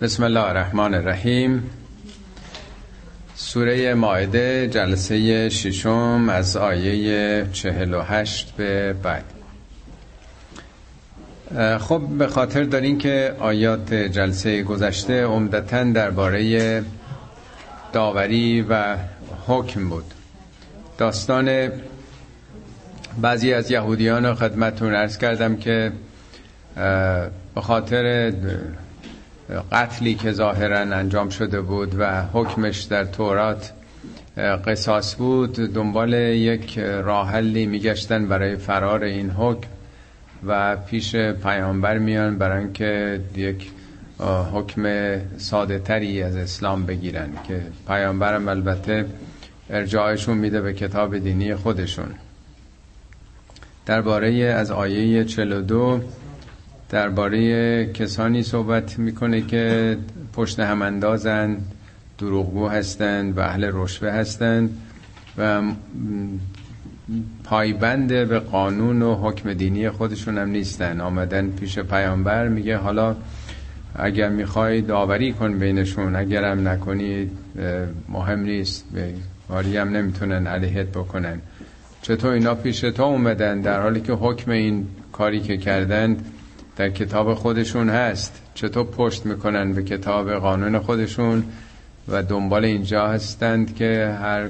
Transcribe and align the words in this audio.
بسم 0.00 0.22
الله 0.22 0.40
الرحمن 0.40 0.94
الرحیم. 0.94 1.70
سوره 3.34 3.94
ماعده 3.94 4.68
جلسه 4.68 5.48
ششم 5.48 6.28
از 6.28 6.56
آیه 6.56 7.46
48 7.52 8.52
به 8.56 8.92
بعد. 8.92 9.24
خب 11.78 12.02
به 12.18 12.26
خاطر 12.26 12.64
دارین 12.64 12.98
که 12.98 13.36
آیات 13.38 13.94
جلسه 13.94 14.62
گذشته 14.62 15.24
عمدتا 15.24 15.84
درباره 15.84 16.84
داوری 17.92 18.62
و 18.62 18.96
حکم 19.46 19.88
بود. 19.88 20.14
داستان 20.98 21.70
بعضی 23.20 23.52
از 23.52 23.70
یهودیان 23.70 24.34
خدمتون 24.34 24.94
ارز 24.94 25.18
کردم 25.18 25.56
که 25.56 25.92
به 27.54 27.60
خاطر 27.60 28.32
قتلی 29.72 30.14
که 30.14 30.32
ظاهرا 30.32 30.78
انجام 30.78 31.28
شده 31.28 31.60
بود 31.60 31.94
و 31.98 32.22
حکمش 32.22 32.82
در 32.82 33.04
تورات 33.04 33.72
قصاص 34.66 35.16
بود 35.16 35.52
دنبال 35.52 36.12
یک 36.12 36.78
راحلی 36.78 37.66
میگشتن 37.66 38.28
برای 38.28 38.56
فرار 38.56 39.02
این 39.04 39.30
حکم 39.30 39.68
و 40.46 40.76
پیش 40.76 41.16
پیامبر 41.16 41.98
میان 41.98 42.38
برای 42.38 42.58
اینکه 42.64 43.20
یک 43.36 43.70
حکم 44.54 45.16
ساده 45.38 45.78
تری 45.78 46.22
از 46.22 46.36
اسلام 46.36 46.86
بگیرن 46.86 47.28
که 47.48 47.62
پیامبرم 47.86 48.48
البته 48.48 49.04
ارجاعشون 49.70 50.38
میده 50.38 50.60
به 50.60 50.74
کتاب 50.74 51.18
دینی 51.18 51.54
خودشون. 51.54 52.14
درباره 53.86 54.32
از 54.34 54.70
آیه 54.70 55.24
42 55.24 56.00
درباره 56.90 57.86
کسانی 57.86 58.42
صحبت 58.42 58.98
می‌کنه 58.98 59.40
که 59.40 59.96
پشت 60.32 60.60
هم 60.60 60.82
اندازن 60.82 61.56
دروغگو 62.18 62.68
هستند 62.68 63.38
و 63.38 63.40
اهل 63.40 63.70
رشوه 63.72 64.10
هستند 64.10 64.78
و 65.38 65.62
پایبند 67.44 68.08
به 68.08 68.38
قانون 68.38 69.02
و 69.02 69.14
حکم 69.14 69.54
دینی 69.54 69.90
خودشون 69.90 70.38
هم 70.38 70.48
نیستن. 70.48 71.00
آمدن 71.00 71.50
پیش 71.50 71.78
پیامبر 71.78 72.48
میگه 72.48 72.76
حالا 72.76 73.16
اگر 73.94 74.28
می‌خوای 74.28 74.80
داوری 74.80 75.32
کن 75.32 75.58
بینشون 75.58 76.16
اگرم 76.16 76.68
نکنی 76.68 77.30
مهم 78.08 78.40
نیست 78.40 78.84
کاری 79.48 79.76
هم 79.76 79.88
نمی‌تونن 79.88 80.46
علیهت 80.46 80.86
بکنن. 80.86 81.40
چطور 82.02 82.32
اینا 82.32 82.54
پیش 82.54 82.80
تو 82.80 83.02
اومدن؟ 83.02 83.60
در 83.60 83.80
حالی 83.82 84.00
که 84.00 84.12
حکم 84.12 84.50
این 84.50 84.86
کاری 85.12 85.40
که 85.40 85.56
کردند 85.56 86.24
در 86.80 86.90
کتاب 86.90 87.34
خودشون 87.34 87.88
هست. 87.88 88.40
چطور 88.54 88.84
پشت 88.84 89.26
می‌کنن 89.26 89.72
به 89.72 89.82
کتاب 89.82 90.32
قانون 90.32 90.78
خودشون 90.78 91.44
و 92.08 92.22
دنبال 92.22 92.64
اینجا 92.64 93.08
هستند 93.08 93.74
که 93.74 94.18
هر 94.22 94.48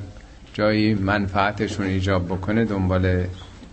جایی 0.55 0.95
منفعتشون 0.95 1.86
ایجاب 1.86 2.27
بکنه 2.27 2.64
دنبال 2.64 3.25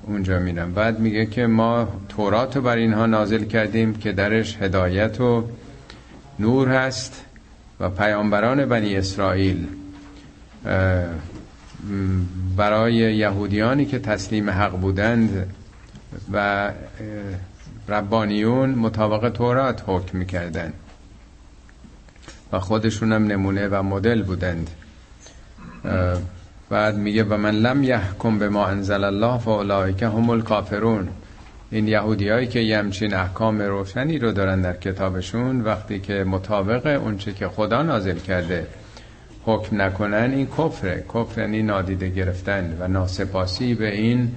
اونجا 0.04 0.40
میرن. 0.40 0.72
بعد 0.72 1.00
میگه 1.00 1.26
که 1.26 1.48
ما 1.48 1.88
تورات 2.10 2.56
رو 2.56 2.62
بر 2.62 2.76
اینها 2.76 3.06
نازل 3.06 3.44
کردیم 3.44 3.94
که 3.94 4.12
درش 4.12 4.58
هدایت 4.62 5.22
و 5.22 5.44
نور 6.40 6.68
هست 6.68 7.26
و 7.80 7.90
پیامبران 7.90 8.66
بنی 8.66 8.96
اسرائیل 8.96 9.68
برای 12.58 12.96
یهودیانی 12.96 13.86
که 13.86 14.00
تسلیم 14.00 14.50
حق 14.50 14.72
بودند 14.72 15.54
و 16.34 16.72
ربانیون 17.88 18.70
مطابق 18.70 19.30
تورات 19.30 19.84
حکم 19.88 20.18
می‌کردن. 20.18 20.74
و 22.52 22.60
خودشون 22.60 23.14
هم 23.14 23.28
نمونه 23.28 23.68
و 23.68 23.84
مدل 23.84 24.24
بودند. 24.24 24.70
بعد 26.70 26.98
میگه 26.98 27.24
و 27.24 27.38
من 27.38 27.56
لم 27.56 27.84
یحکم 27.84 28.40
به 28.40 28.50
ما 28.50 28.66
انزل 28.66 29.04
الله 29.04 29.38
فاولئک 29.38 30.04
هم 30.04 30.30
الکافرون. 30.30 31.08
این 31.72 31.88
یهودیایی 31.88 32.48
که 32.48 32.60
یمچین 32.60 33.14
احکام 33.14 33.62
روشنی 33.62 34.20
رو 34.20 34.32
دارن 34.32 34.62
در 34.62 34.74
کتابشون 34.74 35.62
وقتی 35.62 36.00
که 36.00 36.24
مطابق 36.24 37.02
اونچه 37.04 37.34
که 37.34 37.48
خدا 37.48 37.84
نازل 37.84 38.18
کرده 38.18 38.68
حکم 39.46 39.82
نکنن 39.82 40.32
این 40.36 40.48
کفره. 40.58 41.06
کفر 41.14 41.42
یعنی 41.42 41.64
نادیده 41.64 42.10
گرفتن 42.10 42.78
و 42.80 42.88
ناسپاسی 42.88 43.74
به 43.74 43.96
این 43.96 44.32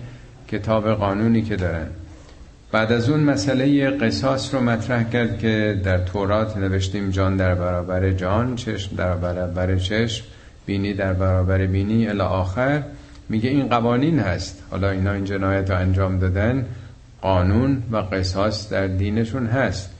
کتاب 0.48 0.92
قانونی 0.92 1.42
که 1.42 1.56
دارن. 1.56 1.88
بعد 2.72 2.92
از 2.92 3.10
اون 3.10 3.20
مسئله 3.20 3.90
قصاص 3.90 4.54
رو 4.54 4.60
مطرح 4.60 5.10
کرد 5.10 5.38
که 5.38 5.80
در 5.84 5.98
تورات 5.98 6.56
نوشتیم 6.56 7.10
جان 7.10 7.36
در 7.36 7.54
برابر 7.54 8.10
جان 8.10 8.56
چشم 8.56 8.96
در 8.96 9.14
برابر 9.14 9.76
چشم 9.76 10.24
بینی 10.66 10.94
در 10.94 11.12
برابر 11.12 11.66
بینی 11.66 12.08
الی 12.08 12.20
آخر. 12.20 12.82
میگه 13.28 13.50
این 13.50 13.68
قوانین 13.68 14.18
هست. 14.18 14.62
حالا 14.70 14.90
اینا 14.90 15.12
این 15.12 15.24
جنایت 15.24 15.70
رو 15.70 15.76
انجام 15.76 16.18
دادن 16.18 16.66
قانون 17.22 17.82
و 17.90 17.96
قصاص 17.96 18.72
در 18.72 18.86
دینشون 18.86 19.46
هست. 19.46 19.90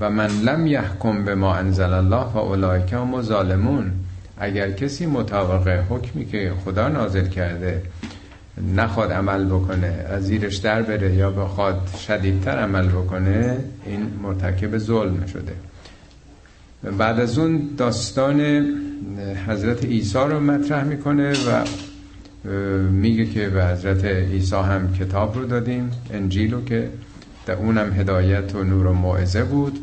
و 0.00 0.10
من 0.10 0.26
لم 0.26 0.66
یحکم 0.66 1.24
به 1.24 1.34
ما 1.34 1.54
انزل 1.54 1.92
الله 1.92 2.32
و 2.34 2.38
اولایک 2.38 2.92
هم 2.92 3.22
ظالمون 3.22 3.92
اگر 4.38 4.70
کسی 4.70 5.06
مطابق 5.06 5.82
حکمی 5.88 6.26
که 6.26 6.52
خدا 6.64 6.88
نازل 6.88 7.28
کرده 7.28 7.82
نخواد 8.76 9.12
عمل 9.12 9.44
بکنه 9.44 10.06
از 10.10 10.26
زیرش 10.26 10.56
در 10.56 10.82
بره 10.82 11.14
یا 11.14 11.30
بخواد 11.30 11.88
شدیدتر 12.06 12.58
عمل 12.58 12.88
بکنه 12.88 13.56
این 13.86 14.10
مرتکب 14.22 14.78
ظلم 14.78 15.26
شده. 15.26 15.52
بعد 16.98 17.20
از 17.20 17.38
اون 17.38 17.68
داستان 17.76 18.40
حضرت 19.46 19.84
عیسی 19.84 20.18
رو 20.18 20.40
مطرح 20.40 20.84
می‌کنه 20.84 21.32
و 21.32 21.64
میگه 22.90 23.26
که 23.26 23.48
به 23.48 23.66
حضرت 23.66 24.04
عیسی 24.04 24.56
هم 24.56 24.92
کتاب 24.92 25.34
رو 25.34 25.46
دادیم 25.46 25.90
انجیل 26.12 26.54
رو 26.54 26.64
که 26.64 26.88
در 27.46 27.54
اونم 27.54 27.92
هدایت 27.92 28.54
و 28.54 28.64
نور 28.64 28.86
و 28.86 28.92
موعظه 28.92 29.44
بود. 29.44 29.78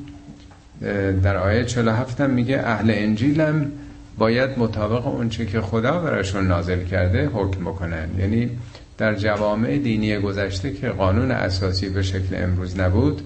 در 1.24 1.38
آیه 1.38 1.66
47 1.66 2.22
هم 2.22 2.30
میگه 2.30 2.60
اهل 2.60 2.92
انجیلم 2.94 3.72
باید 4.18 4.60
مطابق 4.60 5.08
اونچه 5.08 5.46
که 5.46 5.62
خدا 5.62 6.00
براشون 6.00 6.48
نازل 6.48 6.84
کرده 6.84 7.30
حکم 7.34 7.62
بکنن 7.62 8.10
یعنی 8.20 8.50
در 8.98 9.16
جوامع 9.16 9.78
دینی 9.78 10.18
گذشته 10.20 10.74
که 10.74 10.90
قانون 10.90 11.32
اساسی 11.32 11.90
به 11.90 12.02
شکل 12.02 12.44
امروز 12.44 12.80
نبود 12.80 13.22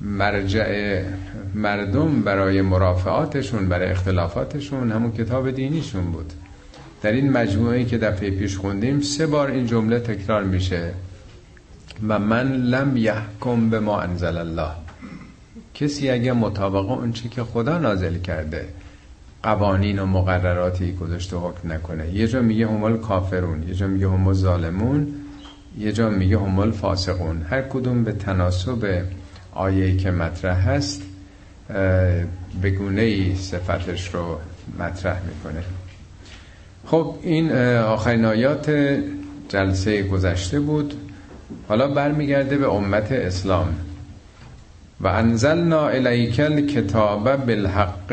مرجع 0.00 1.02
مردم 1.54 2.22
برای 2.22 2.62
مرافعاتشون 2.62 3.68
برای 3.68 3.90
اختلافاتشون 3.90 4.92
همون 4.92 5.12
کتاب 5.12 5.50
دینیشون 5.50 6.12
بود. 6.12 6.32
در 7.02 7.12
این 7.12 7.32
مجموعه 7.32 7.84
که 7.84 7.98
دفعه 7.98 8.30
پیش 8.30 8.56
خوندیم 8.56 9.00
سه 9.00 9.26
بار 9.26 9.50
این 9.50 9.66
جمله 9.66 10.00
تکرار 10.00 10.42
میشه. 10.42 10.90
و 12.08 12.18
من 12.18 12.52
لم 12.52 12.96
یحکم 12.96 13.70
به 13.70 13.80
ما 13.80 14.00
انزل 14.00 14.36
الله. 14.36 14.70
کسی 15.74 16.10
اگه 16.10 16.32
مطابق 16.32 16.90
اونچه 16.90 17.28
که 17.28 17.44
خدا 17.44 17.78
نازل 17.78 18.18
کرده 18.18 18.68
قوانین 19.42 19.98
و 19.98 20.06
مقرراتی 20.06 20.92
گذاشته 20.92 21.36
حکم 21.36 21.72
نکنه. 21.72 22.14
یه 22.14 22.28
جا 22.28 22.42
میگه 22.42 22.68
همال 22.68 22.98
کافرون 22.98 23.68
یه 23.68 23.74
جا 23.74 23.86
میگه 23.86 24.08
همال 24.08 24.34
ظالمون 24.34 25.06
یه 25.78 25.92
جا 25.92 26.10
میگه 26.10 26.38
همال 26.38 26.70
فاسقون 26.70 27.42
هر 27.50 27.62
کدوم 27.62 28.04
به 28.04 28.12
تناسب 28.12 29.02
آیه 29.52 29.96
که 29.96 30.10
مطرح 30.10 30.68
هست 30.68 31.02
به 32.62 32.70
گونه 32.78 33.02
ای 33.02 33.34
صفتش 33.34 34.14
رو 34.14 34.38
مطرح 34.78 35.20
می‌کنه. 35.22 35.62
خب 36.86 37.14
این 37.22 37.52
آخرین 37.76 38.24
آیات 38.24 38.70
جلسه 39.48 40.02
گذشته 40.02 40.60
بود. 40.60 40.94
حالا 41.68 41.88
برمیگرده 41.88 42.58
به 42.58 42.68
امت 42.68 43.12
اسلام. 43.12 43.74
و 45.00 45.06
انزلنا 45.06 45.88
الیک 45.88 46.40
الکتاب 46.40 47.36
بالحق 47.36 48.12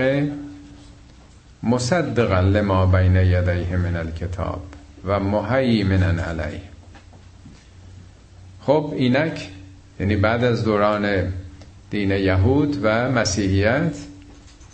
مصدقا 1.68 2.40
لما 2.40 2.86
بین 2.86 3.16
یدیه 3.16 3.78
من 3.78 3.96
الکتاب 3.96 4.62
و 5.06 5.20
مهیمنا 5.20 6.24
علیه. 6.24 6.62
خب 8.62 8.94
اینک 8.96 9.50
یعنی 10.00 10.16
بعد 10.16 10.44
از 10.44 10.64
دوران 10.64 11.34
دین 11.90 12.12
یهود 12.12 12.80
و 12.84 13.12
مسیحیت 13.12 13.98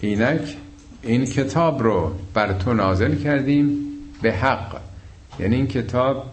اینک 0.01 0.57
این 1.01 1.25
کتاب 1.25 1.83
رو 1.83 2.11
بر 2.33 2.53
تو 2.53 2.73
نازل 2.73 3.15
کردیم 3.15 3.77
به 4.21 4.33
حق. 4.33 4.81
یعنی 5.39 5.55
این 5.55 5.67
کتاب 5.67 6.25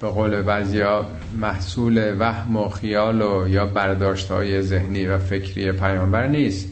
به 0.00 0.08
قول 0.08 0.42
بعضیا 0.42 1.06
محصول 1.40 2.16
وهم 2.18 2.56
و 2.56 2.68
خیال 2.68 3.22
و 3.22 3.48
یا 3.48 3.66
برداشت 3.66 4.30
های 4.30 4.62
ذهنی 4.62 5.06
و 5.06 5.18
فکری 5.18 5.72
پیامبر 5.72 6.26
نیست. 6.26 6.68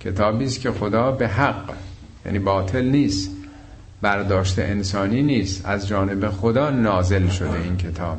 کتابی 0.00 0.44
است 0.44 0.60
که 0.60 0.70
خدا 0.70 1.12
به 1.12 1.28
حق 1.28 1.85
یعنی 2.26 2.38
باطل 2.38 2.84
نیست. 2.84 3.30
برداشت 4.02 4.58
انسانی 4.58 5.22
نیست. 5.22 5.66
از 5.66 5.88
جانب 5.88 6.30
خدا 6.30 6.70
نازل 6.70 7.28
شده 7.28 7.60
این 7.62 7.76
کتاب. 7.76 8.18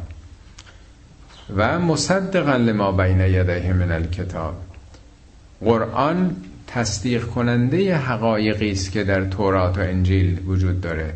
و 1.56 1.80
مصدقا 1.80 2.56
لما 2.56 2.92
بین 2.92 3.20
یدیه 3.20 3.74
من 3.74 3.92
الکتاب. 3.92 4.56
قرآن 5.62 6.36
تصدیق 6.68 7.26
کننده 7.26 7.98
حقایقی 7.98 8.72
است 8.72 8.92
که 8.92 9.04
در 9.04 9.26
تورات 9.26 9.78
و 9.78 9.82
انجیل 9.82 10.40
وجود 10.48 10.82
داره. 10.82 11.14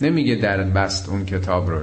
نمیگه 0.00 0.34
در 0.34 0.62
بست 0.62 1.08
اون 1.08 1.24
کتاب 1.24 1.70
رو. 1.70 1.82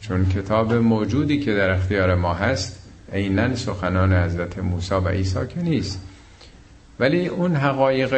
چون 0.00 0.28
کتاب 0.28 0.74
موجودی 0.74 1.40
که 1.40 1.54
در 1.54 1.70
اختیار 1.70 2.14
ما 2.14 2.34
هست 2.34 2.78
عینا 3.12 3.56
سخنان 3.56 4.12
حضرت 4.12 4.58
موسی 4.58 4.94
و 4.94 5.08
عیسی 5.08 5.38
که 5.54 5.60
نیست. 5.60 6.00
ولی 7.00 7.26
اون 7.26 7.56
حقایق 7.56 8.14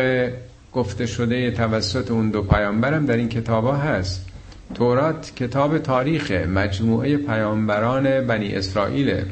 گفته 0.72 1.06
شده 1.06 1.50
توسط 1.50 2.10
اون 2.10 2.30
دو 2.30 2.42
پیامبرم 2.42 3.06
در 3.06 3.16
این 3.16 3.28
کتاب 3.28 3.80
هست. 3.84 4.26
تورات 4.74 5.32
کتاب 5.36 5.78
تاریخ 5.78 6.30
مجموعه 6.30 7.16
پیامبران 7.16 8.26
بنی 8.26 8.54
اسرائیل. 8.54 9.24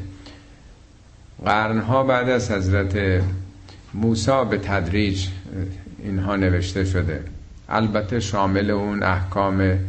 قرنها 1.45 2.03
بعد 2.03 2.29
از 2.29 2.51
حضرت 2.51 3.23
موسی 3.93 4.45
به 4.49 4.57
تدریج 4.57 5.27
اینها 5.99 6.35
نوشته 6.35 6.85
شده. 6.85 7.23
البته 7.69 8.19
شامل 8.19 8.71
اون 8.71 9.03
احکام 9.03 9.79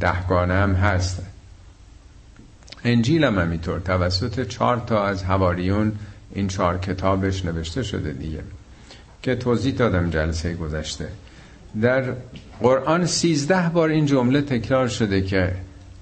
دهگانه 0.00 0.54
هم 0.54 0.72
هست. 0.72 1.22
انجیل 2.84 3.24
هم 3.24 3.38
همینطور 3.38 3.78
توسط 3.78 4.48
چهار 4.48 4.82
تا 4.86 5.04
از 5.04 5.22
هواریون 5.22 5.92
این 6.34 6.48
چهار 6.48 6.78
کتابش 6.78 7.44
نوشته 7.44 7.82
شده 7.82 8.12
دیگه. 8.12 8.42
که 9.22 9.34
توضیح 9.34 9.74
دادم 9.74 10.10
جلسه 10.10 10.54
گذشته. 10.54 11.08
در 11.82 12.04
قرآن 12.60 13.06
سیزده 13.06 13.68
بار 13.68 13.88
این 13.88 14.06
جمله 14.06 14.40
تکرار 14.40 14.88
شده 14.88 15.22
که 15.22 15.52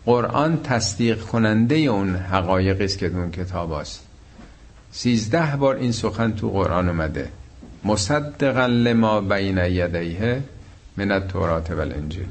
قرآن 0.06 0.62
تصدیق 0.62 1.20
کننده 1.20 1.74
اون 1.74 2.16
حقایقی 2.16 2.84
است 2.84 2.98
که 2.98 3.06
اون 3.06 3.30
کتاب 3.30 3.72
است 3.72 4.04
سیزده 4.92 5.56
بار 5.56 5.76
این 5.76 5.92
سخن 5.92 6.32
تو 6.32 6.50
قرآن 6.50 6.88
اومده. 6.88 7.28
مصدقا 7.84 8.66
لما 8.66 9.20
بین 9.20 9.58
یدیه 9.58 10.42
من 10.96 11.10
التورات 11.12 11.70
و 11.70 11.80
الانجیل 11.80 12.26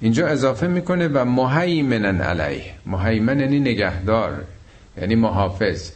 اینجا 0.00 0.26
اضافه 0.26 0.66
می‌کنه 0.66 1.08
و 1.08 1.24
مهیمنن 1.24 2.20
علیه. 2.20 2.64
مهیمن 2.86 3.40
یعنی 3.40 3.60
نگهدار 3.60 4.44
یعنی 5.00 5.14
محافظ. 5.14 5.90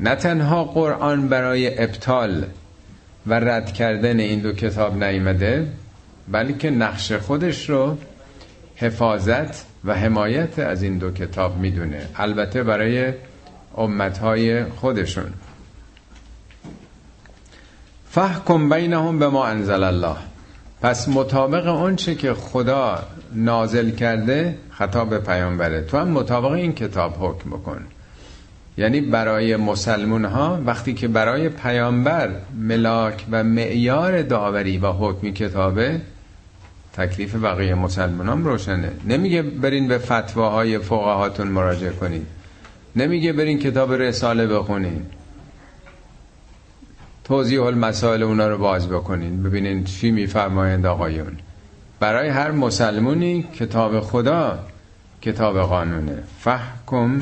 نه 0.00 0.14
تنها 0.14 0.64
قرآن 0.64 1.28
برای 1.28 1.82
ابطال 1.82 2.44
و 3.26 3.34
رد 3.34 3.72
کردن 3.72 4.20
این 4.20 4.40
دو 4.40 4.52
کتاب 4.52 5.04
نیمده 5.04 5.68
بلکه 6.28 6.70
نقش 6.70 7.12
خودش 7.12 7.70
رو 7.70 7.98
حفاظت 8.76 9.66
و 9.84 9.94
حمایت 9.94 10.58
از 10.58 10.82
این 10.82 10.98
دو 10.98 11.10
کتاب 11.10 11.58
می‌دونه. 11.58 12.08
البته 12.16 12.62
برای 12.62 13.12
امتهای 13.76 14.64
خودشون. 14.64 15.32
فحکم 18.10 18.68
بینهم 18.68 19.18
به 19.18 19.28
ما 19.28 19.46
انزل 19.46 19.84
الله. 19.84 20.16
پس 20.82 21.08
مطابق 21.08 21.66
اونچه 21.66 22.14
که 22.14 22.34
خدا 22.34 23.02
نازل 23.32 23.90
کرده 23.90 24.58
خطاب 24.70 25.18
پیامبره. 25.18 25.80
تو 25.82 25.98
هم 25.98 26.08
مطابق 26.08 26.50
این 26.50 26.72
کتاب 26.72 27.16
حکم 27.20 27.50
بکن. 27.50 27.86
یعنی 28.78 29.00
برای 29.00 29.56
مسلمون 29.56 30.24
ها 30.24 30.62
وقتی 30.66 30.94
که 30.94 31.08
برای 31.08 31.48
پیامبر 31.48 32.30
ملاک 32.54 33.24
و 33.30 33.44
معیار 33.44 34.22
داوری 34.22 34.78
و 34.78 34.86
حکمی 34.86 35.32
کتابه 35.32 36.00
تکلیف 36.92 37.34
بقیه 37.34 37.74
مسلمان 37.74 38.28
هم 38.28 38.44
روشنه. 38.44 38.92
نمیگه 39.06 39.42
برین 39.42 39.88
به 39.88 39.98
فتواهای 39.98 40.78
فقهاتون 40.78 41.48
مراجعه 41.48 41.92
کنید 41.92 42.26
نمیگه 42.96 43.32
برین 43.32 43.58
کتاب 43.58 43.92
رساله 43.92 44.46
بخونین. 44.46 45.02
توضیح 47.24 47.62
المسائل 47.62 48.22
اونا 48.22 48.48
رو 48.48 48.58
باز 48.58 48.88
بکنین. 48.88 49.42
ببینین 49.42 49.84
چی 49.84 50.10
میفرمایند 50.10 50.86
آقایون. 50.86 51.38
برای 52.00 52.28
هر 52.28 52.50
مسلمونی 52.50 53.42
کتاب 53.42 54.00
خدا 54.00 54.58
کتاب 55.22 55.58
قانونه. 55.58 56.22
فحکم 56.40 57.20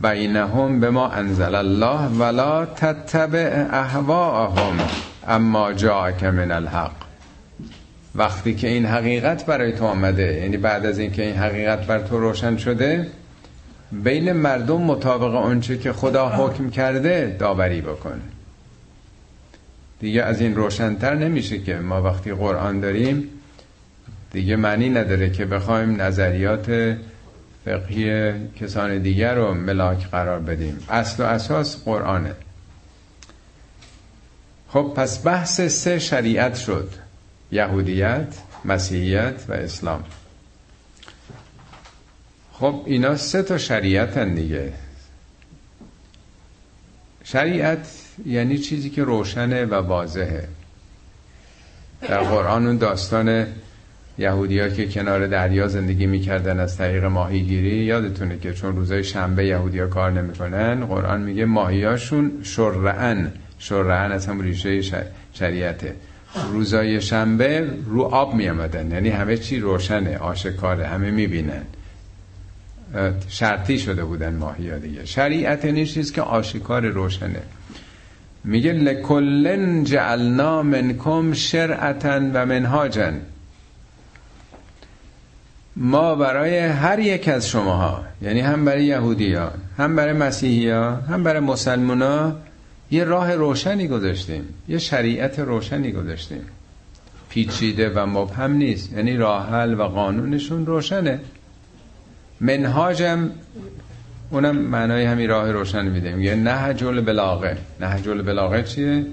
بینهم 0.00 0.80
به 0.80 0.90
ما 0.90 1.08
انزل 1.08 1.54
الله 1.54 2.06
ولا 2.06 2.66
تتبع 2.66 3.66
اهواهم 3.70 4.78
اما 5.28 5.72
جاءک 5.72 6.24
من 6.24 6.50
الحق. 6.50 6.92
وقتی 8.14 8.54
که 8.54 8.68
این 8.68 8.86
حقیقت 8.86 9.46
برای 9.46 9.72
تو 9.72 9.84
آمده 9.84 10.40
یعنی 10.42 10.56
بعد 10.56 10.86
از 10.86 10.98
اینکه 10.98 11.22
این 11.22 11.36
حقیقت 11.36 11.86
بر 11.86 11.98
تو 11.98 12.20
روشن 12.20 12.56
شده 12.56 13.06
بین 13.92 14.32
مردم 14.32 14.82
مطابق 14.82 15.34
آنچه 15.34 15.78
که 15.78 15.92
خدا 15.92 16.28
حکم 16.28 16.70
کرده 16.70 17.36
داوری 17.38 17.80
بکن. 17.80 18.20
دیگه 20.00 20.22
از 20.22 20.40
این 20.40 20.54
روشنتر 20.54 21.14
نمیشه 21.14 21.58
که 21.58 21.76
ما 21.76 22.02
وقتی 22.02 22.32
قرآن 22.32 22.80
داریم 22.80 23.28
دیگه 24.32 24.56
معنی 24.56 24.90
نداره 24.90 25.30
که 25.30 25.44
بخوایم 25.44 26.02
نظریات 26.02 26.96
فقهی 27.64 28.32
کسان 28.48 28.98
دیگر 28.98 29.34
رو 29.34 29.54
ملاک 29.54 30.10
قرار 30.10 30.40
بدیم. 30.40 30.86
اصل 30.88 31.22
و 31.22 31.26
اساس 31.26 31.84
قرآنه. 31.84 32.34
خب 34.68 34.92
پس 34.96 35.26
بحث 35.26 35.60
سه 35.60 35.98
شریعت 35.98 36.54
شد. 36.54 36.90
یهودیت 37.52 38.34
مسیحیت 38.64 39.44
و 39.48 39.52
اسلام. 39.52 40.04
خب 42.52 42.82
اینا 42.86 43.16
سه 43.16 43.42
تا 43.42 43.58
شریعت 43.58 44.18
دیگه. 44.18 44.72
شریعت 47.24 47.88
یعنی 48.26 48.58
چیزی 48.58 48.90
که 48.90 49.04
روشنه 49.04 49.64
و 49.64 49.74
واضحه. 49.74 50.48
در 52.00 52.22
قرآن 52.22 52.66
اون 52.66 52.76
داستان 52.76 53.46
یهودی 54.18 54.60
ها 54.60 54.68
که 54.68 54.88
کنار 54.88 55.26
دریا 55.26 55.68
زندگی 55.68 56.06
می‌کردن 56.06 56.60
از 56.60 56.76
طریق 56.76 57.04
ماهیگیری 57.04 57.76
یادتونه 57.76 58.38
که 58.38 58.52
چون 58.52 58.76
روزای 58.76 59.04
شنبه 59.04 59.46
یهودی 59.46 59.78
ها 59.78 59.86
کار 59.86 60.10
نمی‌کنن 60.10 60.86
قرآن 60.86 61.20
میگه 61.20 61.44
ماهیاشون 61.44 62.32
شرعن. 62.42 63.32
شرعن 63.58 64.12
از 64.12 64.26
هم 64.26 64.40
ریشه 64.40 64.80
شریعته. 65.32 65.94
روزای 66.52 67.00
شنبه 67.00 67.70
رو 67.86 68.02
آب 68.02 68.34
میامدن 68.34 68.90
یعنی 68.90 69.08
همه 69.08 69.36
چی 69.36 69.60
روشنه 69.60 70.18
آشکاره 70.18 70.86
همه 70.86 71.10
می‌بینن. 71.10 71.62
شرطی 73.28 73.78
شده 73.78 74.04
بودن 74.04 74.34
ماهی 74.34 74.70
ها 74.70 74.78
دیگه. 74.78 75.04
شریعت 75.04 75.84
چیز 75.84 76.12
که 76.12 76.22
آشکار 76.22 76.86
روشنه. 76.86 77.42
میگه 78.44 78.72
لکلن 78.72 79.84
جعلنا 79.84 80.62
منکم 80.62 81.32
شرعتا 81.32 82.20
و 82.34 82.46
منهاجن. 82.46 83.20
ما 85.80 86.14
برای 86.14 86.58
هر 86.58 86.98
یک 86.98 87.28
از 87.28 87.48
شماها 87.48 88.04
یعنی 88.22 88.40
هم 88.40 88.64
برای 88.64 88.84
یهودی 88.84 89.34
ها 89.34 89.50
هم 89.78 89.96
برای 89.96 90.12
مسیحی 90.12 90.70
ها 90.70 90.90
هم 90.90 91.22
برای 91.22 91.40
مسلمان 91.40 92.02
ها 92.02 92.36
یه 92.90 93.04
راه 93.04 93.34
روشنی 93.34 93.88
گذاشتیم 93.88 94.44
یه 94.68 94.78
شریعت 94.78 95.38
روشنی 95.38 95.92
گذاشتیم. 95.92 96.40
پیچیده 97.28 97.90
و 97.90 98.06
مبهم 98.06 98.52
نیست 98.52 98.92
یعنی 98.92 99.16
راحل 99.16 99.74
و 99.74 99.82
قانونشون 99.82 100.66
روشنه. 100.66 101.20
منهاجم 102.40 103.30
اونم 104.30 104.56
معنای 104.56 105.04
همین 105.04 105.28
راه 105.28 105.52
روشن 105.52 105.84
میده 105.84 106.14
میگه 106.14 106.34
نهج 106.34 106.84
البلاغه. 106.84 107.56
نهج 107.80 108.08
البلاغه 108.08 108.62
چیه؟ 108.62 109.06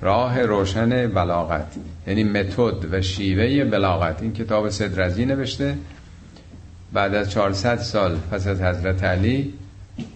راه 0.00 0.42
روشن 0.42 1.06
بلاغت 1.06 1.66
یعنی 2.06 2.24
متد 2.24 2.94
و 2.94 3.02
شیوه 3.02 3.64
بلاغت. 3.64 4.22
این 4.22 4.32
کتاب 4.32 4.68
صدرزی 4.68 5.24
نوشته. 5.24 5.76
بعد 6.92 7.14
از 7.14 7.30
400 7.30 7.78
سال 7.78 8.18
پس 8.30 8.46
از 8.46 8.62
حضرت 8.62 9.04
علی 9.04 9.54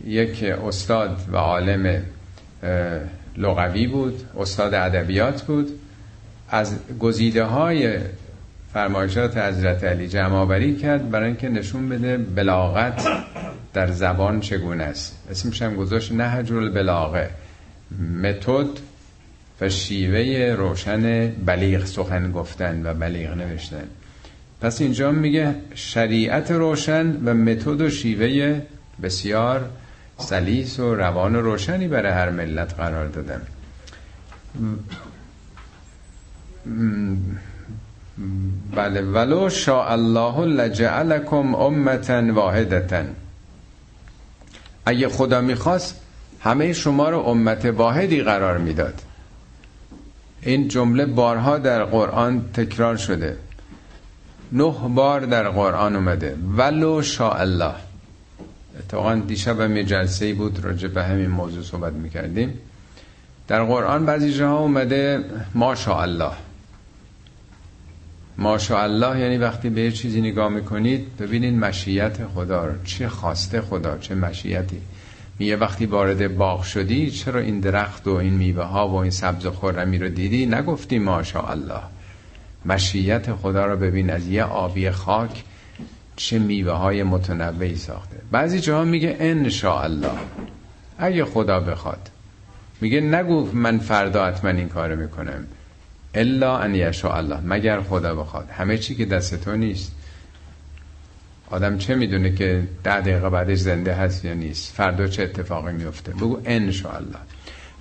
یک 0.06 0.42
استاد 0.42 1.21
و 1.33 1.37
عالم 1.37 2.02
لغوی 3.37 3.87
بود 3.87 4.23
استاد 4.38 4.75
ادبیات 4.75 5.42
بود. 5.42 5.68
از 6.49 6.76
گزیده 6.99 7.45
های 7.45 7.99
فرمایشات 8.73 9.37
حضرت 9.37 9.85
علی 9.85 10.09
جمع 10.09 10.73
کرد 10.73 11.11
برای 11.11 11.26
اینکه 11.26 11.49
نشون 11.49 11.88
بده 11.88 12.16
بلاغت 12.16 13.09
در 13.73 13.90
زبان 13.90 14.40
چگونه 14.40 14.85
است. 14.85 15.18
اسمش 15.30 15.62
هم 15.62 15.76
گذاشت 15.76 16.12
نهج 16.12 16.52
البلاغه 16.52 17.30
متد 18.23 18.66
و 19.61 19.68
شیوه 19.68 20.54
روشن 20.59 21.28
بلیغ 21.28 21.85
سخن 21.85 22.33
گفتن 22.33 22.87
و 22.87 22.95
بلیغ 22.95 23.30
نوشتن. 23.30 23.88
پس 24.66 24.80
اینجا 24.80 25.12
میگه 25.12 25.54
شریعت 25.75 26.50
روشن 26.50 27.16
و 27.25 27.35
متد 27.35 27.80
و 27.80 27.90
شیوه 27.90 28.62
بسیار 29.02 29.70
سلیس 30.18 30.80
و 30.80 30.94
روان 30.94 31.37
و 31.37 31.40
روشنی 31.40 31.88
برای 31.88 32.12
هر 32.12 32.30
ملت 32.30 32.75
قرار 32.75 33.06
دادن. 33.06 33.42
بله 38.76 39.00
ولو 39.00 39.49
شاء 39.49 39.92
الله 39.92 40.44
لجعلکم 40.44 41.54
امتا 41.54 42.35
واحدتا 42.35 43.04
اگه 44.87 45.08
خدا 45.08 45.40
می‌خواست 45.40 46.00
همه 46.40 46.73
شما 46.73 47.11
رو 47.11 47.18
امت 47.18 47.64
واحدی 47.64 48.23
قرار 48.23 48.58
می‌داد. 48.58 49.02
این 50.42 50.68
جمله 50.68 51.06
بارها 51.06 51.58
در 51.58 51.85
قرآن 51.85 52.44
تکرار 52.54 52.96
شده. 52.96 53.37
نه 54.53 54.75
بار 54.95 55.21
در 55.21 55.49
قرآن 55.49 55.97
اومده. 55.97 56.37
ولو 56.57 57.03
شاء 57.03 57.41
الله. 57.41 57.75
اتفاقا 58.79 59.15
دیشب 59.15 59.61
هم 59.61 59.76
یه 59.76 59.85
جلسه 59.85 60.35
بود 60.35 60.65
راجع 60.65 60.88
به 60.88 61.05
همین 61.05 61.26
موضوع 61.26 61.62
صحبت 61.62 61.93
می‌کردیم. 61.93 62.55
در 63.49 63.65
قرآن 63.65 64.07
بعضی 64.07 64.33
جاها 64.33 64.59
اومده 64.59 65.25
ما 65.55 65.75
شاء 65.75 66.00
الله. 66.00 66.33
ما 68.38 68.59
شاء 68.59 68.83
الله 68.83 69.21
یعنی 69.21 69.38
وقتی 69.38 69.71
به 69.71 69.93
چیزی 69.93 70.21
نگاه 70.21 70.49
می‌کنید 70.49 71.17
ببینید 71.17 71.55
مشیت 71.55 72.26
خدا 72.35 72.67
رو. 72.67 72.73
چه 72.85 73.09
خواسته 73.09 73.61
خدا 73.61 73.99
چه 73.99 74.15
مشیتی. 74.15 74.81
میگه 75.38 75.57
وقتی 75.57 75.87
وارد 75.87 76.37
باغ 76.37 76.62
شدی 76.62 77.11
چرا 77.11 77.41
این 77.41 77.61
درخت 77.61 78.07
و 78.07 78.11
این 78.11 78.35
میوه 78.35 78.62
ها 78.62 78.88
و 78.88 78.95
این 78.95 79.11
سبز 79.11 79.47
رو 79.47 80.09
دیدی؟ 80.09 80.47
نگفتی 80.47 80.99
ما 80.99 81.23
شاء 81.23 81.50
الله. 81.50 81.81
مشیت 82.66 83.32
خدا 83.32 83.66
رو 83.66 83.76
ببین 83.76 84.11
از 84.11 84.28
یه 84.28 84.44
آبی 84.44 84.90
خاک 84.90 85.44
چه 86.16 86.38
میوه 86.38 86.73
های 86.73 87.02
متنوعی 87.02 87.76
ساخته. 87.76 88.16
بعضی 88.30 88.61
جاها 88.61 88.85
میگه 88.85 89.16
ان 89.20 89.50
الله 89.64 90.11
اگه 90.99 91.25
خدا 91.25 91.61
بخواد. 91.61 92.11
میگه 92.80 93.00
نگو 93.00 93.49
من 93.52 93.78
فردا 93.78 94.26
حتما 94.26 94.50
این 94.50 94.68
کارو 94.68 94.96
می‌کنم. 94.96 95.46
الا 96.14 96.58
ان 96.58 96.75
یشاء 96.75 97.16
الله 97.16 97.40
مگر 97.40 97.80
خدا 97.80 98.14
بخواد. 98.14 98.49
همه 98.50 98.78
چی 98.78 98.94
که 98.94 99.04
دست 99.04 99.44
تو 99.44 99.56
نیست. 99.56 99.92
آدم 101.50 101.78
چه 101.78 101.94
می‌دونه 101.94 102.35
که 102.35 102.62
ده 102.85 103.00
دقیقه 103.00 103.30
بعدش 103.30 103.58
زنده 103.58 103.94
هست 103.94 104.25
یا 104.25 104.35
نیست؟ 104.35 104.73
فردا 104.75 105.06
چه 105.06 105.23
اتفاقی 105.23 105.73
میفته 105.73 106.12
بگو 106.12 106.40
ان 106.44 106.62
الله 106.62 107.18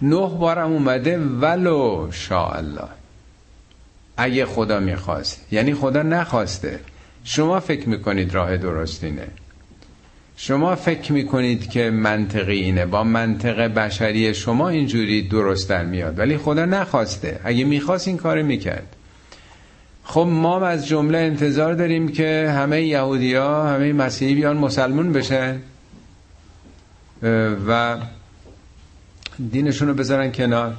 نه 0.02 0.38
بارم 0.38 0.72
اومده 0.72 1.18
ولو 1.18 2.08
شاء 2.12 2.58
الله 2.58 2.90
اگه 4.18 4.46
خدا 4.46 4.80
می‌خواست. 4.80 5.46
یعنی 5.52 5.74
خدا 5.74 6.02
نخواسته. 6.02 6.80
شما 7.24 7.60
فکر 7.60 7.90
می‌کنید 7.90 8.34
راه 8.34 8.58
درستینه 8.58 9.28
شما 10.38 10.76
فکر 10.76 11.12
می‌کنید 11.14 11.70
که 11.70 11.90
منطقی 11.90 12.60
اینه. 12.60 12.86
با 12.86 13.04
منطق 13.04 13.68
بشری 13.68 14.34
شما 14.34 14.70
اینجوری 14.70 15.28
درست 15.28 15.70
در 15.70 15.86
میاد. 15.86 16.20
ولی 16.20 16.38
خدا 16.38 16.66
نخواسته. 16.66 17.40
اگه 17.44 17.64
می‌خواست 17.64 18.08
این 18.08 18.18
کار 18.18 18.42
می‌کرد. 18.42 18.96
خب 20.04 20.28
ما 20.30 20.66
از 20.66 20.88
جمله 20.88 21.18
انتظار 21.18 21.74
داریم 21.74 22.08
که 22.08 22.54
همه 22.56 22.82
یهودی 22.82 23.36
ها 23.36 23.70
همه 23.70 23.94
مسیحی 23.94 24.36
بیان 24.36 24.58
مسلمون 24.58 25.14
بشن. 25.14 25.60
و 27.68 27.98
دینشون 29.52 29.88
رو 29.88 29.94
بذارن 29.94 30.32
کنار. 30.32 30.76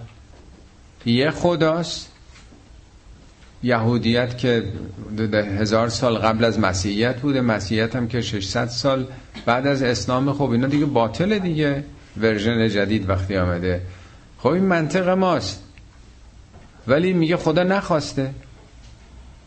یه 1.06 1.30
خداست. 1.30 2.12
یهودیت 3.66 4.38
که 4.38 4.64
هزار 5.58 5.88
سال 5.88 6.18
قبل 6.18 6.44
از 6.44 6.58
مسیحیت 6.58 7.20
بوده 7.20 7.40
مسیحیت 7.40 7.96
هم 7.96 8.08
که 8.08 8.20
600 8.20 8.68
سال 8.68 9.06
بعد 9.46 9.66
از 9.66 9.82
اسلام. 9.82 10.32
خب 10.32 10.50
اینا 10.50 10.66
دیگه 10.66 10.86
باطل 10.86 11.38
دیگه. 11.38 11.84
ورژن 12.20 12.68
جدید 12.68 13.08
وقتی 13.08 13.36
آمده. 13.36 13.80
خب 14.38 14.48
این 14.48 14.64
منطق 14.64 15.08
ماست. 15.08 15.62
ولی 16.86 17.12
میگه 17.12 17.36
خدا 17.36 17.62
نخواسته. 17.62 18.30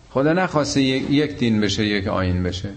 خدا 0.09 0.33
نخواسته 0.33 0.81
یک 0.81 1.38
دین 1.38 1.61
بشه 1.61 1.85
یک 1.85 2.07
آین 2.07 2.43
بشه. 2.43 2.69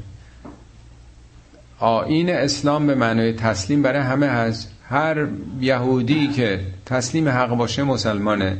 آین 1.79 2.31
اسلام 2.31 2.87
به 2.87 2.95
معنای 2.95 3.33
تسلیم 3.33 3.83
برای 3.83 4.03
همه 4.03 4.27
هست. 4.27 4.71
هر 4.89 5.27
یهودی 5.61 6.29
که 6.29 6.61
تسلیم 6.87 7.29
حق 7.29 7.49
باشه 7.49 7.83
مسلمانه. 7.83 8.59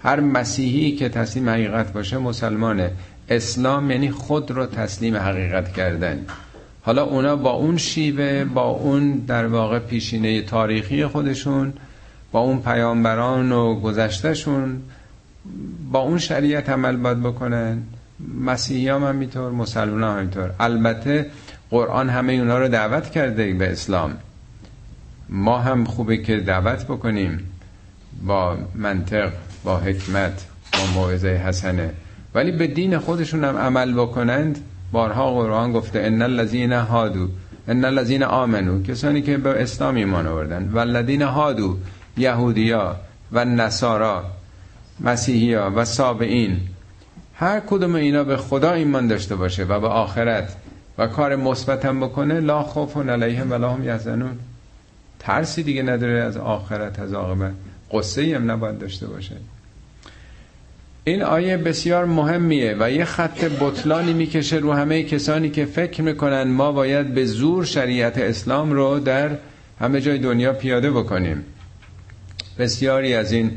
هر 0.00 0.20
مسیحی 0.20 0.96
که 0.96 1.08
تسلیم 1.08 1.48
حقیقت 1.48 1.92
باشه 1.92 2.18
مسلمانه. 2.18 2.90
اسلام 3.28 3.90
یعنی 3.90 4.10
خود 4.10 4.50
رو 4.50 4.66
تسلیم 4.66 5.16
حقیقت 5.16 5.72
کردن. 5.72 6.26
حالا 6.82 7.04
اونا 7.04 7.36
با 7.36 7.50
اون 7.50 7.76
شیوه 7.76 8.44
با 8.44 8.62
اون 8.62 9.12
در 9.12 9.46
واقع 9.46 9.78
پیشینه 9.78 10.42
تاریخی 10.42 11.06
خودشون 11.06 11.72
با 12.32 12.40
اون 12.40 12.62
پیامبران 12.62 13.52
و 13.52 13.80
گذشتهشون 13.80 14.82
با 15.92 15.98
اون 15.98 16.18
شریعت 16.18 16.68
عمل 16.70 16.96
باید 16.96 17.22
بکنن. 17.22 17.82
مسیحی 18.40 18.88
هم 18.88 19.04
همینطور 19.04 19.52
مسلمان 19.52 20.02
هم 20.02 20.16
همینطور 20.18 20.50
البته 20.60 21.30
قرآن 21.70 22.10
همه 22.10 22.32
اونا 22.32 22.58
رو 22.58 22.68
دعوت 22.68 23.10
کرده 23.10 23.54
به 23.54 23.72
اسلام. 23.72 24.16
ما 25.28 25.58
هم 25.58 25.84
خوبه 25.84 26.16
که 26.16 26.36
دعوت 26.36 26.84
بکنیم 26.84 27.40
با 28.26 28.56
منطق 28.74 29.32
با 29.64 29.78
حکمت 29.78 30.46
با 30.72 31.00
موعظه 31.00 31.28
حسنه. 31.28 31.90
ولی 32.34 32.52
به 32.52 32.66
دین 32.66 32.98
خودشون 32.98 33.44
هم 33.44 33.56
عمل 33.56 33.92
بکنند 33.92 34.58
بارها 34.92 35.34
قرآن 35.34 35.72
گفته 35.72 36.00
ان 36.00 36.22
الذين 36.22 36.72
هادو. 36.72 37.28
ان 37.68 37.84
الذين 37.84 38.22
آمنو. 38.22 38.82
کسانی 38.82 39.22
که 39.22 39.36
به 39.36 39.62
اسلام 39.62 39.94
ایمان 39.94 40.26
آوردن. 40.26 40.70
و 40.72 40.78
الذين 40.78 41.22
هادو. 41.22 41.76
یهودیا 42.16 42.96
و 43.32 43.44
نصارا 43.44 44.24
مسیحیا 45.00 45.72
و 45.76 45.84
سابعین 45.84 46.60
هر 47.34 47.60
کدوم 47.60 47.94
اینا 47.94 48.24
به 48.24 48.36
خدا 48.36 48.72
ایمان 48.72 49.08
داشته 49.08 49.36
باشه 49.36 49.64
و 49.64 49.80
به 49.80 49.88
آخرت. 49.88 50.56
و 50.98 51.06
کار 51.06 51.36
مثبت 51.36 51.84
هم 51.84 52.00
بکنه 52.00 52.40
لا 52.40 52.62
خوف 52.62 52.96
علیهم 52.96 53.50
ولا 53.50 53.70
هم 53.70 53.84
یحزنون. 53.84 54.38
ترسی 55.18 55.62
دیگه 55.62 55.82
نداره 55.82 56.20
از 56.20 56.36
آخرت 56.36 56.98
از 56.98 57.12
عاقبت. 57.12 57.52
قصه 57.92 58.36
هم 58.36 58.50
نباید 58.50 58.78
داشته 58.78 59.06
باشه. 59.06 59.36
این 61.04 61.22
آیه 61.22 61.56
بسیار 61.56 62.04
مهمیه 62.04 62.76
و 62.80 62.90
یه 62.90 63.04
خط 63.04 63.44
بطلانی 63.60 64.12
می‌کشه 64.12 64.56
رو 64.56 64.72
همه 64.72 65.02
کسانی 65.02 65.50
که 65.50 65.64
فکر 65.64 66.02
می‌کنن 66.02 66.42
ما 66.42 66.72
باید 66.72 67.14
به 67.14 67.24
زور 67.24 67.64
شریعت 67.64 68.18
اسلام 68.18 68.72
رو 68.72 68.98
در 68.98 69.30
همه 69.80 70.00
جای 70.00 70.18
دنیا 70.18 70.52
پیاده 70.52 70.90
بکنیم. 70.90 71.44
بسیاری 72.58 73.14
از 73.14 73.32
این 73.32 73.50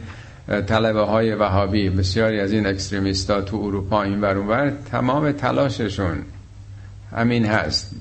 طلبه 0.68 1.02
های 1.02 1.36
وهابی 1.36 1.90
بسیاری 1.90 2.40
از 2.40 2.52
این 2.52 2.66
اکستریمیستا 2.68 3.42
تو 3.42 3.58
اروپا 3.58 4.04
این 4.04 4.22
ور 4.22 4.74
تمام 4.92 5.32
تلاششون 5.32 6.18
همین 7.12 7.46
هست 7.46 7.96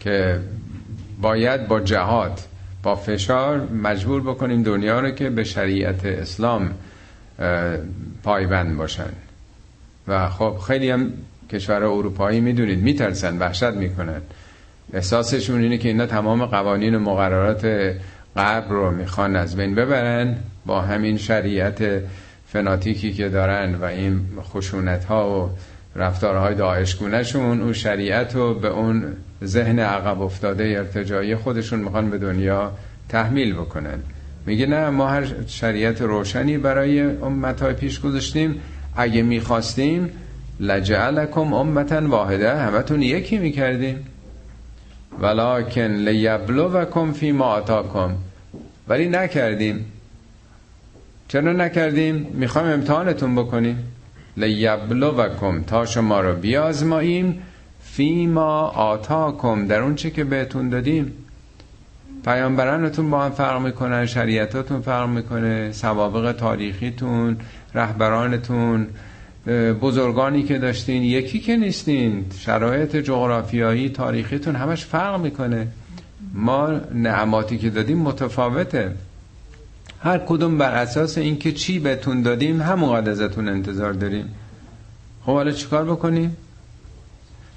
که 0.00 0.40
باید 1.20 1.68
با 1.68 1.80
جهاد 1.80 2.40
با 2.82 2.96
فشار 2.96 3.60
مجبور 3.60 4.20
بکنیم 4.20 4.62
دنیا 4.62 5.00
رو 5.00 5.10
که 5.10 5.30
به 5.30 5.44
شریعت 5.44 6.06
اسلام 6.06 6.70
پایبند 8.22 8.76
باشن. 8.76 9.10
و 10.08 10.28
خب 10.28 10.56
خیلی 10.66 10.90
هم 10.90 11.12
کشور 11.52 11.84
اروپایی 11.84 12.40
می‌دونید 12.40 12.78
میترسن 12.78 13.38
وحشت 13.38 13.64
می‌کنن. 13.64 14.20
احساسشون 14.92 15.62
اینه 15.62 15.78
که 15.78 15.88
اینا 15.88 16.06
تمام 16.06 16.46
قوانین 16.46 16.94
و 16.94 16.98
مقررات 16.98 17.94
قبل 18.36 18.68
رو 18.68 18.90
می‌خوان 18.90 19.36
از 19.36 19.56
بین 19.56 19.74
ببرن 19.74 20.36
با 20.66 20.80
همین 20.80 21.16
شریعت 21.16 22.02
فناتیکی 22.48 23.12
که 23.12 23.28
دارن 23.28 23.74
و 23.74 23.84
این 23.84 24.20
خشونت 24.42 25.04
ها 25.04 25.44
و 25.44 25.50
رفتارهای 25.98 26.54
داعشگونه 26.54 27.22
شون 27.22 27.62
اون 27.62 27.72
شریعت 27.72 28.34
رو 28.34 28.54
به 28.54 28.68
اون 28.68 29.04
ذهن 29.44 29.78
عقب 29.78 30.20
افتاده 30.20 30.64
ارتجایی 30.64 31.36
خودشون 31.36 31.80
می‌خوان 31.80 32.10
به 32.10 32.18
دنیا 32.18 32.72
تحمیل 33.08 33.54
بکنن. 33.54 34.02
میگه 34.46 34.66
نه 34.66 34.90
ما 34.90 35.08
هر 35.08 35.26
شریعت 35.46 36.02
روشنی 36.02 36.58
برای 36.58 37.00
امتهای 37.00 37.72
پیش 37.72 38.00
گذاشتیم. 38.00 38.60
اگه 38.96 39.22
می‌خواستیم 39.22 40.10
لجعلکم 40.60 41.52
امتا 41.52 42.08
واحده 42.08 42.56
همتون 42.56 43.02
یکی 43.02 43.38
می‌کردیم. 43.38 44.06
ولکن 45.20 45.80
لیبلوکم 45.80 47.12
فی 47.12 47.32
ما 47.32 47.44
آتاکم. 47.44 48.10
ولی 48.88 49.08
نکردیم. 49.08 49.84
چرا 51.28 51.52
نکردیم؟ 51.52 52.14
می‌خوایم 52.14 52.68
امتحانتون 52.68 53.34
بکنیم. 53.34 53.92
لیبلوکم 54.36 55.62
تا 55.62 55.86
شما 55.86 56.20
رو 56.20 56.34
بیازماییم. 56.34 57.42
فی 57.82 58.26
ما 58.26 58.60
آتاکم 58.68 59.66
در 59.66 59.80
اون 59.80 59.94
چی 59.94 60.10
که 60.10 60.24
بهتون 60.24 60.68
دادیم. 60.68 61.12
پیامبرانتون 62.26 63.10
با 63.10 63.24
هم 63.24 63.30
فرق 63.30 63.60
می‌کنن 63.60 64.06
شریعتاتون 64.06 64.80
فرق 64.80 65.08
می‌کنه 65.08 65.72
سوابق 65.72 66.32
تاریخیتون 66.32 67.36
رهبرانتون 67.74 68.86
بزرگانی 69.80 70.42
که 70.42 70.58
داشتین 70.58 71.02
یکی 71.02 71.38
که 71.40 71.56
نیستین 71.56 72.24
شرایط 72.38 72.96
جغرافیایی 72.96 73.88
تاریخیتون 73.88 74.56
همش 74.56 74.84
فرق 74.84 75.20
می‌کنه. 75.20 75.68
ما 76.34 76.70
نعماتی 76.94 77.58
که 77.58 77.70
دادیم 77.70 77.98
متفاوته. 77.98 78.92
هر 80.02 80.18
کدوم 80.18 80.58
بر 80.58 80.74
اساس 80.74 81.18
اینکه 81.18 81.52
چی 81.52 81.78
بهتون 81.78 82.22
دادیم 82.22 82.62
همونقدر 82.62 83.10
ازتون 83.10 83.48
انتظار 83.48 83.92
داریم. 83.92 84.34
خب 85.26 85.32
حالا 85.32 85.50
چیکار 85.50 85.84
بکنیم؟ 85.84 86.36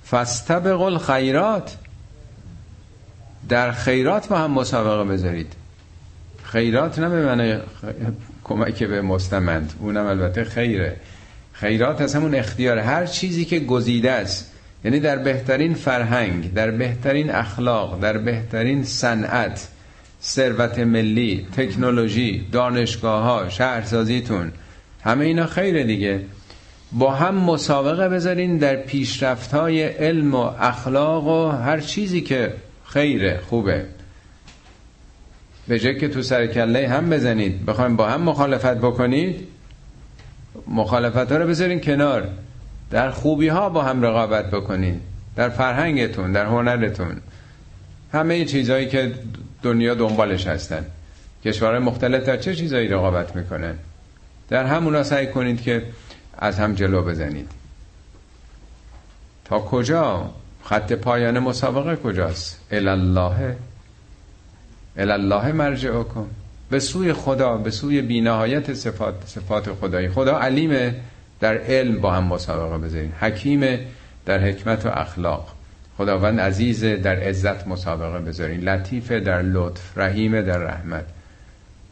فاستبقوا 0.03 0.85
الخیرات. 0.85 1.77
در 3.49 3.71
خیرات 3.71 4.27
با 4.27 4.37
هم 4.37 4.51
مسابقه 4.51 5.13
بذارید. 5.13 5.53
خیرات 6.43 6.99
نه 6.99 7.09
به 7.09 7.25
معنی 7.25 7.59
کمک 8.43 8.83
به 8.83 9.01
مستمند. 9.01 9.73
اونم 9.79 10.05
البته 10.05 10.43
خیره. 10.43 10.95
خیرات 11.53 12.01
از 12.01 12.15
همون 12.15 12.35
اختیار. 12.35 12.77
هر 12.77 13.05
چیزی 13.05 13.45
که 13.45 13.59
گزیده 13.59 14.11
است 14.11 14.51
یعنی 14.85 14.99
در 14.99 15.17
بهترین 15.17 15.73
فرهنگ 15.73 16.53
در 16.53 16.71
بهترین 16.71 17.31
اخلاق 17.31 17.99
در 18.01 18.17
بهترین 18.17 18.83
صنعت 18.83 19.67
ثروت 20.23 20.79
ملی 20.79 21.47
تکنولوژی 21.57 22.47
دانشگاه 22.51 23.23
ها 23.23 23.49
شهرسازیتون 23.49 24.51
همه 25.03 25.25
اینا 25.25 25.45
خیره 25.45 25.83
دیگه. 25.83 26.21
با 26.91 27.11
هم 27.11 27.35
مسابقه 27.35 28.09
بذارین 28.09 28.57
در 28.57 28.75
پیشرفت 28.75 29.51
های 29.51 29.83
علم 29.83 30.35
و 30.35 30.51
اخلاق 30.59 31.27
و 31.27 31.49
هر 31.49 31.79
چیزی 31.79 32.21
که 32.21 32.53
خیره 32.93 33.39
خوبه. 33.49 33.85
به 35.67 35.79
جای 35.79 35.97
که 35.99 36.07
تو 36.07 36.21
سر 36.21 36.47
کله 36.47 36.87
هم 36.87 37.09
بزنید. 37.09 37.65
بخوایم 37.65 37.95
با 37.95 38.09
هم 38.09 38.21
مخالفت 38.21 38.77
بکنید. 38.77 39.47
مخالفت 40.67 41.31
ها 41.31 41.37
رو 41.37 41.47
بذارین 41.47 41.81
کنار. 41.81 42.29
در 42.91 43.11
خوبی 43.11 43.47
ها 43.47 43.69
با 43.69 43.81
هم 43.81 44.01
رقابت 44.01 44.51
بکنید 44.51 45.01
در 45.35 45.49
فرهنگتون 45.49 46.31
در 46.31 46.45
هنرتون. 46.45 47.21
همه 48.13 48.45
چیزهایی 48.45 48.87
که 48.87 49.13
دنیا 49.63 49.95
دنبالش 49.95 50.47
هستن. 50.47 50.85
کشورهای 51.45 51.79
مختلف 51.79 52.23
در 52.23 52.37
چه 52.37 52.55
چیزایی 52.55 52.87
رقابت 52.87 53.35
می‌کنن؟ 53.35 53.75
در 54.49 54.65
همونا 54.65 55.03
سعی 55.03 55.27
کنید 55.27 55.61
که 55.61 55.83
از 56.37 56.59
هم 56.59 56.73
جلو 56.73 57.01
بزنید. 57.01 57.51
تا 59.45 59.59
کجا؟ 59.59 60.33
خط 60.69 60.93
پایان 60.93 61.39
مسابقه 61.39 61.95
کجاست؟ 61.95 62.59
الالله. 62.71 63.55
الالله 64.97 65.51
مرجعکم. 65.51 66.25
به 66.69 66.79
سوی 66.79 67.13
خدا 67.13 67.57
به 67.57 67.71
سوی 67.71 68.01
بینهایت 68.01 68.73
صفات 68.73 69.15
صفات 69.25 69.73
خدایی. 69.73 70.09
خدا 70.09 70.39
علیمه 70.39 70.95
در 71.39 71.57
علم 71.57 72.01
با 72.01 72.11
هم 72.11 72.23
مسابقه 72.23 72.77
بذارین 72.77 73.11
حکیمه 73.19 73.79
در 74.25 74.39
حکمت 74.39 74.85
و 74.85 74.89
اخلاق. 74.89 75.47
خداوند 75.97 76.39
عزیز 76.39 76.83
در 76.83 77.15
عزت 77.15 77.67
مسابقه 77.67 78.19
بذارین 78.19 78.59
لطیفه 78.59 79.19
در 79.19 79.41
لطف 79.41 79.97
رحیمه 79.97 80.41
در 80.41 80.57
رحمت. 80.57 81.05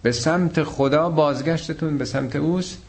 به 0.02 0.12
سمت 0.12 0.64
خدا 0.64 1.10
بازگشتتون 1.10 1.98
به 1.98 2.06
سمت 2.06 2.36
اوست. 2.36 2.82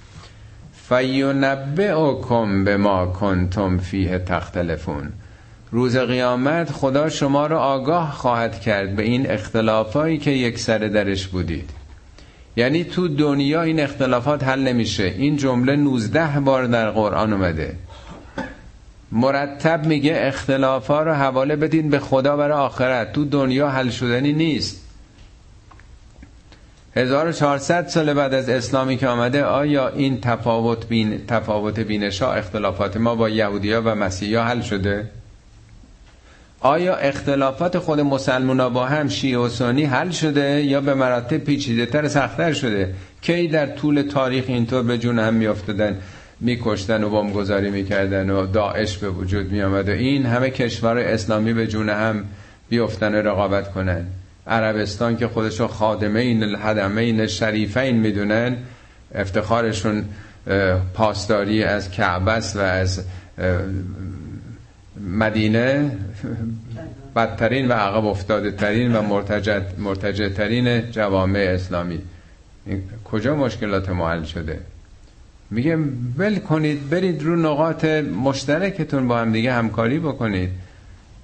فینبئکم 0.88 2.64
به 2.64 2.76
ما 2.76 3.06
کنتم 3.06 3.78
فیه 3.78 4.18
تختلفون. 4.18 5.12
روز 5.70 5.96
قیامت 5.96 6.72
خدا 6.72 7.08
شما 7.08 7.46
را 7.46 7.60
آگاه 7.60 8.12
خواهد 8.12 8.60
کرد 8.60 8.96
به 8.96 9.02
این 9.02 9.30
اختلافایی 9.30 10.18
که 10.18 10.30
یک 10.30 10.58
سر 10.58 10.78
درش 10.78 11.26
بودید. 11.26 11.70
یعنی 12.56 12.84
تو 12.84 13.08
دنیا 13.08 13.62
این 13.62 13.80
اختلافات 13.80 14.44
حل 14.44 14.60
نمیشه. 14.60 15.04
این 15.04 15.36
جمله 15.36 15.76
19 15.76 16.40
بار 16.40 16.66
در 16.66 16.90
قرآن 16.90 17.32
اومده. 17.32 17.76
مرتب 19.12 19.86
میگه 19.86 20.18
اختلافا 20.22 21.02
رو 21.02 21.12
حواله 21.12 21.56
بدین 21.56 21.90
به 21.90 21.98
خدا 21.98 22.36
برای 22.36 22.58
آخرت. 22.58 23.12
تو 23.12 23.24
دنیا 23.24 23.68
حل 23.68 23.90
شدنی 23.90 24.32
نیست. 24.32 24.84
1400 26.96 27.88
سال 27.88 28.14
بعد 28.14 28.34
از 28.34 28.48
اسلامی 28.48 28.96
که 28.96 29.08
آمده 29.08 29.44
آیا 29.44 29.88
این 29.88 30.20
تفاوت 30.20 30.88
بین 30.88 31.26
تفاوت 31.26 31.80
بینشا 31.80 32.32
اختلافات 32.32 32.96
ما 32.96 33.14
با 33.14 33.28
یهودیا 33.28 33.82
و 33.84 33.94
مسیحا 33.94 34.44
حل 34.44 34.60
شده؟ 34.60 35.06
آیا 36.60 36.96
اختلافات 36.96 37.78
خود 37.78 38.00
مسلمان 38.00 38.68
با 38.68 38.86
هم 38.86 39.08
شیعه 39.08 39.38
و 39.38 39.48
سنی 39.48 39.84
حل 39.84 40.10
شده 40.10 40.62
یا 40.62 40.80
به 40.80 40.94
مراتب 40.94 41.38
پیچیده 41.38 41.86
تر 41.86 42.08
سختتر 42.08 42.52
شده؟ 42.52 42.94
کی 43.20 43.48
در 43.48 43.66
طول 43.66 44.02
تاریخ 44.02 44.44
اینطور 44.48 44.82
به 44.82 44.98
جون 44.98 45.18
هم 45.18 45.34
میافتادن 45.34 45.96
میکشتن 46.40 47.04
و 47.04 47.10
بمبگذاری 47.10 47.70
می‌کردن 47.70 48.30
و 48.30 48.46
داعش 48.46 48.98
به 48.98 49.10
وجود 49.10 49.52
میامد 49.52 49.88
و 49.88 49.92
این 49.92 50.26
همه 50.26 50.50
کشور 50.50 50.98
اسلامی 50.98 51.52
به 51.52 51.66
جون 51.66 51.88
هم 51.88 52.24
بیفتن 52.68 53.14
و 53.14 53.16
رقابت 53.16 53.72
کنن؟ 53.72 54.06
عربستان 54.46 55.16
که 55.16 55.28
خودشو 55.28 55.82
این 56.96 57.26
شریفه 57.26 57.80
این 57.80 57.96
می‌دونن 57.96 58.56
افتخارشون 59.14 60.04
پاسداری 60.94 61.64
از 61.64 61.90
کعبس 61.90 62.56
و 62.56 62.60
از 62.60 63.04
مدینه 65.00 65.90
بدترین 67.16 67.68
و 67.68 67.72
عقب 67.72 68.06
افتاده 68.06 68.50
ترین 68.50 68.96
و 68.96 69.02
مرتجع 69.78 70.28
ترین 70.28 70.90
جوامع 70.90 71.38
اسلامی. 71.38 71.98
کجا 73.04 73.36
مشکلات 73.36 73.88
محل 73.88 74.24
شده؟ 74.24 74.60
میگه 75.50 75.78
ول 76.16 76.38
کنید 76.38 76.90
برید 76.90 77.22
رو 77.22 77.36
نقاط 77.36 77.84
مشترکتون 78.24 79.08
با 79.08 79.18
هم 79.18 79.32
دیگه 79.32 79.52
همکاری 79.52 79.98
بکنید. 79.98 80.50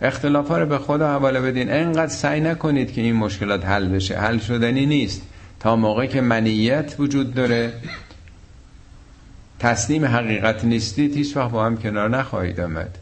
اختلاف 0.00 0.48
ها 0.48 0.58
رو 0.58 0.66
به 0.66 0.78
خدا 0.78 1.08
حواله 1.08 1.40
بدین. 1.40 1.72
انقدر 1.72 2.12
سعی 2.12 2.40
نکنید 2.40 2.92
که 2.92 3.00
این 3.00 3.16
مشکلات 3.16 3.64
حل 3.64 3.88
بشه. 3.88 4.18
حل 4.18 4.38
شدنی 4.38 4.86
نیست. 4.86 5.22
تا 5.60 5.76
موقع 5.76 6.06
که 6.06 6.20
منیت 6.20 6.94
وجود 6.98 7.34
داره 7.34 7.72
تسلیم 9.58 10.04
حقیقت 10.04 10.64
نیستید 10.64 11.16
هیچ 11.16 11.36
وقت 11.36 11.50
با 11.50 11.64
هم 11.64 11.76
کنار 11.76 12.10
نخواهید 12.10 12.60
آمد. 12.60 12.98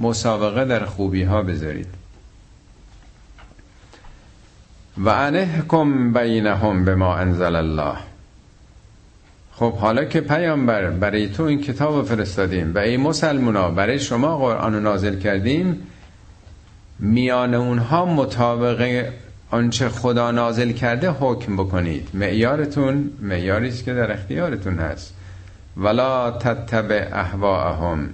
مسابقه 0.00 0.64
در 0.64 0.84
خوبی 0.84 1.22
ها 1.22 1.42
بذارید. 1.42 1.86
و 4.98 5.08
انحکم 5.08 6.12
بینهم 6.12 6.84
به 6.84 6.94
ما 6.94 7.16
انزل 7.16 7.56
الله. 7.56 7.96
خب 9.52 9.72
حالا 9.72 10.04
که 10.04 10.20
پیامبر 10.20 10.90
برای 10.90 11.28
تو 11.28 11.42
این 11.42 11.60
کتاب 11.60 12.04
فرستادیم 12.04 12.74
و 12.74 12.78
ای 12.78 12.96
مسلمونا 12.96 13.70
برای 13.70 13.98
شما 13.98 14.38
قرآن 14.38 14.82
نازل 14.82 15.18
کردیم 15.18 15.86
میان 16.98 17.54
اونها 17.54 18.04
مطابق 18.04 19.08
آنچه 19.50 19.88
خدا 19.88 20.30
نازل 20.30 20.72
کرده 20.72 21.10
حکم 21.10 21.56
بکنید. 21.56 22.08
معیارتون 22.14 23.10
معیاری 23.22 23.68
است 23.68 23.84
که 23.84 23.94
در 23.94 24.12
اختیارتون 24.12 24.78
هست. 24.78 25.14
ولا 25.76 26.30
تتبع 26.30 27.08
اهواهم 27.12 28.10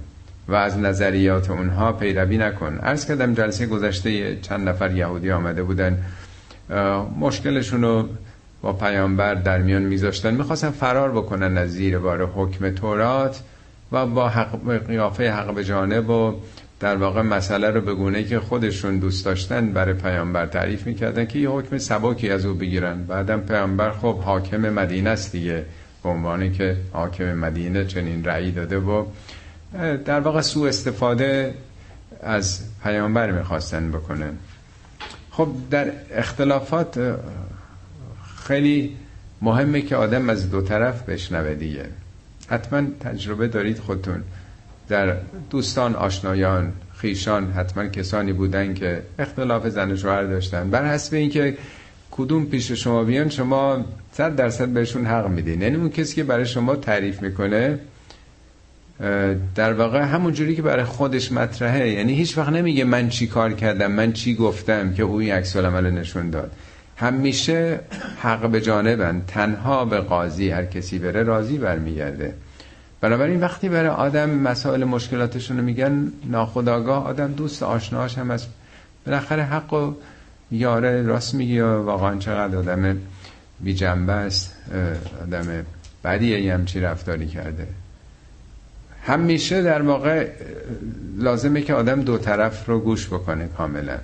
و 0.49 0.55
از 0.55 0.79
نظریات 0.79 1.51
اونها 1.51 1.93
پیروی 1.93 2.39
نکن. 2.39 2.79
ارز 2.83 3.07
کردم 3.07 3.35
جلسه 3.35 3.67
گذشته 3.67 4.37
چند 4.37 4.69
نفر 4.69 4.93
یهودی 4.93 5.31
آمده 5.31 5.63
بودن. 5.63 5.99
مشکلشون 7.21 7.83
رو 7.83 8.09
با 8.63 8.73
پیامبر 8.73 9.35
در 9.35 9.59
میان 9.59 9.83
میذاشتن. 9.83 10.35
می‌خواستن 10.35 10.71
فرار 10.71 11.13
بکنن 11.13 11.59
از 11.59 11.71
زیر 11.71 11.99
بار 11.99 12.27
حکم 12.27 12.71
تورات 12.71 13.43
و 13.93 14.07
با 14.07 14.29
حق 14.29 14.87
قیافه 14.87 15.33
حق 15.33 15.55
به 15.55 15.65
جانب 15.65 16.11
و 16.11 16.35
در 16.81 16.97
واقع 16.97 17.23
مسئله 17.23 17.71
رو 17.71 17.81
به 17.81 17.95
گونه 17.95 18.25
که 18.25 18.41
خودشون 18.41 18.99
دوست 18.99 19.25
داشتن 19.25 19.73
برای 19.73 19.95
پیامبر 19.95 20.47
تعریف 20.47 20.87
می‌کردن 20.87 21.27
که 21.27 21.39
یه 21.39 21.49
حکم 21.49 21.79
سباکی 21.79 22.31
از 22.31 22.47
او 22.47 22.55
بگیرن. 22.55 23.03
بعدم 23.03 23.41
پیامبر 23.41 23.91
خب 23.91 24.19
حاکم 24.19 24.71
مدینه 24.71 25.11
است 25.11 25.33
دیگه 25.33 25.65
به 26.03 26.09
عنوانی 26.09 26.51
که 26.51 26.77
حاکم 26.93 27.35
مدینه 27.35 27.85
چنین 27.85 28.25
رأی 28.25 28.51
داده 28.51 28.79
و 28.79 29.05
در 30.05 30.21
واقع 30.21 30.41
سوء 30.41 30.69
استفاده 30.69 31.55
از 32.23 32.61
پیامبر 32.83 33.31
می‌خواستن 33.31 33.91
بکنن. 33.91 34.33
خب 35.31 35.49
در 35.71 35.93
اختلافات 36.11 37.19
خیلی 38.47 38.97
مهمه 39.43 39.83
که 39.83 39.97
آدم 39.97 40.31
از 40.31 40.51
دو 40.51 40.63
طرف 40.63 41.03
بشنوه 41.03 41.55
دیگه. 41.55 41.87
حتما 42.49 42.83
تجربه 43.01 43.49
دارید 43.49 43.79
خودتون. 43.79 44.23
در 44.89 45.17
دوستان 45.51 45.95
آشنایان 45.95 46.73
خیشان 46.97 47.53
حتما 47.53 47.87
کسانی 47.87 48.33
بودن 48.33 48.75
که 48.75 49.03
اختلاف 49.19 49.69
زن 49.69 49.93
و 49.93 49.97
شوهر 49.97 50.25
داشتن. 50.25 50.71
بر 50.71 50.93
حسب 50.95 51.15
اینکه 51.15 51.57
کدوم 52.11 52.47
پیش 52.47 52.73
شما 52.73 53.05
بیان 53.05 53.29
شما 53.29 53.85
صد 54.13 54.37
درصد 54.37 54.69
بهشون 54.69 55.07
حق 55.07 55.29
میدین. 55.29 55.63
یعنی 55.63 55.77
اون 55.77 55.91
کسی 55.91 56.15
که 56.15 56.25
برای 56.25 56.47
شما 56.47 56.77
تعریف 56.77 57.23
می‌کنه 57.23 57.79
در 59.55 59.73
واقع 59.73 60.01
همون 60.01 60.33
جوری 60.33 60.57
که 60.57 60.63
برای 60.63 60.85
خودش 60.85 61.33
مطرحه 61.33 61.89
یعنی 61.89 62.15
هیچ 62.15 62.39
وقت 62.39 62.49
نمیگه 62.49 62.85
من 62.85 63.09
چی 63.09 63.27
کار 63.27 63.53
کردم 63.53 63.93
من 63.93 64.13
چی 64.13 64.35
گفتم 64.35 64.95
که 64.95 65.03
او 65.03 65.21
عکس 65.21 65.57
العمل 65.57 65.91
نشون 65.91 66.31
داد. 66.31 66.53
همیشه 66.97 67.81
حق 68.23 68.49
به 68.51 68.61
جانبن 68.61 69.23
تنها 69.27 69.85
به 69.85 70.01
قاضی 70.01 70.51
هر 70.51 70.65
کسی 70.65 70.99
بره 70.99 71.23
راضی 71.23 71.59
برمیگرده. 71.59 72.35
بنابراین 73.01 73.41
وقتی 73.41 73.69
برای 73.69 73.89
آدم 73.89 74.31
مسائل 74.31 74.85
مشکلاتشون 74.85 75.57
رو 75.57 75.65
میگن 75.65 76.13
ناخداگاه 76.25 77.07
آدم 77.07 77.33
دوست 77.33 77.63
آشناش 77.63 78.19
هم 78.19 78.31
از 78.31 78.47
بالاخره 79.07 79.43
حق 79.43 79.73
و 79.73 79.95
یاره 80.51 81.03
راست 81.03 81.35
میگی 81.35 81.61
واقعا 81.61 82.19
چقدر 82.19 82.57
آدم 82.57 82.97
بی 83.61 83.75
جنبه 83.75 84.13
است 84.13 84.55
آدم 85.23 85.65
بدیه 86.05 86.55
همچی 86.55 86.81
رفتاری 86.81 87.27
کرده. 87.27 87.67
همیشه 89.07 89.63
در 89.63 89.83
واقع 89.83 90.29
لازمه 91.19 91.63
که 91.63 91.75
آدم 91.75 92.03
دو 92.03 92.19
طرف 92.19 92.67
رو 92.67 92.81
گوش 92.81 93.07
بکنه 93.07 93.49
کاملا. 93.49 93.99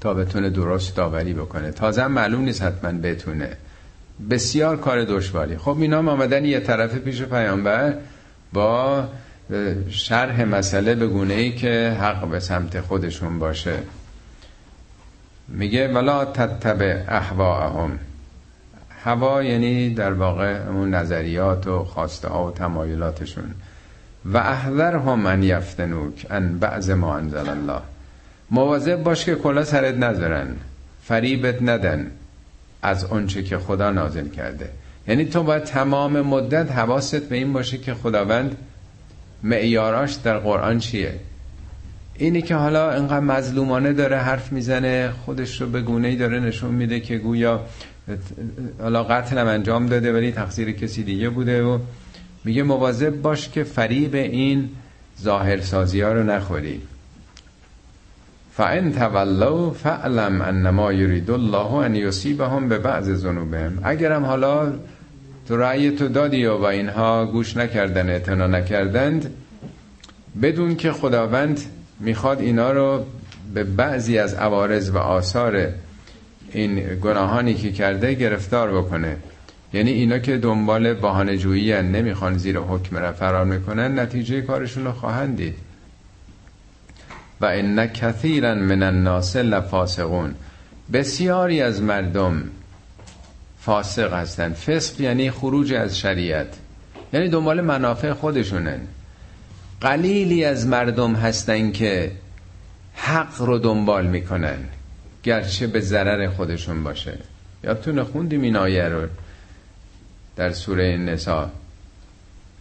تا 0.00 0.14
بتونه 0.14 0.50
درست 0.50 0.96
داوری 0.96 1.34
بکنه. 1.34 1.70
تازه 1.70 2.06
معلوم 2.06 2.40
نیست 2.40 2.62
حتما 2.62 2.92
بتونه. 2.92 3.56
بسیار 4.30 4.76
کار 4.76 5.04
دشواری. 5.04 5.56
خب 5.56 5.76
اینا 5.80 5.98
آمدن 5.98 6.44
یه 6.44 6.60
طرف 6.60 6.94
پیش 6.94 7.22
پیامبر 7.22 7.94
با 8.52 9.04
شرح 9.90 10.44
مسئله 10.44 10.94
به 10.94 11.06
گونه 11.06 11.34
ای 11.34 11.52
که 11.52 11.96
حق 12.00 12.28
به 12.28 12.40
سمت 12.40 12.80
خودشون 12.80 13.38
باشه. 13.38 13.78
میگه 15.48 15.88
ولا 15.88 16.24
تتبع 16.24 17.04
احواهم. 17.08 17.98
هوا 19.04 19.42
یعنی 19.42 19.94
در 19.94 20.12
واقع 20.12 20.68
اون 20.68 20.94
نظریات 20.94 21.66
و 21.66 21.84
خواسته 21.84 22.28
ها 22.28 22.46
و 22.46 22.50
تمایلاتشون. 22.50 23.54
و 24.24 24.36
احذر 24.36 24.96
هم 24.96 25.20
من 25.20 25.42
یفتنوک 25.42 26.26
ان 26.30 26.58
بعض 26.58 26.90
ما 26.90 27.16
انزل 27.16 27.48
الله. 27.48 27.80
مواظب 28.50 29.02
باش 29.02 29.24
که 29.24 29.34
کلا 29.34 29.64
سرت 29.64 29.94
نذارن 29.94 30.56
فریبت 31.04 31.62
ندن 31.62 32.10
از 32.82 33.04
اونچه 33.04 33.42
که 33.42 33.58
خدا 33.58 33.90
نازل 33.90 34.28
کرده. 34.28 34.70
یعنی 35.08 35.24
تو 35.24 35.42
باید 35.42 35.64
تمام 35.64 36.20
مدت 36.20 36.72
حواست 36.72 37.28
به 37.28 37.36
این 37.36 37.52
باشه 37.52 37.78
که 37.78 37.94
خداوند 37.94 38.56
معیاراش 39.42 40.14
در 40.14 40.38
قرآن 40.38 40.78
چیه. 40.78 41.14
اینی 42.14 42.42
که 42.42 42.54
حالا 42.54 42.90
انقدر 42.90 43.20
مظلومانه 43.20 43.92
داره 43.92 44.16
حرف 44.16 44.52
می‌زنه 44.52 45.10
خودش 45.24 45.60
رو 45.60 45.66
به 45.66 45.80
گونه 45.80 46.08
ای 46.08 46.16
داره 46.16 46.40
نشون 46.40 46.70
میده 46.70 47.00
که 47.00 47.18
گویا 47.18 47.60
حالا 48.80 49.04
قتلم 49.04 49.46
انجام 49.46 49.86
داده 49.86 50.12
ولی 50.12 50.32
تقصیر 50.32 50.72
کسی 50.72 51.02
دیگه 51.02 51.30
بوده 51.30 51.62
و 51.62 51.78
میگه 52.44 52.62
مواظب 52.62 53.22
باش 53.22 53.48
که 53.48 53.64
فریب 53.64 54.14
این 54.14 54.70
ظاهرسازی 55.22 56.00
ها 56.00 56.12
رو 56.12 56.22
نخوری. 56.22 56.80
فان 58.56 58.92
تولوا 58.92 59.70
فعلم 59.70 60.42
انما 60.42 60.92
یرید 60.92 61.30
الله 61.30 61.72
ان 61.72 61.94
یصیبهم 61.94 62.68
به 62.68 62.78
بعض 62.78 63.10
ذنوبهم. 63.10 63.78
اگرم 63.82 64.24
حالا 64.24 64.72
تو 65.48 65.56
رأی 65.56 65.90
تو 65.90 66.08
دادی 66.08 66.46
و 66.46 66.62
اینها 66.62 67.26
گوش 67.26 67.56
نکردن 67.56 68.08
اعتنا 68.08 68.46
نکردند 68.46 69.30
بدون 70.42 70.76
که 70.76 70.92
خداوند 70.92 71.60
می‌خواد 72.00 72.40
اینا 72.40 72.72
رو 72.72 73.04
به 73.54 73.64
بعضی 73.64 74.18
از 74.18 74.34
عوارض 74.34 74.90
و 74.90 74.98
آثار 74.98 75.68
این 76.52 76.98
گناهانی 77.02 77.54
که 77.54 77.72
کرده 77.72 78.14
گرفتار 78.14 78.72
بکنه. 78.72 79.16
یعنی 79.72 79.90
اینا 79.90 80.18
که 80.18 80.38
دنبال 80.38 80.94
بهانه 80.94 81.36
جویی 81.36 81.82
نمی‌خوان 81.82 82.38
زیر 82.38 82.58
حکم 82.58 82.96
را 82.96 83.12
فرار 83.12 83.44
می‌کنن 83.44 83.98
نتیجه 83.98 84.40
کارشون 84.40 84.84
رو 84.84 84.92
خواهند 84.92 85.36
دید. 85.36 85.54
و 87.40 87.44
ان 87.44 87.86
کثیرا 87.86 88.54
من 88.54 88.82
الناس 88.82 89.36
لفاسقون. 89.36 90.34
بسیاری 90.92 91.62
از 91.62 91.82
مردم 91.82 92.42
فاسق 93.60 94.12
هستن. 94.12 94.52
فسق 94.52 95.00
یعنی 95.00 95.30
خروج 95.30 95.72
از 95.72 95.98
شریعت. 95.98 96.58
یعنی 97.12 97.28
دنبال 97.28 97.60
منافع 97.60 98.12
خودشونن. 98.12 98.80
قلیلی 99.80 100.44
از 100.44 100.66
مردم 100.66 101.14
هستن 101.14 101.72
که 101.72 102.10
حق 102.94 103.42
رو 103.42 103.58
دنبال 103.58 104.06
می‌کنن 104.06 104.58
گرچه 105.22 105.66
به 105.66 105.80
ضرر 105.80 106.28
خودشون 106.28 106.84
باشه. 106.84 107.18
یادتونه 107.64 108.04
خوندیم 108.04 108.42
این 108.42 108.56
آیه 108.56 108.84
رو؟ 108.84 109.08
در 110.36 110.52
سوره 110.52 110.96
نسا 110.96 111.50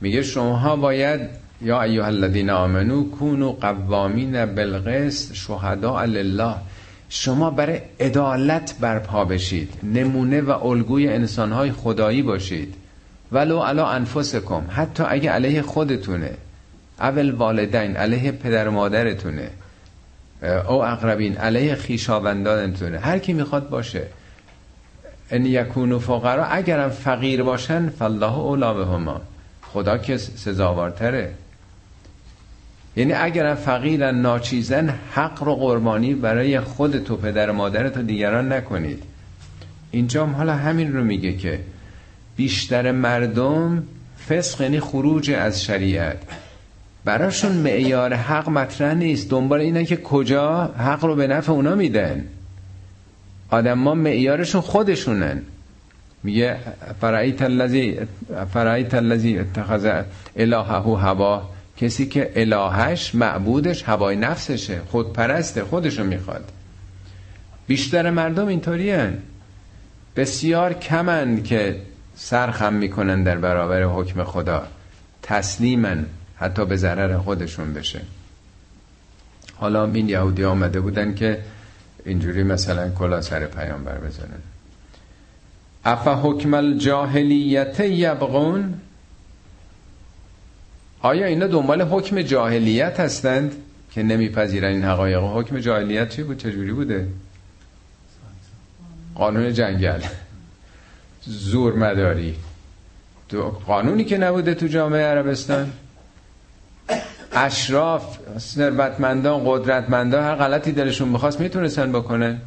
میگه 0.01 0.21
شماها 0.21 0.75
باید 0.75 1.21
یا 1.61 1.81
ایها 1.81 2.05
الذین 2.05 2.49
آمنو 2.49 3.09
کونو 3.09 3.51
قوامین 3.51 4.45
بالقسط 4.45 5.33
شهداء 5.33 6.05
لله. 6.05 6.55
شما 7.09 7.49
برای 7.49 7.79
عدالت 7.99 8.75
برپا 8.79 9.25
بشید 9.25 9.73
نمونه 9.83 10.41
و 10.41 10.67
الگوی 10.67 11.07
انسانهای 11.07 11.71
خدایی 11.71 12.21
باشید. 12.21 12.73
ولو 13.31 13.59
علا 13.59 13.87
انفسکم 13.87 14.63
حتی 14.69 15.03
اگه 15.07 15.31
علیه 15.31 15.61
خودتونه. 15.61 16.31
اول 16.99 17.31
والدین 17.31 17.97
علیه 17.97 18.31
پدر 18.31 18.69
مادرتونه. 18.69 19.49
او 20.67 20.83
اقربین 20.83 21.37
علیه 21.37 21.75
خیشاوندانتونه. 21.75 22.99
هر 22.99 23.19
کی 23.19 23.33
می‌خواد 23.33 23.69
باشه. 23.69 24.07
ان 25.31 25.45
یکونو 25.45 25.99
فقرا 25.99 26.45
اگرم 26.45 26.89
فقیر 26.89 27.43
باشن 27.43 27.89
فالله 27.89 28.37
اولا 28.37 28.73
بهما 28.73 29.21
خدا 29.61 29.97
که 29.97 30.17
سزاوارتره. 30.17 31.33
یعنی 32.95 33.13
اگرم 33.13 33.55
فقیرن 33.55 34.21
ناچیزن 34.21 34.89
حق 35.11 35.43
رو 35.43 35.55
قربانی 35.55 36.13
برای 36.13 36.59
خود 36.59 37.03
تو 37.03 37.15
پدر 37.17 37.51
مادرت 37.51 37.97
و 37.97 38.01
دیگران 38.01 38.53
نکنید. 38.53 39.03
اینجا 39.91 40.25
حالا 40.25 40.55
همین 40.55 40.93
رو 40.93 41.03
میگه 41.03 41.33
که 41.37 41.59
بیشتر 42.35 42.91
مردم 42.91 43.83
فسق 44.29 44.61
یعنی 44.61 44.79
خروج 44.79 45.31
از 45.31 45.63
شریعت. 45.63 46.17
براشون 47.05 47.51
معیار 47.51 48.13
حق 48.13 48.49
مطرح 48.49 48.93
نیست. 48.93 49.29
دنبال 49.29 49.59
اینه 49.59 49.85
که 49.85 49.97
کجا 49.97 50.63
حق 50.63 51.05
رو 51.05 51.15
به 51.15 51.27
نفع 51.27 51.51
اونا 51.51 51.75
میدن. 51.75 52.25
آدم 53.51 53.73
ما 53.73 53.93
معیارشون 53.95 54.61
خودشونن. 54.61 55.41
میگه 56.23 56.57
فرایت 57.01 57.41
الذی 57.41 57.99
فرایت 58.53 58.93
الذی 58.93 59.39
اتخذ 59.39 60.01
الهه 60.35 60.99
هوا. 60.99 61.49
کسی 61.77 62.05
که 62.05 62.31
الهش 62.35 63.15
معبودش 63.15 63.83
هوای 63.83 64.15
نفسشه 64.15 64.81
خودپرسته 64.87 65.63
خودشو 65.63 66.03
می‌خواد. 66.03 66.51
بیشتر 67.67 68.09
مردم 68.09 68.47
اینطوری 68.47 68.93
بسیار 70.15 70.73
کمن 70.73 71.43
که 71.43 71.81
سرخم 72.15 72.73
می‌کنن 72.73 73.23
در 73.23 73.37
برابر 73.37 73.83
حکم 73.83 74.23
خدا. 74.23 74.63
تسلیمن 75.23 76.05
حتی 76.35 76.65
به 76.65 76.75
ضرر 76.75 77.17
خودشون 77.17 77.73
بشه. 77.73 78.01
حالا 79.55 79.85
این 79.85 80.09
یهودی 80.09 80.43
آمده 80.43 80.79
بودن 80.79 81.13
که 81.13 81.39
اینجوری 82.05 82.43
مثلا 82.43 82.89
کلا 82.89 83.21
سر 83.21 83.45
پیامبر 83.45 83.97
بزنن 83.97 84.41
افا 85.85 86.15
حکم 86.15 86.53
الجاهلیت 86.53 87.79
یبغون؟ 87.79 88.73
آیا 91.01 91.25
اینا 91.25 91.47
دنبال 91.47 91.81
حکم 91.81 92.21
جاهلیت 92.21 92.99
هستند 92.99 93.55
که 93.91 94.03
نمیپذیرن 94.03 94.71
این 94.71 94.83
حقایق؟ 94.83 95.19
حکم 95.19 95.59
جاهلیت 95.59 96.09
چی 96.09 96.23
بود؟ 96.23 96.37
چجوری 96.37 96.71
بوده؟ 96.71 97.07
قانون 99.15 99.53
جنگل. 99.53 100.01
زور 101.25 101.75
مداری. 101.75 102.35
قانونی 103.65 104.03
که 104.03 104.17
نبوده 104.17 104.53
تو 104.53 104.67
جامعه 104.67 105.05
عربستان. 105.05 105.71
اشراف 107.33 108.17
ثروتمندان 108.37 109.41
قدرتمندان 109.45 110.23
هر 110.23 110.35
غلطی 110.35 110.71
دلشون 110.71 111.09
می‌خواست 111.09 111.39
می‌تونستن 111.39 111.91
بکنن 111.91 112.41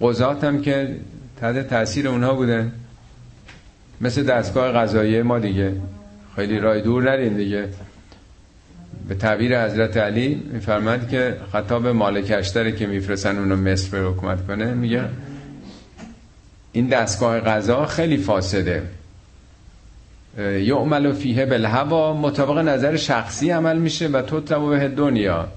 قضات 0.00 0.44
هم 0.44 0.62
که 0.62 0.96
تحت 1.40 1.68
تاثیر 1.68 2.08
اونها 2.08 2.34
بودن. 2.34 2.72
مثل 4.00 4.22
دستگاه 4.22 4.72
قضایی 4.72 5.22
ما 5.22 5.38
دیگه. 5.38 5.72
خیلی 6.36 6.58
رای 6.58 6.82
دور 6.82 7.02
نرین 7.02 7.36
دیگه. 7.36 7.68
به 9.08 9.14
تعبیر 9.14 9.64
حضرت 9.64 9.96
علی 9.96 10.42
میفرماد 10.52 11.08
که 11.08 11.36
خطاب 11.52 11.86
مالک 11.86 12.32
اشتره 12.38 12.72
که 12.72 12.86
میفرستن 12.86 13.38
اونو 13.38 13.56
مصر 13.56 13.90
به 13.90 14.08
حکومت 14.08 14.46
کنه 14.46 14.74
میگه 14.74 15.04
این 16.72 16.86
دستگاه 16.86 17.40
قضا 17.40 17.86
خیلی 17.86 18.16
فاسده. 18.16 18.82
یعمل 20.38 21.12
فیه 21.12 21.46
بالهوا 21.46 22.14
مطابق 22.14 22.58
نظر 22.58 22.96
شخصی 22.96 23.50
عمل 23.50 23.78
میشه 23.78 24.08
و 24.08 24.22
تو 24.22 24.40
به 24.40 24.88
دنیا. 24.88 25.48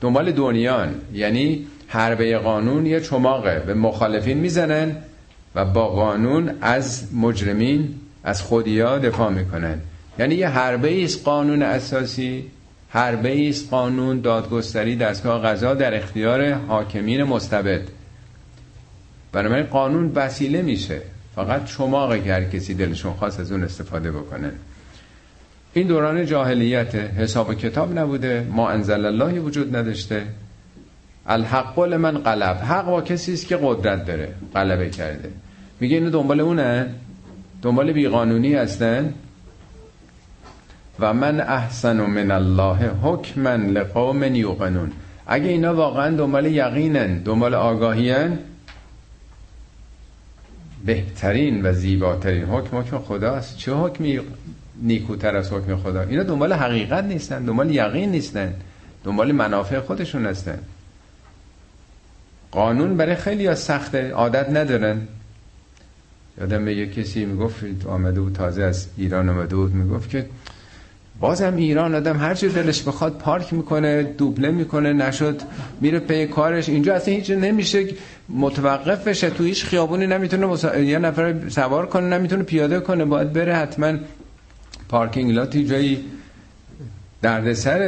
دنبال 0.00 0.32
دنیان 0.32 0.94
یعنی 1.12 1.66
حربه 1.86 2.38
قانون 2.38 2.86
یه 2.86 3.00
چماقه. 3.00 3.62
به 3.66 3.74
مخالفین 3.74 4.38
می‌زنن 4.38 4.96
و 5.54 5.64
با 5.64 5.88
قانون 5.88 6.50
از 6.60 7.14
مجرمین 7.14 7.94
از 8.24 8.42
خودیا 8.42 8.98
دفاع 8.98 9.30
می‌کنن. 9.30 9.80
یعنی 10.18 10.34
یه 10.34 10.48
حربه 10.48 11.04
است 11.04 11.24
قانون 11.24 11.62
اساسی 11.62 12.44
حربه 12.88 13.48
است 13.48 13.70
قانون 13.70 14.20
دادگستری 14.20 14.96
دستگاه 14.96 15.42
قضا 15.42 15.74
در 15.74 15.94
اختیار 15.94 16.52
حاکمین 16.52 17.22
مستبد. 17.22 17.80
بنابراین 19.32 19.66
قانون 19.66 20.12
وسیله 20.14 20.62
میشه. 20.62 21.00
فقط 21.36 21.66
شما 21.66 22.18
که 22.18 22.32
هر 22.32 22.44
کسی 22.44 22.74
دلشون 22.74 23.12
خواست 23.12 23.40
از 23.40 23.52
اون 23.52 23.64
استفاده 23.64 24.12
بکنن 24.12 24.52
این 25.74 25.86
دوران 25.86 26.26
جاهلیت 26.26 26.94
حساب 26.94 27.54
کتاب 27.54 27.98
نبوده. 27.98 28.46
ما 28.50 28.70
انزل 28.70 29.06
اللهی 29.06 29.38
وجود 29.38 29.76
نداشته. 29.76 30.22
الحق 31.26 31.78
من 31.78 32.18
قلب. 32.18 32.56
حق 32.56 32.86
با 32.86 33.02
کسی 33.02 33.32
است 33.32 33.46
که 33.46 33.58
قدرت 33.62 34.06
داره. 34.06 34.34
غلبه 34.54 34.90
کرده. 34.90 35.30
میگه 35.80 35.96
اینو 35.96 36.10
دنبال 36.10 36.40
اونه؟ 36.40 36.94
دنبال 37.62 37.92
بیقانونی 37.92 38.54
هستن؟ 38.54 39.14
و 41.00 41.14
من 41.14 41.40
احسن 41.40 41.96
من 41.96 42.30
الله 42.30 42.90
حکما 43.02 43.50
لقوم 43.50 44.34
یوقنون. 44.34 44.92
اگه 45.26 45.48
اینا 45.48 45.74
واقعا 45.74 46.16
دنبال 46.16 46.46
یقینن 46.46 47.18
دنبال 47.18 47.54
آگاهیان 47.54 48.38
بهترین 50.86 51.66
و 51.66 51.72
زیباترین 51.72 52.44
حکم 52.44 52.76
حکم 52.76 52.98
خداست. 52.98 53.56
چه 53.58 53.72
حکمی؟ 53.72 54.20
نیکوتر 54.82 55.36
از 55.36 55.52
حکم 55.52 55.76
خدا. 55.76 56.00
اینا 56.02 56.22
دنبال 56.22 56.52
حقیقت 56.52 57.04
نیستن 57.04 57.44
دنبال 57.44 57.70
یقین 57.70 58.10
نیستن 58.10 58.54
دنبال 59.04 59.32
منافع 59.32 59.80
خودشون 59.80 60.26
هستن. 60.26 60.58
قانون 62.50 62.96
برای 62.96 63.14
خیلی 63.14 63.54
سخته 63.54 64.10
عادت 64.10 64.50
ندارن. 64.50 65.00
یادم 66.40 66.64
به 66.64 66.74
یه 66.74 66.86
کسی 66.86 67.24
می‌گفت 67.24 67.86
آمده 67.86 68.20
بود 68.20 68.32
تازه 68.32 68.62
از 68.62 68.86
ایران 68.96 69.28
آمده 69.28 69.56
بود 69.56 69.74
می‌گفت 69.74 70.10
که 70.10 70.26
بازم 71.20 71.56
ایران 71.56 71.94
آدم 71.94 72.18
هر 72.18 72.34
چی 72.34 72.48
دلش 72.48 72.82
بخواد 72.82 73.18
پارک 73.18 73.52
می‌کنه 73.52 74.02
دوبله 74.02 74.50
می‌کنه 74.50 74.92
نشد 74.92 75.40
میره 75.80 75.98
پی 75.98 76.26
کارش. 76.26 76.68
اینجا 76.68 76.94
اصلا 76.94 77.14
هیچ 77.14 77.30
نمیشه 77.30 77.84
متوقف 78.28 79.08
بشه 79.08 79.30
تو 79.30 79.44
هیچ 79.44 79.64
خیابونی 79.64 80.06
نمی‌تونه 80.06 80.46
مسا... 80.46 80.78
یه 80.78 80.98
نفر 80.98 81.34
سوار 81.48 81.86
کنه 81.86 82.18
نمی‌تونه 82.18 82.42
پیاده 82.42 82.80
کنه 82.80 83.04
باید 83.04 83.32
بره 83.32 83.54
حتما 83.54 83.92
پارکینگ 84.88 85.32
لاتی 85.32 85.64
جایی 85.64 86.04
دردسر 87.22 87.78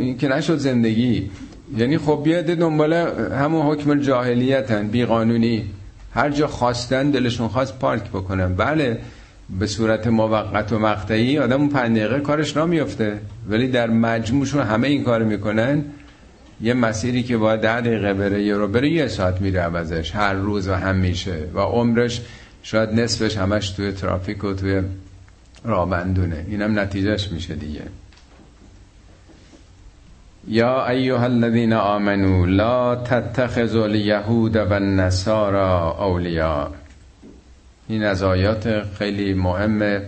این 0.00 0.18
که 0.18 0.28
نشد 0.28 0.56
زندگی. 0.58 1.30
یعنی 1.76 1.98
خب 1.98 2.20
بیاد 2.24 2.44
دنبال 2.44 2.92
همون 3.32 3.66
حکم 3.66 4.00
جاهلیتن 4.00 4.88
بی 4.88 5.04
قانونی 5.04 5.64
هر 6.14 6.30
جا 6.30 6.46
خواستن 6.46 7.10
دلشون 7.10 7.48
خواست 7.48 7.78
پارک 7.78 8.08
بکنن. 8.08 8.54
بله 8.54 8.98
به 9.58 9.66
صورت 9.66 10.06
موقت 10.06 10.72
و 10.72 10.78
مقطعی 10.78 11.38
آدم 11.38 11.60
اون 11.60 11.68
پنج 11.68 11.98
دقیقه 11.98 12.20
کارش 12.20 12.56
را 12.56 12.66
میفته 12.66 13.18
ولی 13.48 13.68
در 13.68 13.90
مجموعشون 13.90 14.62
همه 14.62 14.88
این 14.88 15.04
کار 15.04 15.22
می‌کنن. 15.22 15.84
یه 16.62 16.74
مسیری 16.74 17.22
که 17.22 17.36
باید 17.36 17.60
ده 17.60 17.80
دقیقه 17.80 18.14
بره 18.14 18.42
یه 18.42 18.54
رو 18.54 18.68
بره 18.68 18.90
یه 18.90 19.08
ساعت 19.08 19.40
میره 19.40 19.60
عوضش 19.60 20.14
هر 20.14 20.32
روز 20.32 20.68
و 20.68 20.74
همیشه 20.74 21.48
و 21.54 21.58
عمرش 21.58 22.20
شاید 22.62 22.90
نصفش 22.90 23.36
همش 23.36 23.70
توی 23.70 23.92
ترافیک 23.92 24.44
و 24.44 24.54
توی 24.54 24.82
رابندونه. 25.64 26.46
اینم 26.48 26.78
نتیجهش 26.78 27.28
میشه 27.32 27.54
دیگه. 27.54 27.82
یا 30.48 30.88
ایها 30.88 31.24
الذین 31.24 31.72
آمنو 31.72 32.46
لا 32.46 32.96
تتخذوا 32.96 33.84
الیهود 33.84 34.56
و 34.56 34.72
النصارى 34.72 35.94
اولیاء. 35.98 36.68
این 37.88 38.04
از 38.04 38.22
آیات 38.22 38.84
خیلی 38.98 39.34
مهمه. 39.34 40.02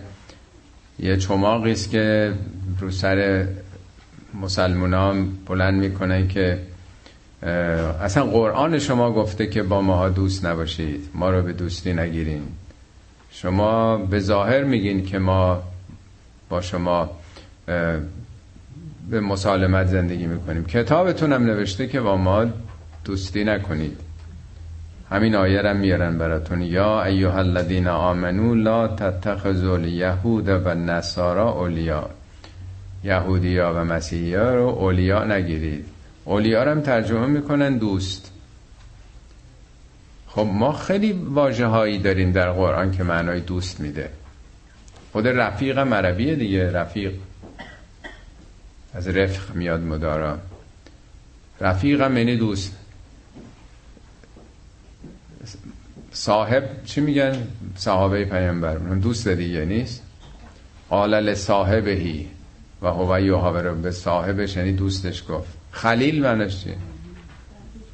یه 0.99 1.17
چماقی 1.17 1.71
است 1.71 1.91
که 1.91 2.33
رو 2.79 2.91
سر 2.91 3.47
مسلمانان 4.41 5.29
بلند 5.45 5.79
می‌کنن 5.79 6.27
که 6.27 6.59
اصلا 8.01 8.25
قرآن 8.25 8.79
شما 8.79 9.11
گفته 9.11 9.47
که 9.47 9.63
با 9.63 9.81
ماها 9.81 10.09
دوست 10.09 10.45
نباشید 10.45 11.09
ما 11.13 11.29
رو 11.29 11.41
به 11.41 11.53
دوستی 11.53 11.93
نگیرین. 11.93 12.41
شما 13.31 13.97
به 13.97 14.19
ظاهر 14.19 14.63
میگین 14.63 15.05
که 15.05 15.19
ما 15.19 15.63
با 16.49 16.61
شما 16.61 17.09
به 19.09 19.19
مسالمت 19.21 19.87
زندگی 19.87 20.27
می‌کنیم. 20.27 20.65
کتابتون 20.65 21.33
هم 21.33 21.43
نوشته 21.45 21.87
که 21.87 22.01
با 22.01 22.17
ما 22.17 22.45
دوستی 23.05 23.43
نکنید. 23.43 23.97
همین 25.09 25.35
آیه 25.35 25.61
را 25.61 25.73
میارن 25.73 26.17
براتون. 26.17 26.61
یا 26.61 27.03
ایها 27.03 27.37
الذین 27.39 27.87
آمنو 27.87 28.55
لا 28.55 28.87
تتخذوا 28.87 29.73
الیهود 29.73 30.49
و 30.49 30.73
نصارا 30.73 31.51
اولیا 31.51 32.09
یهودیا 33.03 33.73
و 33.73 33.83
مسیحیا 33.83 34.55
رو 34.55 34.67
اولیا 34.67 35.23
نگیرید. 35.23 35.85
اولیا 36.25 36.63
رو 36.63 36.71
هم 36.71 36.81
ترجمه 36.81 37.25
می‌کنن 37.25 37.77
دوست. 37.77 38.31
خب 40.27 40.47
ما 40.53 40.73
خیلی 40.73 41.11
واجه 41.11 41.65
هایی 41.65 41.99
داریم 41.99 42.31
در 42.31 42.51
قرآن 42.51 42.91
که 42.91 43.03
معنای 43.03 43.39
دوست 43.39 43.79
میده. 43.79 44.09
خود 45.11 45.27
رفیق 45.27 45.79
مربیه 45.79 46.35
دیگه 46.35 46.71
رفیق. 46.71 47.13
از 48.93 49.07
رفق 49.07 49.55
میاد 49.55 49.81
مدارا. 49.81 50.37
رفیقم 51.61 52.17
یعنی 52.17 52.37
دوست. 52.37 52.77
صاحب 56.11 56.83
چی 56.85 57.01
میگن؟ 57.01 57.47
صحابه 57.75 58.25
پیامبر. 58.25 58.75
دوست 58.75 59.27
دیگه 59.27 59.65
نیست. 59.65 60.01
قال 60.89 61.33
صاحبهی 61.33 62.27
و 62.83 62.87
هو 62.87 63.19
یحاور 63.19 63.71
به 63.71 63.91
صاحبش 63.91 64.55
یعنی 64.57 64.71
دوستش 64.71 65.23
گفت. 65.29 65.57
خلیل 65.71 66.21
معنیش 66.21 66.63
چیه؟ 66.63 66.75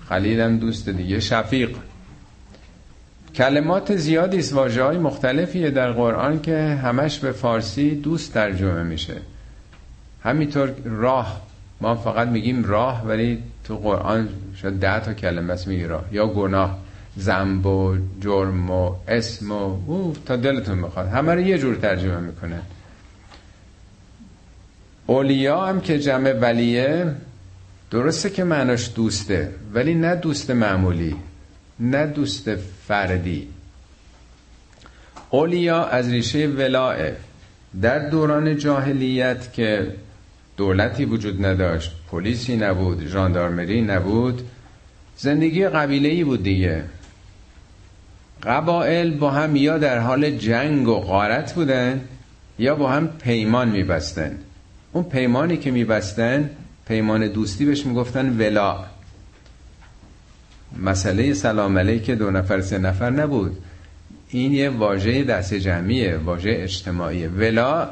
خلیل 0.09 0.39
هم 0.39 0.57
دوست 0.57 0.89
دیگه 0.89 1.19
شفیق. 1.19 1.69
کلمات 3.35 3.95
زیادی 3.95 4.39
است 4.39 4.53
واژه 4.53 4.83
های 4.83 4.97
مختلفیه 4.97 5.69
در 5.69 5.91
قرآن 5.91 6.41
که 6.41 6.79
همش 6.83 7.19
به 7.19 7.31
فارسی 7.31 7.95
دوست 7.95 8.33
ترجمه 8.33 8.83
میشه. 8.83 9.15
همینطور 10.23 10.71
راه 10.85 11.41
ما 11.81 11.95
فقط 11.95 12.27
میگیم 12.27 12.63
راه 12.63 13.07
ولی 13.07 13.43
تو 13.63 13.77
قرآن 13.77 14.29
شاید 14.55 14.79
ده 14.79 14.99
تا 14.99 15.13
کلمه 15.13 15.53
است 15.53 15.67
میگی 15.67 15.83
راه. 15.83 16.03
یا 16.11 16.27
گناه 16.27 16.77
زنب 17.17 17.65
و 17.65 17.97
جرم 18.21 18.69
و 18.69 18.95
اسم 19.07 19.51
و 19.51 19.77
او 19.87 20.15
تا 20.25 20.35
دلتون 20.35 20.77
می‌خواد 20.77 21.07
همه 21.07 21.33
رو 21.33 21.39
یه 21.39 21.57
جور 21.57 21.75
ترجمه 21.75 22.19
می‌کنه. 22.19 22.61
اولیا 25.09 25.65
هم 25.65 25.81
که 25.81 25.99
جمع 25.99 26.31
ولیه 26.31 27.15
درسته 27.91 28.29
که 28.29 28.43
معناش 28.43 28.91
دوسته 28.95 29.51
ولی 29.73 29.93
نه 29.93 30.15
دوست 30.15 30.51
معمولی 30.51 31.15
نه 31.79 32.05
دوست 32.05 32.55
فردی. 32.87 33.47
اولیا 35.29 35.85
از 35.85 36.09
ریشه 36.09 36.47
ولاه 36.47 36.95
در 37.81 38.09
دوران 38.09 38.57
جاهلیت 38.57 39.53
که 39.53 39.95
دولتی 40.57 41.05
وجود 41.05 41.45
نداشت 41.45 41.91
پلیسی 42.11 42.55
نبود 42.55 43.07
ژاندارمری 43.07 43.81
نبود 43.81 44.41
زندگی 45.17 45.67
قبیله 45.67 46.09
ای 46.09 46.23
بود 46.23 46.43
دیگه. 46.43 46.83
قبائل 48.43 49.11
با 49.11 49.31
هم 49.31 49.55
یا 49.55 49.77
در 49.77 49.99
حال 49.99 50.31
جنگ 50.31 50.87
و 50.87 50.99
غارت 50.99 51.53
بودن 51.53 52.01
یا 52.59 52.75
با 52.75 52.89
هم 52.91 53.07
پیمان 53.07 53.69
میبستن. 53.69 54.37
اون 54.91 55.03
پیمانی 55.03 55.57
که 55.57 55.71
میبستن 55.71 56.49
پیمان 56.87 57.27
دوستی 57.27 57.65
بهش 57.65 57.85
می‌گفتن 57.85 58.37
ولا. 58.37 58.85
مسئله 60.83 61.33
سلام 61.33 61.77
علیک 61.77 62.11
دو 62.11 62.31
نفر 62.31 62.61
سه 62.61 62.77
نفر 62.77 63.09
نبود. 63.09 63.57
این 64.29 64.53
یه 64.53 64.69
واژه 64.69 65.23
دست 65.23 65.53
جمعیه 65.53 66.17
واژه 66.17 66.49
اجتماعیه. 66.49 67.27
ولا 67.27 67.89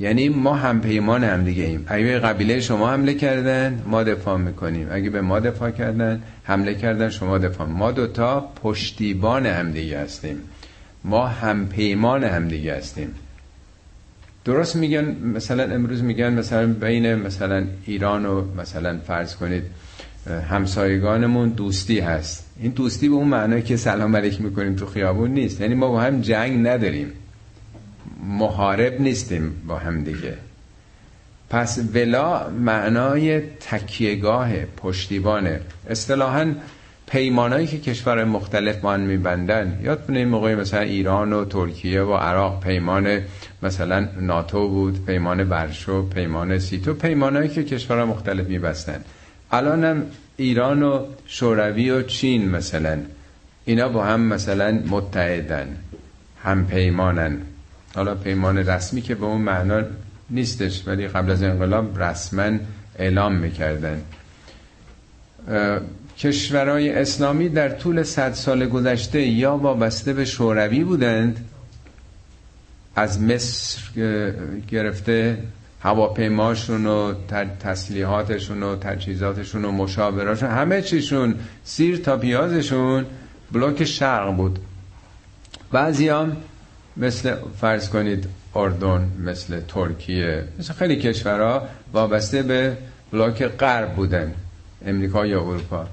یعنی 0.00 0.28
ما 0.28 0.54
هم 0.54 0.80
پیمان 0.80 1.24
هم 1.24 1.44
دیگه 1.44 1.64
ایم. 1.64 1.84
اگه 1.86 2.18
قبیله 2.18 2.60
شما 2.60 2.90
حمله 2.90 3.14
کردن 3.14 3.82
ما 3.86 4.02
دفاع 4.02 4.36
می‌کنیم. 4.36 4.88
اگه 4.90 5.10
به 5.10 5.20
ما 5.20 5.40
دفاع 5.40 5.70
کردن 5.70 6.22
حمله 6.44 6.74
کردن 6.74 7.08
شما 7.08 7.38
دفاع. 7.38 7.66
ما 7.66 7.92
دوتا 7.92 8.40
پشتیبان 8.62 9.46
هم 9.46 9.70
دیگه 9.70 9.98
هستیم. 9.98 10.36
ما 11.04 11.26
هم 11.26 11.68
پیمان 11.68 12.24
هم 12.24 12.48
دیگه 12.48 12.76
هستیم. 12.76 13.14
درست 14.48 14.76
میگن 14.76 15.16
مثلا 15.34 15.62
امروز 15.74 16.02
میگن 16.02 16.32
مثلا 16.32 16.66
بین 16.66 17.14
مثلا 17.14 17.64
ایران 17.86 18.26
و 18.26 18.44
مثلا 18.60 18.98
فرض 19.06 19.36
کنید 19.36 19.62
همسایگانمون 20.50 21.48
دوستی 21.48 22.00
هست. 22.00 22.46
این 22.60 22.72
دوستی 22.72 23.08
به 23.08 23.14
اون 23.14 23.28
معنی 23.28 23.62
که 23.62 23.76
سلام 23.76 24.16
علیک 24.16 24.40
می‌کنیم 24.40 24.74
تو 24.76 24.86
خیابون 24.86 25.30
نیست. 25.30 25.60
یعنی 25.60 25.74
ما 25.74 25.88
با 25.88 26.00
هم 26.00 26.20
جنگ 26.20 26.66
نداریم. 26.66 27.12
محارب 28.24 29.00
نیستیم 29.00 29.52
با 29.66 29.78
هم 29.78 30.04
دیگه. 30.04 30.34
پس 31.50 31.78
ولا 31.94 32.50
معنای 32.50 33.40
تکیهگاه 33.40 34.50
پشتیبانه. 34.64 35.60
اصطلاحا 35.90 36.52
پیمانایی 37.10 37.66
که 37.66 37.78
کشور 37.78 38.24
مختلف 38.24 38.84
هم 38.84 39.00
میبندن. 39.00 39.80
یادتونه 39.82 40.18
این 40.18 40.28
موقعی 40.28 40.54
مثلا 40.54 40.80
ایران 40.80 41.32
و 41.32 41.44
ترکیه 41.44 42.02
و 42.02 42.14
عراق 42.14 42.60
پیمان 42.60 43.20
مثلا 43.62 44.08
ناتو 44.20 44.68
بود 44.68 45.04
پیمان 45.06 45.48
ورشو 45.48 46.08
پیمان 46.08 46.58
سیتو 46.58 46.94
پیمانایی 46.94 47.48
که 47.48 47.64
کشور 47.64 48.04
مختلف 48.04 48.46
میبستن. 48.46 49.04
الانم 49.52 50.02
ایران 50.36 50.82
و 50.82 51.06
شوروی 51.26 51.90
و 51.90 52.02
چین 52.02 52.48
مثلا 52.50 52.98
اینا 53.64 53.88
با 53.88 54.04
هم 54.04 54.20
مثلا 54.20 54.82
متحدن 54.86 55.76
هم 56.42 56.66
پیمانن. 56.66 57.38
حالا 57.94 58.14
پیمان 58.14 58.58
رسمی 58.58 59.02
که 59.02 59.14
به 59.14 59.26
اون 59.26 59.40
معنا 59.40 59.82
نیستش 60.30 60.82
ولی 60.86 61.08
قبل 61.08 61.30
از 61.30 61.42
انقلاب 61.42 62.02
رسما 62.02 62.58
اعلام 62.98 63.34
می‌کردن. 63.34 64.00
کشورهای 66.18 66.90
اسلامی 66.90 67.48
در 67.48 67.68
طول 67.68 68.02
صد 68.02 68.32
سال 68.32 68.68
گذشته 68.68 69.22
یا 69.22 69.56
وابسته 69.56 70.12
به 70.12 70.24
شوروی 70.24 70.84
بودند 70.84 71.44
از 72.96 73.22
مصر 73.22 73.80
گرفته 74.68 75.38
هواپیماشون 75.82 76.86
و 76.86 77.14
تسلیحاتشون 77.60 78.62
و 78.62 78.76
تجهیزاتشون 78.76 79.64
و 79.64 79.72
مشاوراشون 79.72 80.50
همه 80.50 80.82
چیشون 80.82 81.34
سیر 81.64 81.96
تا 81.96 82.16
پیازشون 82.16 83.06
بلوک 83.52 83.84
شرق 83.84 84.36
بود. 84.36 84.58
بعضی 85.72 86.08
هم 86.08 86.36
مثل 86.96 87.36
فرض 87.60 87.88
کنید 87.88 88.28
اردن 88.54 89.12
مثل 89.24 89.60
ترکیه 89.60 90.44
مثل 90.58 90.72
خیلی 90.72 90.96
کشورها 90.96 91.68
وابسته 91.92 92.42
به 92.42 92.76
بلاک 93.12 93.42
غرب 93.42 93.94
بودن 93.94 94.34
امریکا 94.86 95.26
یا 95.26 95.40
اروپا. 95.40 95.86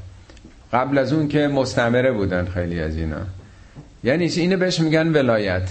قبل 0.74 0.98
از 0.98 1.14
اون 1.14 1.28
که 1.28 1.48
مستعمره 1.48 2.12
بودن 2.12 2.46
خیلی 2.46 2.80
از 2.80 2.98
اینا. 2.98 3.22
یعنی 4.04 4.26
اینو 4.26 4.58
بهش 4.58 4.80
میگن 4.80 5.08
ولایت. 5.08 5.70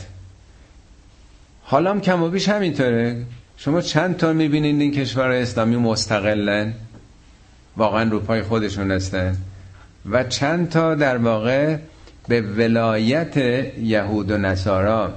حالا 1.62 1.90
هم 1.90 2.00
کم 2.00 2.22
و 2.22 2.28
بیش 2.28 2.48
همینطوره. 2.48 3.22
شما 3.56 3.80
چند 3.80 4.16
تا 4.16 4.32
می‌بینید 4.32 4.80
این 4.80 4.92
کشور 4.92 5.30
اسلامی 5.30 5.76
مستقلن؟ 5.76 6.72
واقعا 7.76 8.10
رو 8.10 8.20
پای 8.20 8.42
خودشون 8.42 8.90
هستن. 8.90 9.36
و 10.10 10.24
چند 10.24 10.68
تا 10.68 10.94
در 10.94 11.16
واقع 11.16 11.76
به 12.28 12.40
ولایت 12.40 13.36
یهود 13.78 14.30
و 14.30 14.38
نصارا 14.38 15.12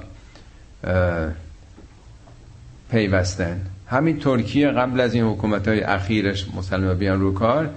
پیوستن. 2.90 3.60
همین 3.86 4.18
ترکیه 4.18 4.68
قبل 4.68 5.00
از 5.00 5.14
این 5.14 5.24
حکومت 5.24 5.68
های 5.68 5.80
اخیرش 5.80 6.46
مسلمان 6.56 6.98
بیان 6.98 7.20
رو 7.20 7.34
کار 7.34 7.70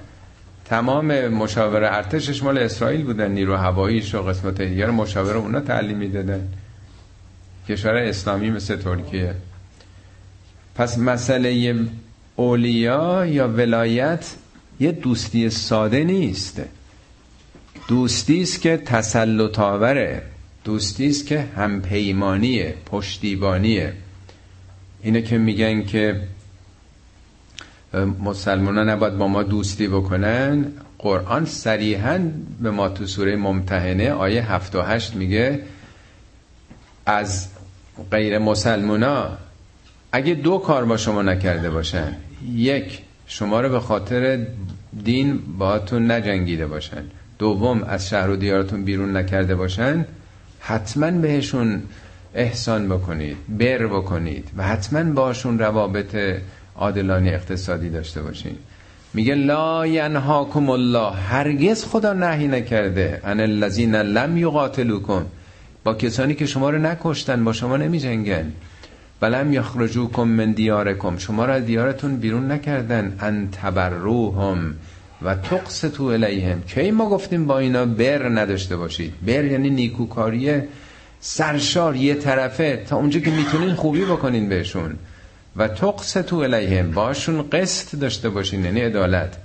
تمام 0.72 1.28
مشاور 1.28 1.84
ارتشش 1.84 2.44
مال 2.44 2.58
اسرائیل 2.58 3.04
بودن 3.04 3.32
نیرو 3.32 3.56
هواییش 3.56 4.16
و 4.16 4.22
قسمت 4.22 4.62
دیگر 4.62 4.90
مشاور 4.90 5.38
اونا 5.38 5.60
تعلیم 5.60 5.98
می‌دادن. 5.98 6.48
کشور 7.70 7.96
اسلامی 7.96 8.50
مثل 8.50 8.76
ترکیه. 8.76 9.36
پس 10.76 10.98
مسئله 10.98 11.76
اولیا 12.36 13.26
یا 13.26 13.48
ولایت 13.48 14.26
یه 14.80 14.92
دوستی 14.92 15.50
ساده 15.50 16.04
نیست. 16.04 16.62
دوستی 17.88 18.42
است 18.42 18.62
که 18.62 18.78
تسلط 18.78 19.60
آوره. 19.60 20.22
دوستی 20.64 21.08
است 21.08 21.28
که 21.28 21.46
همپیمانیه 21.56 22.76
پشتیبانیه. 22.86 23.94
اینه 25.04 25.22
که 25.22 25.38
میگن 25.38 25.84
که 25.84 26.22
مسلمان 28.24 28.90
نباید 28.90 29.18
با 29.18 29.28
ما 29.28 29.44
دوستی 29.44 29.88
بکنن. 29.88 30.66
قرآن 31.00 31.46
صریحا 31.46 32.20
به 32.62 32.72
ما 32.72 32.90
تو 32.90 33.06
سوره 33.06 33.36
ممتحنه 33.36 34.12
آیه 34.12 34.52
7 34.52 34.76
و 34.76 34.82
8 34.82 35.16
میگه 35.16 35.60
از 37.06 37.48
غیر 38.12 38.38
مسلمونا 38.38 39.30
اگه 40.12 40.34
دو 40.34 40.58
کار 40.58 40.86
با 40.86 40.98
شما 40.98 41.22
نکرده 41.22 41.70
باشن 41.70 42.16
یک 42.54 43.02
شما 43.28 43.62
رو 43.62 43.70
به 43.70 43.80
خاطر 43.80 44.46
دین 45.04 45.40
باهاتون 45.58 46.12
نجنگیده 46.12 46.68
باشن 46.68 47.04
دوم 47.40 47.84
از 47.84 48.10
شهر 48.10 48.30
و 48.30 48.36
دیارتون 48.36 48.84
بیرون 48.84 49.18
نکرده 49.18 49.56
باشن 49.56 50.06
حتما 50.60 51.12
بهشون 51.12 51.82
احسان 52.36 52.90
بکنید 52.90 53.38
بر 53.50 53.88
بکنید 53.88 54.50
و 54.58 54.64
حتما 54.64 55.04
باشون 55.12 55.60
روابط 55.60 56.16
عادلانی 56.82 57.30
اقتصادی 57.30 57.90
داشته 57.90 58.22
باشین. 58.22 58.56
میگه 59.14 59.36
لا 59.36 59.86
ینهاکم 59.86 60.70
الله. 60.70 61.12
هرگز 61.12 61.86
خدا 61.86 62.14
نهی 62.14 62.48
نکرده. 62.48 63.22
ان 63.24 63.40
الذین 63.40 63.96
لم 63.96 64.38
یقاتلوکم. 64.38 65.26
با 65.84 65.94
کسانی 65.94 66.34
که 66.34 66.46
شما 66.46 66.70
رو 66.70 66.78
نکشتن 66.78 67.44
با 67.44 67.54
شما 67.54 67.78
نمی 67.78 68.00
جنگن 68.00 68.52
ولم 69.22 69.54
یخرجوکم 69.54 70.24
من 70.24 70.52
دیارکم. 70.52 71.18
شما 71.18 71.46
را 71.46 71.60
دیارتون 71.60 72.18
بیرون 72.18 72.52
نکردن. 72.52 73.16
ان 73.20 73.50
تبروهم 73.52 74.76
و 75.22 75.36
تقسطو 75.36 76.04
الیهم. 76.04 76.62
کی 76.62 76.92
ما 76.92 77.10
گفتیم 77.10 77.46
با 77.46 77.60
اینا 77.60 77.86
بر 77.86 78.30
نداشته 78.30 78.78
باشید؟ 78.78 79.14
بر 79.28 79.46
یعنی 79.46 79.70
نیکوکاری 79.70 80.62
سرشار 81.20 81.96
یه 81.96 82.16
طرفه. 82.16 82.84
تا 82.90 82.96
اونجا 82.96 83.20
که 83.20 83.32
می‌تونین 83.32 83.74
خوبی 83.74 84.06
بکنین 84.06 84.50
بهشون. 84.50 84.96
و 85.58 85.68
تقسطو 85.68 86.36
الیهم 86.36 86.92
باشون 86.92 87.50
قسط 87.50 88.00
داشته 88.00 88.30
باشین 88.30 88.66
یعنی 88.66 88.82
عدالت. 88.82 89.38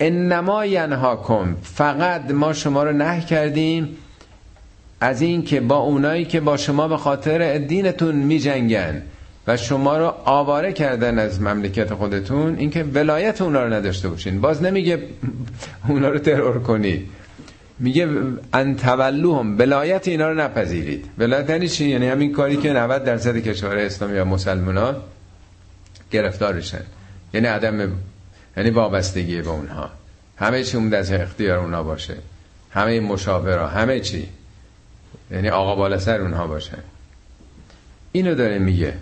انما 0.00 0.66
ینهاکم 0.66 1.56
فقط 1.62 2.30
ما 2.30 2.52
شما 2.52 2.82
رو 2.82 2.92
نه 2.92 3.20
کردیم 3.20 3.96
از 5.00 5.22
این 5.22 5.44
که 5.44 5.60
با 5.60 5.76
اونایی 5.76 6.24
که 6.24 6.40
با 6.40 6.56
شما 6.56 6.88
به 6.88 6.96
خاطر 6.96 7.58
دینتون 7.58 8.14
می 8.14 8.38
جنگن 8.38 9.02
و 9.46 9.56
شما 9.56 9.98
رو 9.98 10.14
آواره 10.24 10.72
کردن 10.72 11.18
از 11.18 11.40
مملکت 11.40 11.94
خودتون 11.94 12.56
اینکه 12.58 12.82
ولایت 12.82 13.40
اونا 13.42 13.64
رو 13.64 13.72
نداشته 13.72 14.08
باشین. 14.08 14.40
باز 14.40 14.62
نمیگه 14.62 14.98
اونا 15.88 16.08
رو 16.08 16.18
ترور 16.18 16.62
کنید 16.62 17.08
میگه 17.78 18.08
ان 18.52 18.76
تولوهم 18.76 19.58
ولایت 19.58 20.08
اینا 20.08 20.28
رو 20.28 20.40
نپذیرید. 20.40 21.04
ولایت 21.18 21.50
یعنی 21.50 21.68
چی؟ 21.68 21.88
یعنی 21.88 22.08
همین 22.08 22.32
کاری 22.32 22.56
که 22.56 22.72
90 22.72 23.04
درصد 23.04 23.36
کشور 23.36 23.76
اسلامی 23.76 24.18
و 24.18 24.24
مسلمان 24.24 24.96
گرفتارشن. 26.10 26.82
یعنی 27.34 27.46
عدم 27.46 27.92
یعنی 28.56 28.70
وابستگی 28.70 29.42
به 29.42 29.50
اونها. 29.50 29.90
همه 30.36 30.64
چی 30.64 30.76
اون 30.76 30.94
از 30.94 31.12
اختیار 31.12 31.58
اونها 31.58 31.82
باشه. 31.82 32.14
همه 32.70 33.00
مشاورا 33.00 33.68
همه 33.68 34.00
چی. 34.00 34.28
یعنی 35.30 35.48
آقا 35.48 35.76
بالا 35.76 35.98
سر 35.98 36.20
اونها 36.20 36.46
باشه. 36.46 36.78
اینو 38.12 38.34
داره 38.34 38.58
میگه. 38.58 38.94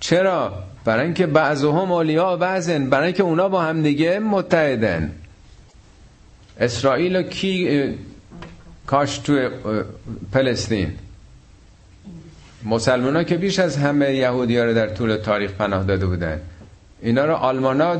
چرا؟ 0.00 0.64
برای 0.84 1.04
اینکه 1.04 1.26
بعضهم 1.26 1.92
اولیا 1.92 2.36
بعضن. 2.36 2.90
برای 2.90 3.06
اینکه 3.06 3.22
اونا 3.22 3.48
با 3.48 3.62
هم 3.62 3.82
دیگه 3.82 4.18
متحدن. 4.18 5.12
اسرائیل 6.60 7.22
کی 7.22 7.94
کاش 8.90 9.18
تو 9.18 9.48
پلستین 10.32 10.92
مسلمان 12.64 13.16
ها 13.16 13.22
که 13.22 13.36
بیش 13.36 13.58
از 13.58 13.76
همه 13.76 14.14
یهودی 14.14 14.58
ها 14.58 14.64
رو 14.64 14.74
در 14.74 14.88
طول 14.88 15.16
تاریخ 15.16 15.52
پناه 15.52 15.84
داده 15.84 16.06
بودن. 16.06 16.40
اینا 17.02 17.24
رو 17.24 17.34
آلمان 17.34 17.80
ها 17.80 17.96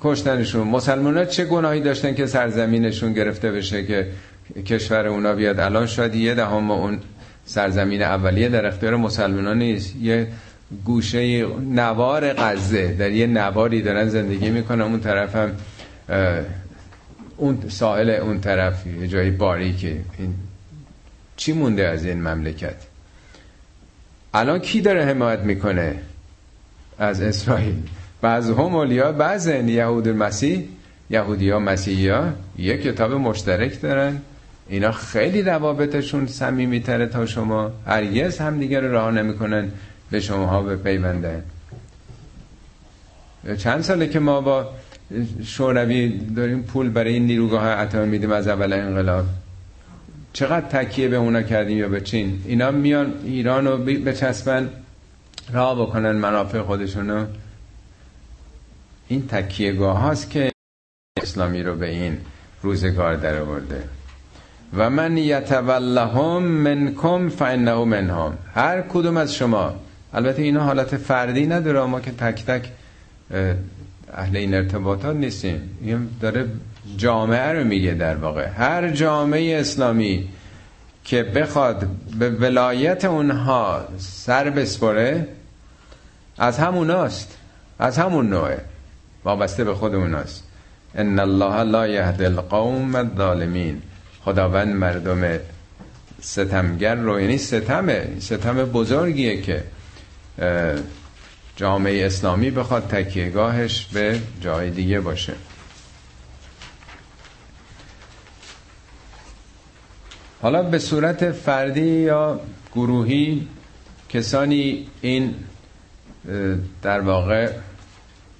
کشتنشون 0.00 0.66
مسلمان 0.66 1.16
ها 1.16 1.24
چه 1.24 1.44
گناهی 1.44 1.80
داشتن 1.80 2.14
که 2.14 2.26
سرزمینشون 2.26 3.12
گرفته 3.12 3.52
بشه 3.52 3.84
که 3.86 4.06
کشور 4.66 5.06
اونا 5.06 5.34
بیاد. 5.34 5.60
الان 5.60 5.86
شاید 5.86 6.14
یه 6.14 6.34
دهم 6.34 6.70
اون 6.70 6.98
سرزمین 7.44 8.02
اولیه 8.02 8.48
در 8.48 8.66
اختیار 8.66 8.96
مسلمان 8.96 9.58
نیست. 9.58 9.96
یه 9.96 10.26
گوشه 10.84 11.46
نوار 11.60 12.32
غزه. 12.32 12.94
در 12.98 13.10
یه 13.10 13.26
نواری 13.26 13.82
دارن 13.82 14.08
زندگی 14.08 14.50
می‌کنن. 14.50 14.80
اون 14.80 15.00
طرف 15.00 15.36
هم 15.36 15.52
اون 17.40 17.58
ساحل 17.68 18.10
اون 18.10 18.40
طرف 18.40 18.86
یه 18.86 19.08
جایی 19.08 19.30
باریکه 19.30 20.00
این 20.18 20.34
چی 21.36 21.52
مونده 21.52 21.88
از 21.88 22.04
این 22.04 22.28
مملکت؟ 22.28 22.76
الان 24.34 24.58
کی 24.58 24.80
داره 24.80 25.04
حمایت 25.04 25.38
می‌کنه 25.38 25.96
از 26.98 27.20
اسرائیل؟ 27.20 27.76
بعض 28.20 28.50
هم 28.50 28.58
اولیا 28.60 29.12
بعض 29.12 29.46
یهود 29.46 30.08
المسیح 30.08 30.68
یهودی 31.10 31.50
ها 31.50 31.58
مسیحی 31.58 32.08
ها 32.08 32.32
یه 32.58 32.78
کتاب 32.78 33.12
مشترک 33.12 33.80
دارن. 33.80 34.20
اینا 34.68 34.92
خیلی 34.92 35.42
روابطشون 35.42 36.26
سمیمی 36.26 36.80
تره 36.80 37.06
تا 37.06 37.26
شما. 37.26 37.70
هرگز 37.86 38.38
هم 38.38 38.58
دیگر 38.58 38.80
رو 38.80 38.92
راه 38.92 39.10
نمی‌کنن 39.10 39.70
به 40.10 40.20
شما 40.20 40.46
ها 40.46 40.62
به 40.62 40.76
پیونده 40.76 41.42
چند 43.58 43.82
ساله 43.82 44.08
که 44.08 44.18
ما 44.18 44.40
با 44.40 44.68
شوروی 45.44 46.08
داریم 46.36 46.62
پول 46.62 46.90
برای 46.90 47.12
این 47.12 47.26
نیروگاه 47.26 47.64
اتمی 47.64 48.06
میدیم 48.06 48.32
از 48.32 48.48
اول 48.48 48.72
انقلاب. 48.72 49.24
چقدر 50.32 50.66
تکیه 50.66 51.08
به 51.08 51.16
اونا 51.16 51.42
کردیم 51.42 51.78
یا 51.78 51.88
به 51.88 52.00
چین؟ 52.00 52.42
اینا 52.46 52.70
میان 52.70 53.14
ایران 53.24 53.66
رو 53.66 53.76
بچسبن 53.78 54.70
راه 55.52 55.82
بکنن 55.82 56.12
منافع 56.12 56.62
خودشونو. 56.62 57.26
این 59.08 59.26
تکیه 59.28 59.80
هاست 59.80 60.30
که 60.30 60.52
اسلامی 61.22 61.62
رو 61.62 61.74
به 61.76 61.88
این 61.88 62.18
روزگار 62.62 63.16
در 63.16 63.40
آورده. 63.40 63.84
و 64.76 64.90
من 64.90 65.16
یتولهم 65.16 66.42
منکم 66.42 67.28
فانه 67.28 67.84
منهم. 67.84 68.38
هر 68.54 68.82
کدوم 68.82 69.16
از 69.16 69.34
شما. 69.34 69.74
البته 70.12 70.42
اینا 70.42 70.60
حالت 70.60 70.96
فردی 70.96 71.46
نداره 71.46 71.84
ما 71.84 72.00
که 72.00 72.10
تک 72.10 72.44
تک 72.44 72.70
اهل 74.14 74.36
این 74.36 74.54
ارتباطات 74.54 75.16
نیستیم. 75.16 75.78
این 75.82 76.08
داره 76.20 76.46
جامعه 76.96 77.52
رو 77.52 77.64
میگه 77.64 77.94
در 77.94 78.16
واقع. 78.16 78.48
هر 78.48 78.90
جامعه 78.90 79.60
اسلامی 79.60 80.28
که 81.04 81.22
بخواد 81.22 81.86
به 82.18 82.30
ولایت 82.30 83.04
اونها 83.04 83.84
سر 83.98 84.50
بسپره 84.50 85.26
از 86.38 86.58
هموناست 86.58 87.38
از 87.78 87.98
همون 87.98 88.28
نوعه. 88.28 88.60
وابسته 89.24 89.64
به 89.64 89.74
خود 89.74 89.94
اوناست. 89.94 90.44
ان 90.94 91.18
الله 91.18 91.62
لا 91.62 91.88
یهد 91.88 92.22
القوم 92.22 92.94
الظالمین. 92.94 93.82
خداوند 94.24 94.76
مردم 94.76 95.38
ستمگر 96.20 96.94
رو 96.94 97.20
یعنی 97.20 97.38
ستمه. 97.38 98.08
ستم 98.18 98.64
بزرگیه 98.64 99.42
که 99.42 99.62
جامعه 101.60 102.06
اسلامی 102.06 102.50
بخواد 102.50 102.88
تکیهگاهش 102.88 103.86
به 103.92 104.20
جای 104.40 104.70
دیگه 104.70 105.00
باشه. 105.00 105.32
حالا 110.42 110.62
به 110.62 110.78
صورت 110.78 111.32
فردی 111.32 111.80
یا 111.80 112.40
گروهی 112.74 113.48
کسانی 114.08 114.86
این 115.00 115.34
در 116.82 117.00
واقع 117.00 117.50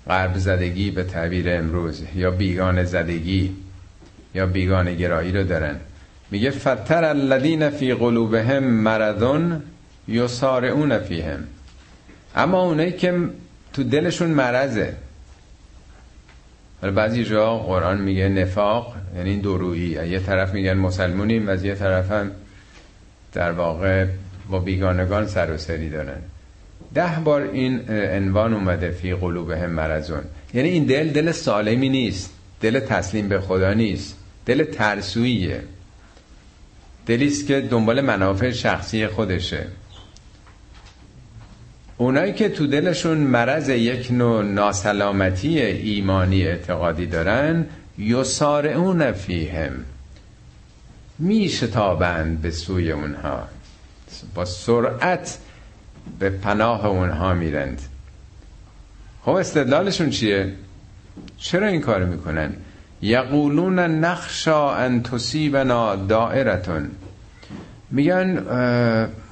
قرب 0.06 0.38
زدگی 0.38 0.90
به 0.90 1.04
تعبیر 1.04 1.46
امروز 1.48 2.02
یا 2.14 2.30
بیگان 2.30 2.84
زدگی 2.84 3.56
یا 4.34 4.46
بیگان 4.46 4.94
گرایی 4.94 5.32
رو 5.32 5.44
دارن. 5.44 5.80
میگه 6.30 6.50
فتر 6.50 7.04
الذین 7.04 7.70
فی 7.70 7.94
قلوبهم 7.94 8.64
مرضون 8.64 9.62
یسارعون 10.08 10.98
فیهم. 10.98 11.44
اما 12.36 12.62
اونایی 12.62 12.92
که 12.92 13.14
تو 13.72 13.82
دلشون 13.82 14.30
مرضه. 14.30 14.94
حالا 16.80 16.92
بعضی 16.94 17.24
جا 17.24 17.58
قرآن 17.58 18.00
میگه 18.00 18.28
نفاق 18.28 18.94
یعنی 19.16 19.36
دورویی 19.36 19.88
یه 19.88 20.20
طرف 20.20 20.54
میگن 20.54 20.74
مسلمونیم 20.74 21.46
و 21.46 21.50
از 21.50 21.64
یه 21.64 21.74
طرف 21.74 22.10
هم 22.10 22.30
در 23.32 23.52
واقع 23.52 24.06
با 24.50 24.58
بیگانگان 24.58 25.26
سر 25.26 25.54
و 25.54 25.58
سری 25.58 25.90
دارن. 25.90 26.18
ده 26.94 27.18
بار 27.24 27.42
این 27.42 27.90
عنوان 27.90 28.54
اومده 28.54 28.90
فی 28.90 29.14
قلوبهم 29.14 29.70
مرزون 29.70 30.22
یعنی 30.54 30.68
این 30.68 30.84
دل 30.84 31.08
دل 31.08 31.32
سالمی 31.32 31.88
نیست. 31.88 32.30
دل 32.60 32.80
تسلیم 32.80 33.28
به 33.28 33.40
خدا 33.40 33.72
نیست. 33.74 34.16
دل 34.46 34.64
ترسویه 34.64 35.62
دلیست 37.06 37.46
که 37.46 37.60
دنبال 37.60 38.00
منافع 38.00 38.50
شخصی 38.50 39.06
خودشه. 39.06 39.66
اونایی 42.00 42.32
که 42.32 42.48
تو 42.48 42.66
دلشون 42.66 43.18
مرض 43.18 43.68
یک 43.68 44.10
نوع 44.10 44.42
ناسلامتی 44.44 45.60
ایمانی 45.60 46.42
اعتقادی 46.42 47.06
دارن 47.06 47.66
یسارعون 47.98 49.12
فیهم 49.12 49.72
میشتابند 51.18 52.42
به 52.42 52.50
سوی 52.50 52.92
اونها 52.92 53.48
با 54.34 54.44
سرعت 54.44 55.38
به 56.18 56.30
پناه 56.30 56.86
اونها 56.86 57.34
میرند 57.34 57.82
خب 59.22 59.30
استدلالشون 59.30 60.10
چیه؟ 60.10 60.52
چرا 61.38 61.66
این 61.66 61.80
کار 61.80 62.04
می‌کنن؟ 62.04 62.52
یقولون 63.02 63.78
نخشا 63.78 64.74
ان 64.74 65.02
تصیبنا 65.02 65.96
دائرتون 65.96 66.90
میگن 67.90 68.44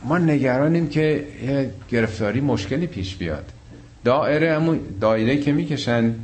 ما 0.04 0.18
نگرانیم 0.18 0.88
که 0.88 1.26
یه 1.46 1.70
گرفتاری 1.90 2.40
مشکلی 2.40 2.86
پیش 2.86 3.16
بیاد. 3.16 3.44
دائره 4.04 4.54
همون 4.54 4.80
دایره 5.00 5.36
که 5.36 5.52
می‌کشن 5.52 6.14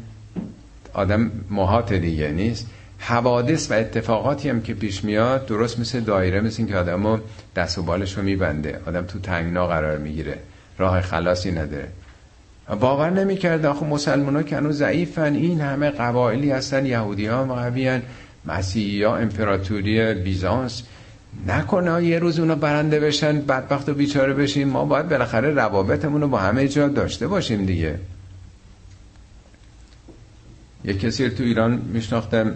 آدم 0.93 1.31
محاط 1.51 1.93
دیگه 1.93 2.29
نیست. 2.29 2.67
حوادث 2.99 3.71
و 3.71 3.75
اتفاقاتی 3.75 4.49
هم 4.49 4.63
که 4.63 4.75
پیش 4.75 5.05
میاد 5.05 5.47
درست 5.47 5.81
مثل 5.81 6.01
دایره 6.01 6.41
مثل 6.41 6.57
این 6.59 6.69
که 6.69 6.77
آدم 6.77 7.21
دست 7.57 7.79
و 7.79 7.83
بالش 7.83 8.17
رو 8.17 8.23
میبنده. 8.23 8.81
آدم 8.87 9.03
تو 9.03 9.19
تنگنا 9.19 9.67
قرار 9.67 9.99
می‌گیره. 9.99 10.39
راه 10.79 11.01
خلاصی 11.01 11.53
نداره. 11.53 11.89
باور 12.81 13.11
نمی‌کرد 13.11 13.67
آخه 13.67 13.87
مسلمان 13.87 14.37
ها 14.37 14.43
که 14.43 14.57
هنوز 14.57 14.79
ضعیفن. 14.79 15.35
این 15.35 15.61
همه 15.61 15.91
قبایلی 15.91 16.51
هستن. 16.51 16.87
یهودی 16.87 17.27
ها 17.27 17.45
قوی 17.45 18.01
مسیحی 18.45 19.03
ها 19.03 19.17
امپراتوری 19.17 20.15
بیزانس. 20.15 20.83
نکنه 21.47 22.05
یه 22.05 22.19
روز 22.19 22.39
اونا 22.39 22.55
برنده 22.55 23.01
بشن 23.01 23.41
بدبخت 23.41 23.89
و 23.89 23.95
بیچاره 23.95 24.35
بشیم. 24.35 24.69
ما 24.69 24.85
باید 24.85 25.09
بالاخره 25.09 25.51
روابطمون 25.51 26.21
رو 26.21 26.29
با 26.29 26.39
همه 26.39 26.69
جا 26.69 26.89
داشته 26.89 27.29
باشیم 27.29 27.65
دیگه. 27.67 27.99
یه 30.85 30.95
کسی 30.95 31.31
تو 31.31 31.43
ایران 31.43 31.83
میشناختم 31.93 32.55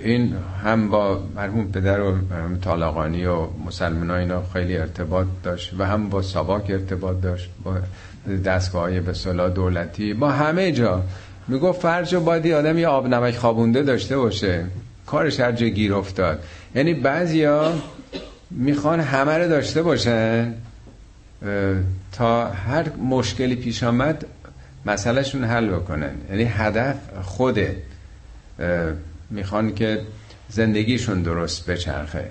این 0.00 0.34
هم 0.64 0.88
با 0.88 1.22
مرحوم 1.36 1.72
پدر 1.72 2.00
و 2.00 2.16
مرحوم 2.30 2.56
طالقانی 2.56 3.26
و 3.26 3.46
مسلمان 3.66 4.10
اینا 4.10 4.42
خیلی 4.52 4.76
ارتباط 4.76 5.26
داشت 5.42 5.72
و 5.78 5.86
هم 5.86 6.08
با 6.08 6.22
ساواک 6.22 6.70
ارتباط 6.70 7.20
داشت 7.20 7.50
با 7.64 7.78
دستگاه 8.44 8.82
های 8.82 9.00
به 9.00 9.12
صلاح 9.12 9.50
دولتی 9.50 10.14
با 10.14 10.30
همه 10.30 10.72
جا. 10.72 11.02
می‌گفت 11.48 11.80
فرج 11.80 12.14
و 12.14 12.20
بادی 12.20 12.52
آدم 12.52 12.78
یه 12.78 12.88
آب 12.88 13.06
نمک 13.06 13.36
خوابونده 13.36 13.82
داشته 13.82 14.16
باشه. 14.16 14.64
کارش 15.06 15.40
هر 15.40 15.52
جا 15.52 15.66
گیر 15.66 15.94
افتاد. 15.94 16.42
یعنی 16.74 16.94
بعضیا 16.94 17.72
می‌خوان 18.50 19.00
همه 19.00 19.38
رو 19.38 19.48
داشته 19.48 19.82
باشن 19.82 20.54
تا 22.12 22.46
هر 22.46 22.96
مشکلی 22.96 23.56
پیش 23.56 23.82
آمد 23.82 24.26
مسئلهشون 24.86 25.44
حل 25.44 25.68
بکنن. 25.68 26.12
یعنی 26.30 26.44
هدف 26.44 26.96
خوده 27.22 27.82
می‌خوان 29.30 29.74
که 29.74 30.00
زندگیشون 30.48 31.22
درست 31.22 31.70
بچرخه. 31.70 32.30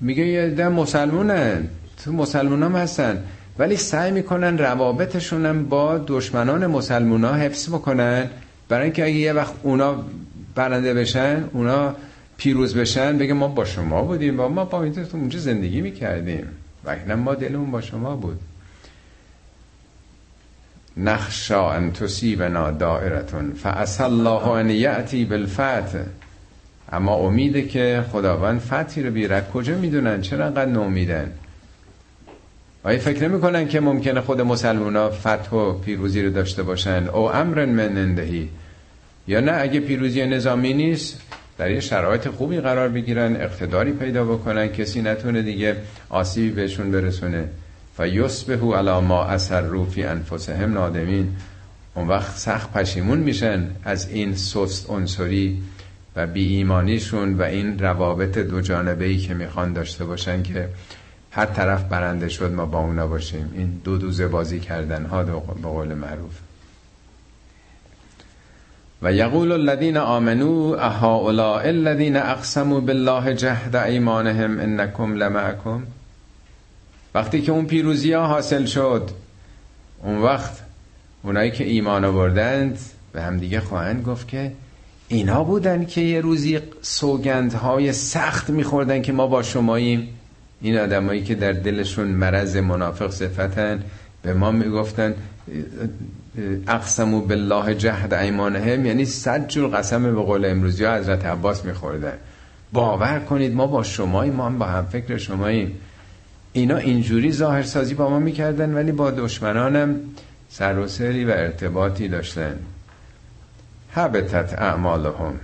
میگه 0.00 0.26
یه 0.26 0.50
ده 0.50 0.68
مسلمونن 0.68 1.68
تو 2.04 2.12
مسلمون 2.12 2.62
هم 2.62 2.76
هستن 2.76 3.24
ولی 3.58 3.76
سعی 3.76 4.10
می‌کنن 4.10 4.58
روابطشون 4.58 5.46
هم 5.46 5.68
با 5.68 6.04
دشمنان 6.06 6.66
مسلمون 6.66 7.24
ها 7.24 7.34
حفظ 7.34 7.68
بکنن 7.68 8.30
برای 8.68 8.84
اینکه 8.84 9.04
اگه 9.04 9.14
یه 9.14 9.32
وقت 9.32 9.52
اونا 9.62 10.04
برنده 10.54 10.94
بشن 10.94 11.44
اونا 11.52 11.94
پیروز 12.40 12.76
بشن 12.76 13.18
بگه 13.18 13.34
ما 13.34 13.48
با 13.48 13.64
شما 13.64 14.02
بودیم 14.02 14.36
با 14.36 14.48
ما 14.48 14.64
با 14.64 14.78
اونجا 15.12 15.38
زندگی 15.38 15.80
می‌کردیم. 15.80 16.46
و 16.84 17.16
ما 17.16 17.34
دلمون 17.34 17.70
با 17.70 17.80
شما 17.80 18.16
بود. 18.16 18.40
نخشا 20.96 21.70
ان 21.70 21.92
تصیبنا 21.92 22.70
دائرتون 22.70 23.52
فاس 23.52 24.00
الله 24.00 24.48
ان 24.48 24.70
یاتی 24.70 25.24
بالفتح 25.24 25.98
اما 26.92 27.14
امیده 27.14 27.62
که 27.62 28.04
خداوند 28.12 28.60
فتحی 28.60 29.02
رو 29.02 29.10
بیاره 29.10 29.46
کجا 29.54 29.78
می‌دونن؟ 29.78 30.20
چرا 30.20 30.46
انقدر 30.46 30.66
نومیدن 30.66 31.32
آیا 32.82 32.98
فکر 32.98 33.28
نمی‌کنن 33.28 33.68
که 33.68 33.80
ممکنه 33.80 34.20
خود 34.20 34.40
مسلمان 34.40 34.96
ها 34.96 35.10
فتح 35.10 35.50
و 35.50 35.72
پیروزی 35.72 36.22
رو 36.22 36.30
داشته 36.30 36.62
باشن؟ 36.62 37.08
او 37.08 37.34
امر 37.34 37.64
من 37.64 37.98
اندهی. 37.98 38.48
یا 39.28 39.40
نه 39.40 39.52
اگه 39.52 39.80
پیروزی 39.80 40.26
نظامی 40.26 40.74
نیست 40.74 41.20
در 41.60 41.70
یه 41.70 41.80
شرایط 41.80 42.28
خوبی 42.28 42.60
قرار 42.60 42.88
بگیرن 42.88 43.36
اقتداری 43.36 43.92
پیدا 43.92 44.24
بکنن 44.24 44.68
کسی 44.68 45.02
نتونه 45.02 45.42
دیگه 45.42 45.76
آسیبی 46.08 46.50
بهشون 46.50 46.90
برسونه. 46.90 47.48
و 47.98 48.08
یصبحو 48.08 48.72
علی 48.74 49.06
ما 49.06 49.24
اثر 49.24 49.84
فی 49.84 50.02
انفسهم 50.02 50.72
نادمین. 50.72 51.36
اون 51.94 52.08
وقت 52.08 52.36
سخت 52.36 52.72
پشیمون 52.72 53.18
میشن 53.18 53.68
از 53.84 54.08
این 54.08 54.34
سست 54.34 54.90
عنصری 54.90 55.62
و 56.16 56.26
بی 56.26 56.56
ایمانیشون 56.56 57.34
و 57.34 57.42
این 57.42 57.78
روابط 57.78 58.38
دو 58.38 58.60
جانبه 58.60 59.04
ای 59.04 59.18
که 59.18 59.34
می‌خوان 59.34 59.72
داشته 59.72 60.04
باشن 60.04 60.42
که 60.42 60.68
هر 61.30 61.46
طرف 61.46 61.84
برنده 61.84 62.28
شد 62.28 62.52
ما 62.52 62.66
با 62.66 62.78
اونا 62.78 63.06
باشیم. 63.06 63.50
این 63.54 63.80
دو 63.84 63.98
دوزه 63.98 64.28
بازی 64.28 64.60
کردن 64.60 65.04
ها 65.06 65.22
به 65.22 65.32
قول 65.62 65.94
معروف. 65.94 66.49
و 69.02 69.12
یقول 69.12 69.52
الذین 69.52 69.96
آمنو 69.96 70.76
اهؤلاء 70.78 71.66
الذین 71.66 72.16
اقسموا 72.16 72.80
بالله 72.80 73.34
جهد 73.34 73.76
ایمانهم 73.76 74.58
انکم 74.60 75.14
لمعکم. 75.14 75.82
وقتی 77.14 77.42
که 77.42 77.52
اون 77.52 77.66
پیروزی 77.66 78.12
ها 78.12 78.26
حاصل 78.26 78.64
شد 78.64 79.10
اون 80.02 80.18
وقت 80.18 80.52
اونایی 81.22 81.50
که 81.50 81.64
ایمان 81.64 82.04
آوردند 82.04 82.78
به 83.12 83.22
همدیگه 83.22 83.60
خواهند 83.60 84.04
گفت 84.04 84.28
که 84.28 84.52
اینا 85.08 85.44
بودن 85.44 85.84
که 85.84 86.00
یه 86.00 86.20
روزی 86.20 86.58
سوگندهای 86.82 87.92
سخت 87.92 88.50
میخوردن 88.50 89.02
که 89.02 89.12
ما 89.12 89.26
با 89.26 89.42
شماییم. 89.42 90.08
این 90.60 90.78
آدمایی 90.78 91.24
که 91.24 91.34
در 91.34 91.52
دلشون 91.52 92.08
مرض 92.08 92.56
منافق 92.56 93.10
صفتن 93.10 93.82
به 94.22 94.34
ما 94.34 94.50
می‌گفتن 94.50 95.14
اقسمو 96.68 97.20
بالله 97.20 97.74
جهد 97.74 98.14
ایمانهم 98.14 98.86
یعنی 98.86 99.04
صد 99.04 99.48
جور 99.48 99.76
قسم 99.76 100.14
به 100.14 100.22
قول 100.22 100.44
امروزی 100.44 100.84
ها 100.84 100.96
حضرت 100.96 101.24
عباس 101.24 101.64
میخوردن 101.64 102.18
باور 102.72 103.18
کنید 103.18 103.54
ما 103.54 103.66
با 103.66 103.82
شماییم 103.82 104.34
ما 104.34 104.46
هم 104.46 104.58
با 104.58 104.66
هم 104.66 104.86
فکر 104.86 105.16
شماییم. 105.16 105.78
اینا 106.52 106.76
اینجوری 106.76 107.32
ظاهر 107.32 107.62
سازی 107.62 107.94
با 107.94 108.10
ما 108.10 108.18
می‌کردن 108.18 108.74
ولی 108.74 108.92
با 108.92 109.10
دشمنانم 109.10 110.00
سر 110.48 110.78
و 110.78 110.86
سری 110.86 111.24
و 111.24 111.30
ارتباطی 111.30 112.08
داشتن. 112.08 112.58
حبتت 113.90 114.54
اعمالهم. 114.58 115.34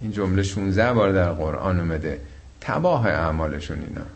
این 0.00 0.12
جمله 0.12 0.42
16 0.42 0.92
بار 0.92 1.12
در 1.12 1.30
قرآن 1.32 1.80
اومده. 1.80 2.20
تباه 2.60 3.06
اعمالشون 3.06 3.78
اینا. 3.88 4.06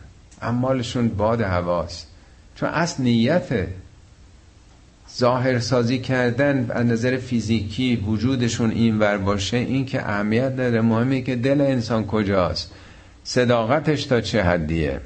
اعمالشون 0.41 1.07
باد 1.07 1.41
هواست. 1.41 2.07
چون 2.55 2.69
اصل 2.69 3.03
نیت 3.03 3.67
ظاهر 5.17 5.59
سازی 5.59 5.99
کردن 5.99 6.65
از 6.69 6.85
نظر 6.85 7.17
فیزیکی 7.17 7.95
وجودشون 7.95 8.71
این 8.71 8.99
ور 8.99 9.17
باشه 9.17 9.57
این 9.57 9.85
که 9.85 10.01
اهمیت 10.01 10.55
داره 10.55 10.81
مهمه 10.81 11.21
که 11.21 11.35
دل 11.35 11.61
انسان 11.61 12.05
کجاست. 12.05 12.71
صداقتش 13.23 14.05
تا 14.05 14.21
چه 14.21 14.43
حدیه؟ 14.43 15.01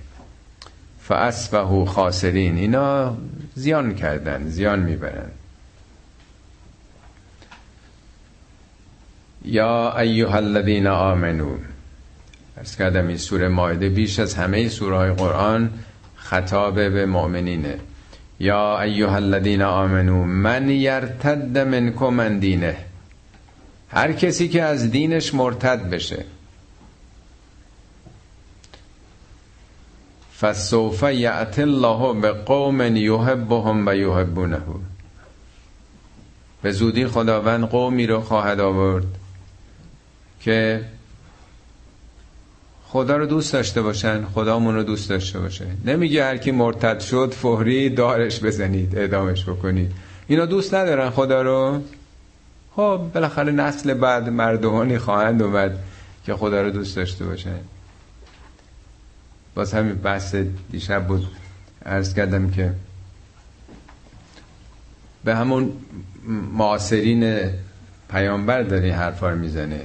فاسبهو 1.02 1.86
خاسرین. 1.86 2.58
اینا 2.58 3.18
زیان 3.56 3.96
کردن 3.96 4.48
زیان 4.48 4.80
می‌برن. 4.80 5.32
یا 9.46 10.00
ایها 10.00 10.38
الذین 10.38 10.88
آمنو. 10.88 11.58
ارز 12.58 12.76
کردم 12.76 13.08
این 13.08 13.18
سوره 13.18 13.48
مایده 13.48 13.90
بیش 13.90 14.20
از 14.20 14.34
همه 14.34 14.70
سوره 14.70 15.14
قرآن 15.14 15.70
خطاب 16.16 16.76
به 16.76 17.06
مؤمنینه. 17.06 17.80
یا 18.40 18.82
ایها 18.82 19.16
الذین 19.16 19.62
آمنو 19.62 20.24
من 20.24 20.70
یرتد 20.70 21.58
منکم 21.58 22.10
من 22.14 22.40
دینه. 22.40 22.76
هر 23.90 24.14
کسی 24.14 24.50
که 24.50 24.64
از 24.64 24.92
دینش 24.92 25.34
مرتد 25.34 25.90
بشه. 25.90 26.26
فسوف 30.40 31.04
یعت 31.04 31.60
الله 31.60 32.22
به 32.22 32.32
قوم 32.32 32.96
یحبهم 32.96 33.88
و 33.88 33.96
یحبونه. 33.96 34.62
به 36.62 36.72
زودی 36.72 37.08
خداوند 37.08 37.64
قومی 37.64 38.08
رو 38.08 38.22
خواهد 38.22 38.60
آورد 38.60 39.06
که 40.42 40.86
خدا 42.94 43.18
رو 43.18 43.26
دوست 43.26 43.54
داشته 43.54 43.82
باشن 43.82 44.26
خدامون 44.26 44.76
رو 44.76 44.84
دوست 44.84 45.10
داشته 45.10 45.40
باشه. 45.40 45.66
نمیگه 45.86 46.26
هر 46.26 46.38
کی 46.38 46.52
مرتد 46.52 47.00
شد 47.00 47.34
فهری 47.34 47.90
دارش 47.90 48.40
بزنید 48.40 48.98
اعدامش 48.98 49.46
بکنید. 49.46 49.92
اینا 50.28 50.46
دوست 50.46 50.74
ندارن 50.74 51.10
خدا 51.10 51.42
رو. 51.42 51.82
خب 52.76 53.02
بالاخره 53.14 53.52
نسل 53.52 53.94
بعد 53.94 54.30
مردمانی 54.30 54.98
خواهند 54.98 55.42
اومد 55.42 55.80
که 56.26 56.34
خدا 56.34 56.62
رو 56.62 56.70
دوست 56.70 56.96
داشته 56.96 57.26
باشن. 57.26 57.60
باز 59.56 59.74
همین 59.74 59.96
بحث 59.96 60.36
دیشب 60.72 61.08
بود. 61.08 61.28
عرض 61.86 62.14
کردم 62.14 62.52
که 62.52 62.74
به 65.24 65.36
همون 65.36 65.72
معاصرین 66.54 67.50
پیامبر 68.10 68.62
داری 68.62 68.90
حرفا 68.90 69.30
رو 69.30 69.38
می‌زنه. 69.38 69.82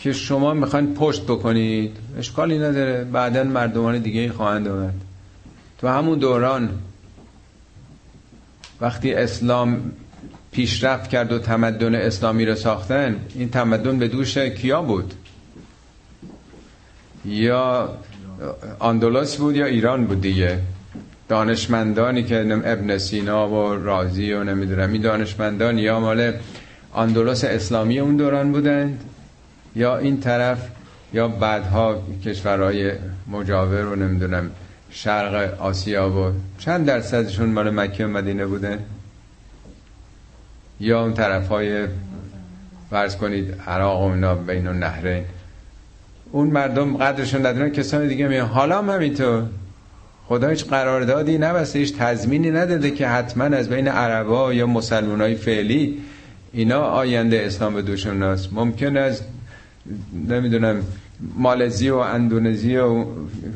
که 0.00 0.12
شما 0.12 0.54
می‌خواین 0.54 0.94
پشت 0.94 1.22
بکنید 1.22 1.96
اشکالی 2.18 2.58
نداره. 2.58 3.04
بعدا 3.04 3.44
مردمان 3.44 3.98
دیگه 3.98 4.32
خواهند 4.32 4.68
آمد. 4.68 4.94
تو 5.78 5.88
همون 5.88 6.18
دوران 6.18 6.70
وقتی 8.80 9.14
اسلام 9.14 9.92
پیشرفت 10.52 11.10
کرد 11.10 11.32
و 11.32 11.38
تمدن 11.38 11.94
اسلامی 11.94 12.44
رو 12.44 12.54
ساختن 12.54 13.16
این 13.34 13.50
تمدن 13.50 13.98
به 13.98 14.08
دوش 14.08 14.38
کیا 14.38 14.82
بود؟ 14.82 15.14
یا 17.24 17.96
اندلس 18.80 19.36
بود 19.36 19.56
یا 19.56 19.66
ایران 19.66 20.04
بود 20.04 20.20
دیگه؟ 20.20 20.58
دانشمندانی 21.28 22.22
که 22.22 22.60
ابن 22.64 22.98
سینا 22.98 23.48
و 23.48 23.74
رازی 23.74 24.32
و 24.32 24.44
نمی‌دونم 24.44 24.92
این 24.92 25.02
دانشمندان 25.02 25.78
یا 25.78 26.00
مال 26.00 26.32
اندلس 26.96 27.44
اسلامی 27.44 27.98
اون 27.98 28.16
دوران 28.16 28.52
بودند. 28.52 29.04
یا 29.76 29.98
این 29.98 30.20
طرف 30.20 30.68
یا 31.12 31.28
بعدها 31.28 32.02
کشورهای 32.24 32.92
مجاور 33.28 33.86
و 33.86 33.96
نمی‌دونم 33.96 34.50
شرق 34.90 35.60
آسیا 35.60 36.10
و 36.10 36.32
چند 36.58 36.86
درصدشون 36.86 37.48
مال 37.48 37.70
مکه 37.70 38.06
و 38.06 38.08
مدینه 38.08 38.46
بوده؟ 38.46 38.78
یا 40.80 41.02
اون 41.02 41.14
طرف 41.14 41.48
های 41.48 41.86
فرض 42.90 43.16
کنید 43.16 43.54
عراق 43.66 44.00
و 44.00 44.04
اینا 44.04 44.34
بین 44.34 44.66
و 44.66 44.72
نهرین. 44.72 45.24
اون 46.32 46.50
مردم 46.50 46.96
قدرشون 46.96 47.46
ندارن 47.46 47.70
کسان 47.70 48.08
دیگه 48.08 48.28
میان 48.28 48.48
حالا 48.48 48.78
هم 48.78 48.90
همینطور. 48.90 49.42
خدا 50.26 50.48
هیچ 50.48 50.66
قراردادی 50.66 51.38
نبسته 51.38 51.78
هیچ 51.78 51.96
تضمینی 51.96 52.50
نداده 52.50 52.90
که 52.90 53.08
حتما 53.08 53.44
از 53.44 53.68
بین 53.68 53.88
عربا 53.88 54.54
یا 54.54 54.66
مسلمان 54.66 55.20
های 55.20 55.34
فعلی 55.34 55.98
اینا 56.52 56.80
آینده 56.80 57.42
اسلام 57.46 57.74
به 57.74 57.82
دوشون 57.82 58.22
هست. 58.22 58.52
ممکن 58.52 58.96
است 58.96 59.24
نمی‌دونم 60.28 60.82
مالزی 61.36 61.90
و 61.90 61.96
اندونزی 61.96 62.76
و 62.76 63.04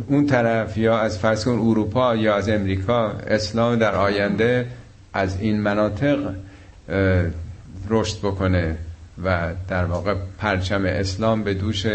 اون 0.09 0.27
طرف 0.27 0.79
یا 0.79 0.99
از 0.99 1.19
فرض 1.19 1.49
اروپا 1.49 2.17
یا 2.17 2.35
از 2.35 2.49
امریکا 2.49 3.11
اسلام 3.11 3.77
در 3.77 3.95
آینده 3.95 4.67
از 5.13 5.41
این 5.41 5.61
مناطق 5.61 6.35
رشد 7.89 8.19
بکنه 8.19 8.77
و 9.25 9.53
در 9.69 9.85
واقع 9.85 10.15
پرچم 10.39 10.85
اسلام 10.85 11.45
به 11.45 11.55
دوش 11.55 11.87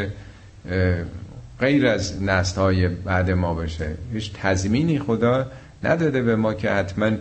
غیر 1.60 1.88
از 1.88 2.24
نسل 2.24 2.62
های 2.62 2.88
بعد 2.88 3.32
ما 3.32 3.54
باشه 3.54 3.96
هیچ 4.14 4.32
تضمینی 4.34 5.00
خدا 5.00 5.46
نداده 5.84 6.22
به 6.22 6.36
ما 6.36 6.54
که 6.54 6.72
حتما 6.72 7.12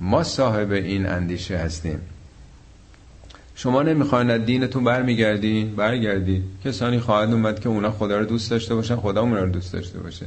ما 0.00 0.22
صاحب 0.22 0.72
این 0.72 1.06
اندیشه 1.06 1.56
هستیم. 1.56 2.00
شما 3.54 3.82
نمی‌خواین 3.82 4.30
از 4.30 4.44
دینتون 4.44 4.84
برمیگردی 4.84 5.64
برگردی 5.64 6.42
کسانی 6.64 6.98
خواهد 6.98 7.32
اومد 7.32 7.60
که 7.60 7.68
اونا 7.68 7.90
خدا 7.90 8.18
رو 8.18 8.24
دوست 8.24 8.50
داشته 8.50 8.74
باشن 8.74 8.96
خدا 8.96 9.20
اونا 9.20 9.44
رو 9.44 9.50
دوست 9.50 9.72
داشته 9.72 9.98
باشه. 9.98 10.26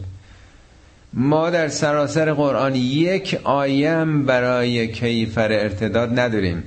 ما 1.14 1.50
در 1.50 1.68
سراسر 1.68 2.34
قرآن 2.34 2.76
یک 2.76 3.40
آیم 3.44 4.26
برای 4.26 4.88
کیفر 4.88 5.52
ارتداد 5.52 6.20
نداریم. 6.20 6.64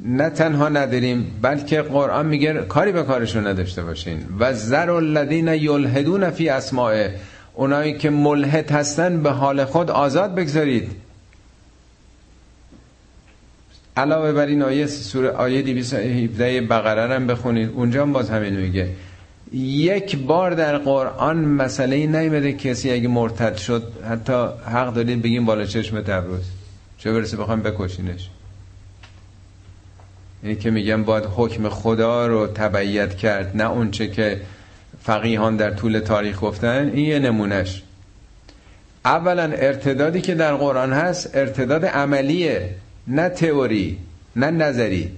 نه 0.00 0.30
تنها 0.30 0.68
نداریم 0.68 1.38
بلکه 1.42 1.82
قرآن 1.82 2.26
میگه 2.26 2.52
کاری 2.52 2.92
به 2.92 3.02
کارشون 3.02 3.46
نداشته 3.46 3.82
باشین. 3.82 4.18
و 4.38 4.54
زر 4.54 4.90
الذین 4.90 5.48
یلحدون 5.48 6.30
فی 6.30 6.48
اسماء 6.48 7.08
اونایی 7.54 7.98
که 7.98 8.10
ملحد 8.10 8.70
هستن 8.70 9.22
به 9.22 9.30
حال 9.30 9.64
خود 9.64 9.90
آزاد 9.90 10.34
بگذارید. 10.34 10.90
علاوه 13.96 14.32
بر 14.32 14.46
این 14.46 14.62
آیه 14.62 14.86
سوره 14.86 15.30
آیه 15.30 15.62
217 15.62 16.60
بقره 16.60 17.14
هم 17.14 17.26
بخونید. 17.26 17.70
اونجا 17.74 18.02
هم 18.02 18.12
باز 18.12 18.30
همین 18.30 18.56
میگه. 18.56 18.88
یک 19.52 20.16
بار 20.16 20.50
در 20.50 20.78
قرآن 20.78 21.36
مسئله 21.36 21.96
این 21.96 22.16
نیمده 22.16 22.52
کسی 22.52 22.90
اگه 22.90 23.08
مرتد 23.08 23.56
شد 23.56 23.92
حتی 24.10 24.46
حق 24.66 24.94
دارید 24.94 25.22
بگیم 25.22 25.46
بالا 25.46 25.64
چشم 25.64 26.00
تبروز. 26.00 26.44
چه 26.98 27.12
برسه 27.12 27.36
بخوام 27.36 27.62
بکشینش. 27.62 28.28
اینی 30.42 30.56
که 30.56 30.70
میگم 30.70 31.04
باید 31.04 31.24
حکم 31.36 31.68
خدا 31.68 32.26
رو 32.26 32.46
تبعیت 32.46 33.14
کرد 33.14 33.56
نه 33.56 33.70
اونچه 33.70 34.08
که 34.08 34.40
فقیهان 35.02 35.56
در 35.56 35.70
طول 35.70 35.98
تاریخ 35.98 36.42
گفتن. 36.42 36.90
این 36.94 37.04
یه 37.04 37.18
نمونش 37.18 37.82
اولا 39.04 39.42
ارتدادی 39.42 40.20
که 40.20 40.34
در 40.34 40.54
قرآن 40.54 40.92
هست 40.92 41.36
ارتداد 41.36 41.84
عملیه. 41.84 42.70
نه 43.10 43.28
تئوری 43.28 43.98
نه 44.36 44.50
نظری. 44.50 45.10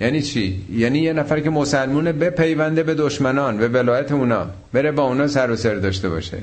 یعنی 0.00 0.22
چی؟ 0.22 0.64
یعنی 0.72 0.98
یه 0.98 1.12
نفر 1.12 1.40
که 1.40 1.50
مسلمونه 1.50 2.12
به 2.12 2.30
پیونده 2.30 2.82
به 2.82 2.94
دشمنان 2.94 3.56
به 3.58 3.68
ولایت 3.68 4.12
اونا 4.12 4.46
بره 4.72 4.92
با 4.92 5.02
اونا 5.02 5.26
سر 5.26 5.50
و 5.50 5.56
سر 5.56 5.74
داشته 5.74 6.08
باشه. 6.08 6.38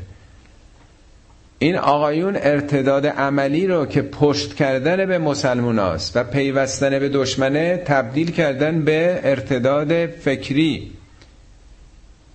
این 1.59 1.75
آقایون 1.75 2.35
ارتداد 2.35 3.07
عملی 3.07 3.67
رو 3.67 3.85
که 3.85 4.01
پشت 4.01 4.53
کردن 4.53 5.05
به 5.05 5.17
مسلمون 5.17 5.79
هست 5.79 6.17
و 6.17 6.23
پیوستن 6.23 6.99
به 6.99 7.09
دشمنه 7.09 7.77
تبدیل 7.77 8.31
کردن 8.31 8.81
به 8.81 9.19
ارتداد 9.23 10.05
فکری. 10.05 10.91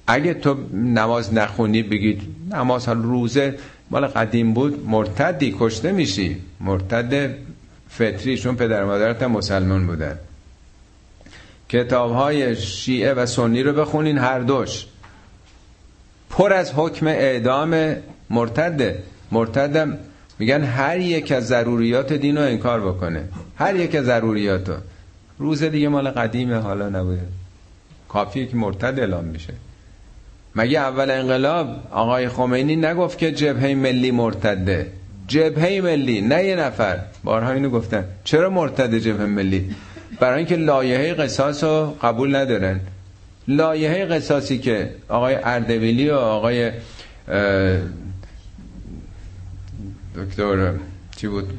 اگه 0.06 0.34
تو 0.34 0.56
نماز 0.74 1.34
نخونی 1.34 1.82
بگید 1.82 2.22
نماز 2.50 2.88
روزه 2.88 3.54
مال 3.90 4.06
قدیم 4.06 4.54
بود 4.54 4.88
مرتدی 4.88 5.56
کشته 5.58 5.92
میشی. 5.92 6.36
مرتد 6.60 7.34
فطری 7.98 8.38
چون 8.38 8.56
پدر 8.56 8.84
مادرت 8.84 9.22
مسلمان 9.22 9.86
بودن. 9.86 10.18
کتاب 11.68 12.12
های 12.12 12.56
شیعه 12.56 13.14
و 13.14 13.26
سنی 13.26 13.62
رو 13.62 13.72
بخونین 13.72 14.18
هر 14.18 14.40
دوش. 14.40 14.86
پر 16.30 16.52
از 16.52 16.72
حکم 16.76 17.06
اعدام 17.06 17.96
مرتده. 18.30 19.02
مرتدم 19.32 19.98
میگن 20.38 20.64
هر 20.64 20.98
یک 20.98 21.32
از 21.32 21.46
ضروریات 21.46 22.12
دین 22.12 22.36
رو 22.36 22.42
انکار 22.42 22.80
بکنه. 22.80 23.24
هر 23.56 23.76
یک 23.76 23.94
از 23.94 24.04
ضروریات 24.04 24.68
رو. 24.68 24.76
روز 25.38 25.62
دیگه 25.62 25.88
مال 25.88 26.10
قدیمه 26.10 26.56
حالا 26.56 26.88
نبوده 26.88 27.22
کافیه 28.08 28.46
که 28.46 28.56
مرتد 28.56 28.98
اعلام 28.98 29.24
میشه. 29.24 29.54
مگه 30.56 30.78
اول 30.78 31.10
انقلاب 31.10 31.68
آقای 31.90 32.28
خمینی 32.28 32.76
نگفت 32.76 33.18
که 33.18 33.32
جبهه 33.32 33.74
ملی 33.74 34.10
مرتده؟ 34.10 34.92
جبهه 35.28 35.80
ملی 35.80 36.20
نه 36.20 36.44
یه 36.44 36.56
نفر. 36.56 36.98
بارها 37.24 37.52
اینو 37.52 37.70
گفتن. 37.70 38.04
چرا 38.24 38.50
مرتد 38.50 38.98
جبهه 38.98 39.26
ملی؟ 39.26 39.70
برای 40.20 40.38
اینکه 40.38 40.56
لایحه 40.56 41.14
قصاص 41.14 41.64
رو 41.64 41.96
قبول 42.02 42.36
ندارن. 42.36 42.80
لایحه 43.48 44.04
قصاصی 44.04 44.58
که 44.58 44.90
آقای 45.08 45.34
اردبیلی 45.34 46.10
و 46.10 46.14
آقای 46.14 46.70
دکتر 50.16 50.72
چی 51.16 51.28
بود؟ 51.28 51.50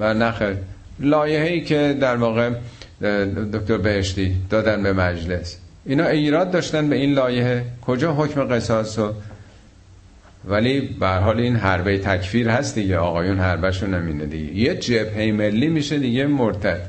نخه. 0.00 0.56
لایحه‌ای 1.00 1.60
که 1.60 1.96
در 2.00 2.16
واقع 2.16 2.50
دکتر 3.52 3.76
بهشتی 3.76 4.36
دادن 4.50 4.82
به 4.82 4.92
مجلس. 4.92 5.58
اینا 5.84 6.06
ایراد 6.06 6.50
داشتن 6.50 6.88
به 6.88 6.96
این 6.96 7.12
لایحه. 7.14 7.64
کجا 7.86 8.14
حکم 8.14 8.44
قصاص 8.44 8.98
ولی 10.46 10.80
به 10.80 11.08
حال 11.08 11.40
این 11.40 11.56
حربه 11.56 11.98
تکفیر 11.98 12.48
هست 12.48 12.74
دیگه. 12.74 12.98
آقایون 12.98 13.38
حربشون 13.38 13.94
نمینه 13.94 14.26
دیگه. 14.26 14.54
یه 14.54 14.74
جبهه 14.74 15.32
ملی 15.32 15.68
میشه 15.68 15.98
دیگه 15.98 16.26
مرتد. 16.26 16.80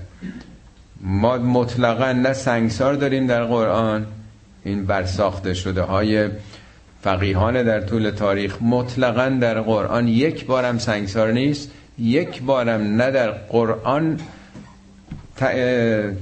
ما 1.01 1.37
مطلقا 1.37 2.11
نه 2.11 2.33
سنگسار 2.33 2.93
داریم 2.93 3.27
در 3.27 3.43
قرآن. 3.43 4.05
این 4.63 4.85
برساخته 4.85 5.53
شده 5.53 5.81
های 5.81 6.29
فقیهان 7.01 7.63
در 7.63 7.81
طول 7.81 8.09
تاریخ 8.09 8.61
مطلقا 8.61 9.29
در 9.29 9.61
قرآن 9.61 10.07
یک 10.07 10.45
بارم 10.45 10.77
سنگسار 10.77 11.31
نیست 11.31 11.71
یک 11.99 12.41
بارم 12.41 12.81
نه 12.81 13.11
در 13.11 13.31
قرآن 13.31 14.19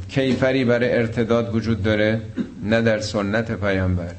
کیفری 0.10 0.66
برای 0.66 0.92
ارتداد 0.92 1.56
وجود 1.56 1.84
داره 1.84 2.22
نه 2.64 2.82
در 2.82 3.00
سنت 3.00 3.52
پیامبر. 3.52 4.12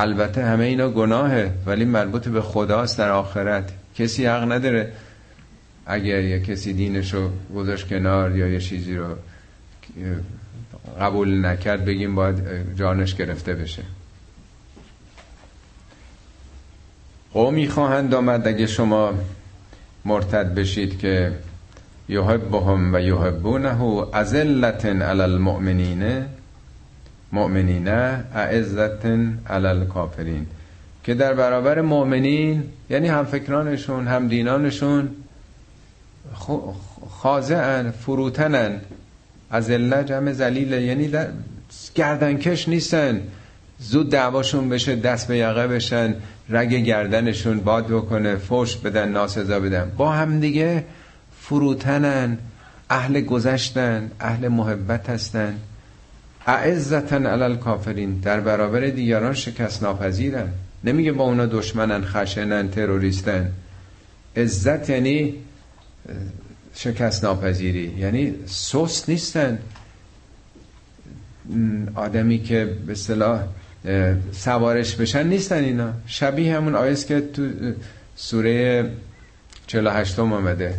البته 0.00 0.44
همه 0.44 0.64
اینا 0.64 0.88
گناهه 0.90 1.52
ولی 1.66 1.84
مربوط 1.84 2.28
به 2.28 2.40
خداست 2.40 2.98
در 2.98 3.10
آخرت. 3.10 3.72
کسی 3.94 4.26
حق 4.26 4.52
نداره 4.52 4.92
اگر 5.86 6.20
یه 6.20 6.40
کسی 6.40 6.72
دینشو 6.72 7.30
گذاشت 7.54 7.88
کنار 7.88 8.36
یا 8.36 8.48
یه 8.48 8.60
چیزی 8.60 8.96
رو 8.96 9.06
قبول 11.00 11.46
نکرد 11.46 11.84
بگیم 11.84 12.14
باید 12.14 12.42
جانش 12.76 13.14
گرفته 13.14 13.54
بشه. 13.54 13.82
قومی 17.32 17.68
خواهند 17.68 18.14
آمد 18.14 18.48
اگه 18.48 18.66
شما 18.66 19.14
مرتد 20.04 20.54
بشید 20.54 20.98
که 20.98 21.32
یحبهم 22.08 22.94
و 22.94 23.00
یحبونه 23.00 23.76
ازلت 24.12 24.86
علی 24.86 25.20
المؤمنین. 25.20 26.24
مؤمنین 27.32 27.88
اعزت 27.88 29.06
علی 29.46 29.66
الکافرین 29.66 30.46
که 31.04 31.14
در 31.14 31.34
برابر 31.34 31.80
مؤمنین 31.80 32.64
یعنی 32.90 33.08
هم 33.08 33.24
فکرانشون 33.24 34.06
هم 34.08 34.28
دینانشون 34.28 35.08
خاضعن 37.10 37.90
فروتنن 37.90 38.80
از 39.50 39.70
جمع 39.70 40.32
زلیله 40.32 40.82
یعنی 40.82 41.08
در 41.08 41.28
گردنکش 41.94 42.68
نیستن. 42.68 43.20
زود 43.80 44.10
دعواشون 44.10 44.68
بشه 44.68 44.96
دست 44.96 45.28
به 45.28 45.36
یقه 45.36 45.66
بشن 45.66 46.14
رگ 46.48 46.74
گردنشون 46.74 47.60
باد 47.60 47.86
بکنه 47.86 48.36
فوش 48.36 48.76
بدن 48.76 49.08
ناسزا 49.08 49.60
بدن. 49.60 49.92
با 49.96 50.12
هم 50.12 50.40
دیگه 50.40 50.84
فروتنن 51.40 52.38
اهل 52.90 53.20
گذشتن 53.20 54.10
اهل 54.20 54.48
محبت 54.48 55.10
هستن. 55.10 55.58
اعزتن 56.56 57.26
علل 57.26 57.56
کافرین 57.56 58.20
در 58.20 58.40
برابر 58.40 58.80
دیگران 58.80 59.34
شکست 59.34 59.82
ناپذیرن. 59.82 60.48
نمیگه 60.84 61.12
با 61.12 61.24
اونا 61.24 61.46
دشمنن 61.46 62.04
خشنن 62.04 62.68
تروریستن. 62.68 63.52
عزت 64.36 64.90
یعنی 64.90 65.34
شکست 66.74 67.24
ناپذیری. 67.24 67.94
یعنی 67.98 68.34
سست 68.46 69.08
نیستن. 69.08 69.58
آدمی 71.94 72.42
که 72.42 72.76
به 72.86 72.94
صلاح 72.94 73.42
سوارش 74.32 74.96
بشن 74.96 75.26
نیستن 75.26 75.64
اینا. 75.64 75.92
شبیه 76.06 76.56
همون 76.56 76.74
آیست 76.74 77.06
که 77.06 77.20
تو 77.20 77.48
سوره 78.16 78.90
48 79.66 80.18
آمده 80.18 80.74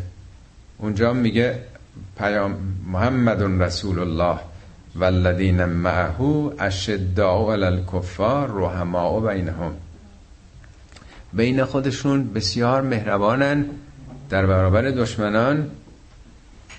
اونجا 0.77 1.13
میگه 1.13 1.59
پیام 2.17 2.57
محمد 2.87 3.63
رسول 3.63 3.99
الله. 3.99 4.39
والذین 4.99 5.65
معه 5.65 6.51
اشداء 6.59 7.53
علی 7.53 7.63
الکفار 7.63 8.51
رحماء 8.53 9.19
بینهم. 9.19 9.71
بین 11.33 11.65
خودشون 11.65 12.33
بسیار 12.33 12.81
مهربانن 12.81 13.65
در 14.29 14.45
برابر 14.45 14.81
دشمنان. 14.81 15.71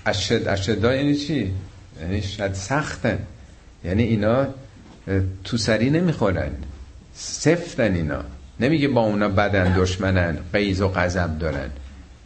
اشد 0.05 0.47
اشدا 0.47 0.95
یعنی 0.95 1.15
چی؟ 1.15 1.53
یعنی 2.01 2.21
شد 2.21 2.53
سختن. 2.53 3.19
یعنی 3.83 4.03
اینا 4.03 4.47
تو 5.43 5.57
سری 5.57 5.89
نمی‌خورن. 5.89 6.51
سفتن 7.13 7.95
اینا. 7.95 8.21
نمیگه 8.59 8.87
با 8.87 9.01
اونا 9.01 9.29
بدن 9.29 9.73
دشمنن 9.77 10.37
قیز 10.53 10.81
و 10.81 10.87
غضب 10.87 11.39
دارن. 11.39 11.69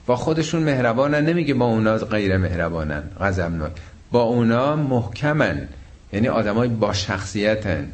با 0.06 0.16
خودشون 0.16 0.64
مهربانن 0.64 1.26
نمیگه 1.26 1.54
با 1.54 1.66
اونا 1.66 1.98
غیر 1.98 2.38
مهربانن 2.38 3.04
غضبناک. 3.20 3.72
با 4.12 4.22
اونا 4.22 4.76
محکمن. 4.76 5.68
یعنی 6.16 6.28
آدمای 6.28 6.68
با 6.68 6.94
شخصیتن. 6.94 7.92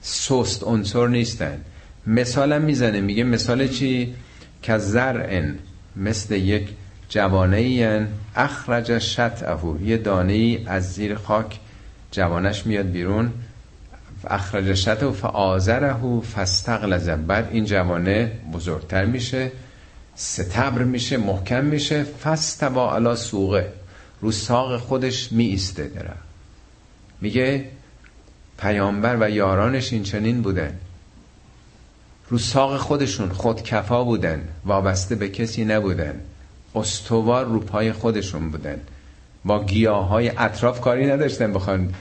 سست 0.00 0.64
عنصر 0.64 1.06
نیستن. 1.06 1.60
مثالم 2.06 2.62
می‌زنه 2.62 3.00
میگه 3.00 3.24
مثال 3.24 3.68
چی؟ 3.68 4.14
که 4.62 4.78
زرعن 4.78 5.58
مثل 5.96 6.34
یک 6.34 6.68
جوانه 7.08 7.56
این 7.56 8.06
اخرج 8.36 8.98
شطعه 8.98 9.82
یه 9.82 9.96
دانه 9.96 10.32
ای 10.32 10.64
از 10.66 10.92
زیر 10.92 11.14
خاک 11.14 11.58
جوانش 12.10 12.66
میاد 12.66 12.86
بیرون. 12.86 13.30
اخرج 14.26 14.74
شطعه 14.74 15.10
فآزره 15.10 16.20
فستغلظ 16.20 17.08
بعد 17.08 17.48
این 17.52 17.64
جوانه 17.64 18.32
بزرگتر 18.52 19.04
میشه 19.04 19.52
ستبر 20.14 20.82
میشه 20.82 21.16
محکم 21.16 21.64
میشه. 21.64 22.04
فستوا 22.04 22.94
علا 22.94 23.16
سوقه. 23.16 23.72
رو 24.20 24.32
ساق 24.32 24.76
خودش 24.76 25.32
می 25.32 25.44
ایسته 25.44 25.88
داره. 25.88 26.25
میگه 27.20 27.64
پیامبر 28.58 29.16
و 29.20 29.30
یارانش 29.30 29.92
این 29.92 30.02
چنین 30.02 30.42
بودن. 30.42 30.78
رو 32.28 32.38
ساق 32.38 32.76
خودشون 32.76 33.28
خودکفا 33.28 34.04
بودن. 34.04 34.48
وابسته 34.64 35.14
به 35.14 35.28
کسی 35.28 35.64
نبودن. 35.64 36.20
استوار 36.74 37.44
رو 37.44 37.60
پای 37.60 37.92
خودشون 37.92 38.50
بودن. 38.50 38.80
با 39.44 39.64
گیاه 39.64 40.08
های 40.08 40.32
اطراف 40.38 40.80
کاری 40.80 41.06
نداشتن 41.06 41.52
بخوان 41.52 41.94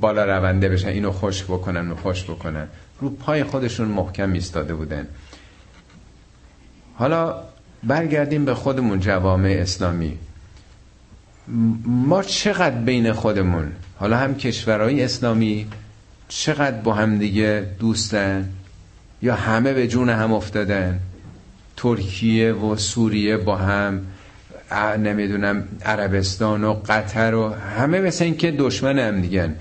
بالا 0.00 0.24
رونده 0.24 0.68
بشن 0.68 0.88
اینو 0.88 1.12
خوش 1.12 1.44
بکنن 1.44 1.90
و 1.90 1.96
خوش 1.96 2.24
بکنن. 2.24 2.68
رو 3.00 3.10
پای 3.10 3.44
خودشون 3.44 3.88
محکم 3.88 4.32
ایستاده 4.32 4.74
بودن. 4.74 5.08
حالا 6.94 7.34
برگردیم 7.82 8.44
به 8.44 8.54
خودمون 8.54 9.00
جوامع 9.00 9.56
اسلامی. 9.60 10.18
ما 11.84 12.22
چقدر 12.22 12.76
بین 12.76 13.12
خودمون 13.12 13.72
حالا 13.98 14.16
هم 14.16 14.34
کشورهای 14.34 15.02
اسلامی 15.02 15.66
چقدر 16.28 16.76
با 16.76 16.94
هم 16.94 17.18
دیگه 17.18 17.66
دوستن 17.78 18.48
یا 19.22 19.34
همه 19.34 19.72
به 19.72 19.88
جون 19.88 20.08
هم 20.08 20.32
افتادن؟ 20.32 21.00
ترکیه 21.76 22.52
و 22.52 22.76
سوریه 22.76 23.36
با 23.36 23.56
هم 23.56 24.00
نمی‌دونم 24.98 25.68
عربستان 25.84 26.64
و 26.64 26.76
قطر 26.88 27.34
و 27.34 27.48
همه 27.48 28.00
مثل 28.00 28.24
این 28.24 28.36
که 28.36 28.50
دشمن 28.50 28.98
هم 28.98 29.20
دیگن. 29.20 29.54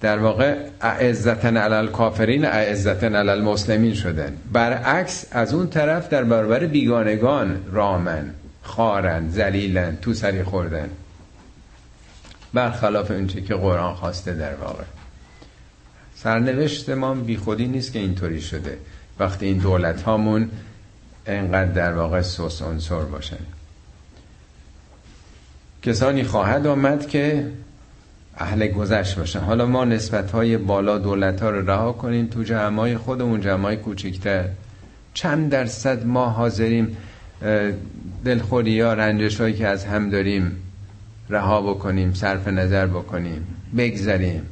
در 0.00 0.18
واقع 0.18 0.56
اعزتن 0.80 1.56
علال 1.56 1.88
کافرین 1.88 2.44
اعزتن 2.44 3.14
علال 3.14 3.42
مسلمین 3.42 3.94
شدن. 3.94 4.36
برعکس 4.52 5.24
از 5.32 5.54
اون 5.54 5.66
طرف 5.66 6.08
در 6.08 6.24
برابر 6.24 6.66
بیگانگان 6.66 7.60
رامن 7.72 8.30
خارن 8.62 9.28
زلیلن 9.30 9.96
تو 10.02 10.14
سری 10.14 10.42
خوردن. 10.42 10.88
برخلاف 12.54 13.10
اونچه 13.10 13.40
که 13.42 13.54
قرآن 13.54 13.94
خواسته 13.94 14.34
در 14.34 14.54
واقع. 14.54 14.84
سرنوشت 16.14 16.90
ما 16.90 17.14
بی 17.14 17.36
خودی 17.36 17.66
نیست 17.66 17.92
که 17.92 17.98
اینطوری 17.98 18.40
شده. 18.40 18.78
وقتی 19.18 19.46
این 19.46 19.58
دولت 19.58 20.02
هامون 20.02 20.50
انقدر 21.26 21.72
در 21.72 21.92
واقع 21.92 22.22
سوس 22.22 22.62
انصر 22.62 23.00
باشن. 23.00 23.36
کسانی 25.82 26.24
خواهد 26.24 26.66
آمد 26.66 27.08
که 27.08 27.46
اهل 28.36 28.66
گذشت 28.66 29.18
باشن. 29.18 29.40
حالا 29.40 29.66
ما 29.66 29.84
نسبت 29.84 30.30
های 30.30 30.56
بالا 30.56 30.98
دولت 30.98 31.42
ها 31.42 31.50
رو 31.50 31.70
رها 31.70 31.92
کنیم. 31.92 32.26
تو 32.26 32.42
جمعای 32.42 32.96
خودمون 32.96 33.40
جمعای 33.40 33.76
کوچکتر. 33.76 34.44
چند 35.14 35.50
درصد 35.50 36.06
ما 36.06 36.26
حاضریم 36.26 36.96
دلخوری 38.24 38.80
ها 38.80 38.92
رنجش 38.94 39.40
هایی 39.40 39.54
که 39.54 39.66
از 39.66 39.84
هم 39.84 40.10
داریم 40.10 40.56
رها 41.30 41.62
بکنیم 41.62 42.14
صرف 42.14 42.48
نظر 42.48 42.86
بکنیم 42.86 43.46
بگذاریم 43.76 44.42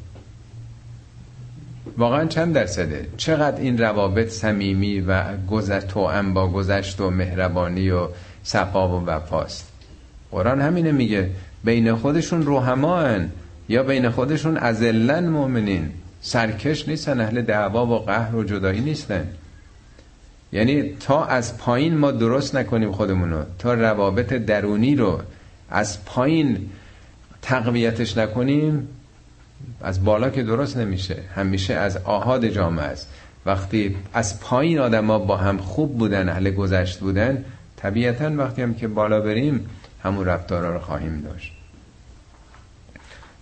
واقعا 1.99 2.25
چند 2.27 2.55
درصده؟ 2.55 3.07
چقدر 3.17 3.61
این 3.61 3.79
روابط 3.79 4.29
صمیمی 4.29 5.01
و 5.01 5.37
گذشت 5.51 5.97
و 5.97 6.23
با 6.35 6.49
گذشت 6.49 7.01
و 7.01 7.11
مهربانی 7.11 7.91
و 7.91 8.09
صفا 8.43 8.89
و 8.89 9.07
وفاست؟ 9.07 9.73
قرآن 10.31 10.61
همینه 10.61 10.93
میگه 10.93 11.31
بین 11.65 11.95
خودشون 11.95 12.43
روحمان 12.43 13.31
یا 13.69 13.83
بین 13.83 14.11
خودشون 14.11 14.57
ازلن 14.57 15.29
مؤمنین. 15.29 15.91
سرکش 16.21 16.89
نیستن 16.89 17.21
اهل 17.21 17.43
دعوا 17.43 17.87
و 17.87 17.99
قهر 17.99 18.37
و 18.37 18.45
جدایی 18.45 18.81
نیستن. 18.81 19.29
یعنی 20.53 20.83
تا 21.01 21.25
از 21.25 21.59
پایین 21.59 21.97
ما 21.97 22.11
درست 22.11 22.55
نکنیم 22.55 22.93
خودمونو 22.93 23.43
تا 23.59 23.75
روابط 23.75 24.33
درونی 24.33 24.97
رو 24.97 25.21
از 25.71 26.05
پایین 26.05 26.71
تقویتش 27.43 28.17
نکنیم 28.17 28.89
از 29.81 30.05
بالا 30.05 30.31
که 30.31 30.43
درست 30.43 30.77
نمیشه. 30.77 31.17
همیشه 31.35 31.75
از 31.75 31.97
آهاد 31.97 32.47
جامعه 32.47 32.85
است. 32.85 33.09
وقتی 33.47 33.97
از 34.13 34.41
پایین 34.41 34.79
آدم 34.79 35.07
ها 35.07 35.19
با 35.19 35.37
هم 35.37 35.59
خوب 35.59 35.99
بودن 35.99 36.29
اهل 36.29 36.51
گذشت 36.51 36.99
بودن 36.99 37.45
طبیعتا 37.77 38.33
وقتی 38.37 38.63
هم 38.63 38.75
که 38.75 38.89
بالا 38.89 39.21
بریم 39.21 39.71
همون 40.05 40.25
رفتارا 40.25 40.73
رو 40.73 40.79
خواهیم 40.79 41.21
داشت. 41.21 41.53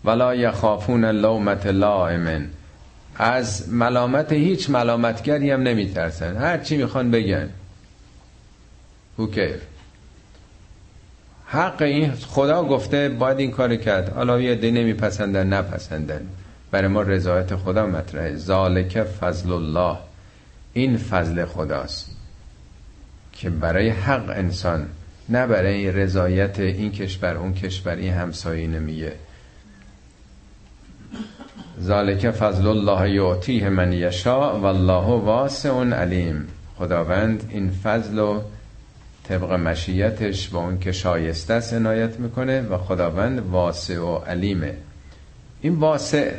ولا 0.04 0.34
یخافون 0.34 1.04
لومت 1.04 1.66
لائمن 1.66 2.46
از 3.16 3.68
ملامت 3.68 4.32
هیچ 4.32 4.70
ملامتگری 4.70 5.50
هم 5.50 5.62
نمیترسن. 5.62 6.36
هر 6.36 6.58
چی 6.58 6.76
می‌خوان 6.76 7.10
بگن. 7.10 7.48
اوکی 9.16 9.48
حق 11.46 11.82
این 11.82 12.12
خدا 12.12 12.64
گفته 12.64 13.08
باید 13.08 13.38
این 13.38 13.50
کار 13.50 13.76
کرد. 13.76 14.12
حالا 14.12 14.40
یه 14.40 14.54
دی 14.54 14.70
نمیپسندن 14.70 15.46
نپسندن. 15.46 16.20
برای 16.70 16.88
ما 16.88 17.02
رضایت 17.02 17.56
خدا 17.56 17.86
مطرحه. 17.86 18.36
ذالک 18.36 19.02
فضل 19.02 19.52
الله. 19.52 19.98
این 20.72 20.96
فضل 20.96 21.44
خداست. 21.44 22.16
که 23.32 23.50
برای 23.50 23.88
حق 23.88 24.30
انسان 24.30 24.86
نه 25.28 25.46
برای 25.46 25.92
رضایت 25.92 26.60
این 26.60 26.92
کشور 26.92 27.36
اون 27.36 27.54
کشور 27.54 27.94
این 27.94 28.12
همسایه 28.12 28.66
نمیگه. 28.66 29.12
ذالک 31.80 32.30
فضل 32.30 32.66
الله 32.66 33.10
یعطیه 33.10 33.68
من 33.68 33.92
یشا 33.92 34.60
والله 34.60 35.06
واسع 35.24 35.84
علیم. 35.84 36.46
خداوند 36.78 37.50
این 37.52 37.70
فضل 37.70 38.18
و 38.18 38.40
طبق 39.28 39.52
مشیتش 39.52 40.48
با 40.48 40.58
اون 40.58 40.78
که 40.78 40.92
شایسته 40.92 41.54
است 41.54 41.74
عنایت 41.74 42.20
می‌کنه 42.20 42.60
و 42.60 42.78
خداوند 42.78 43.38
واسع 43.38 43.98
و 43.98 44.16
علیمه. 44.16 44.74
این 45.60 45.74
واسع 45.74 46.32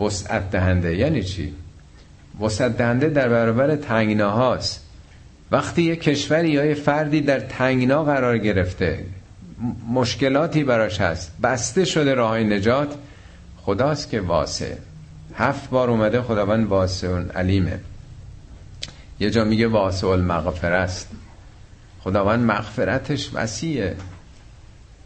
وسعت 0.00 0.50
دهنده 0.50 0.96
یعنی 0.96 1.22
چی؟ 1.22 1.54
وسعت 2.40 2.76
دهنده 2.76 3.08
در 3.08 3.28
برابر 3.28 3.76
تنگناهاست 3.76 4.84
وقتی 5.50 5.82
یه 5.82 5.96
کشوری 5.96 6.50
یا 6.50 6.64
یه 6.64 6.74
فردی 6.74 7.20
در 7.20 7.40
تنگنا 7.40 8.04
قرار 8.04 8.38
گرفته 8.38 9.04
مشکلاتی 9.92 10.64
براش 10.64 11.00
هست 11.00 11.32
بسته 11.42 11.84
شده 11.84 12.14
راه 12.14 12.38
نجات 12.38 12.94
خداست 13.62 14.10
که 14.10 14.20
واسع. 14.20 14.74
هفت 15.34 15.70
بار 15.70 15.90
اومده 15.90 16.22
خداوند 16.22 16.66
واسع 16.66 17.22
علیمه. 17.34 17.80
یه 19.20 19.30
جا 19.30 19.44
میگه 19.44 19.66
واسع 19.66 20.06
المغفر 20.06 20.72
است. 20.72 21.08
خداوند 22.06 22.44
مغفرتش 22.44 23.30
وسیعه 23.34 23.96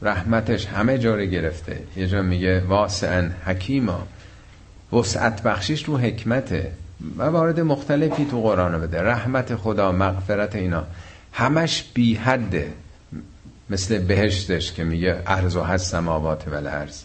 رحمتش 0.03 0.67
همه 0.67 0.99
جا 0.99 1.17
گرفته. 1.17 1.81
یه 1.97 2.07
جا 2.07 2.23
میگه 2.23 2.61
واسعا 2.61 3.31
حکیما. 3.45 4.07
وسعت 4.93 5.43
بخشیش 5.43 5.85
رو 5.85 5.99
حکمته. 5.99 6.73
و 7.19 7.23
وارد 7.23 7.61
مختلفی 7.61 8.25
تو 8.31 8.41
قرآن 8.43 8.81
بده. 8.81 9.03
رحمت 9.03 9.55
خدا 9.55 9.93
مغفرت 9.93 10.57
اینا. 10.57 10.85
همش 11.33 11.85
بی 11.95 12.15
حده 12.15 12.73
مثل 13.71 13.99
بهشتش 13.99 14.73
که 14.73 14.85
میگه 14.85 15.23
ارز 15.27 15.57
و 15.57 15.63
هست 15.63 15.91
سماوات 15.91 16.49
و 16.49 16.55
الارض. 16.55 17.03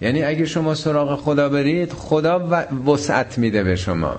یعنی 0.00 0.22
اگه 0.22 0.44
شما 0.44 0.74
سراغ 0.74 1.20
خدا 1.20 1.48
برید 1.48 1.92
خدا 1.92 2.66
وسعت 2.86 3.38
میده 3.38 3.62
به 3.62 3.76
شما. 3.76 4.16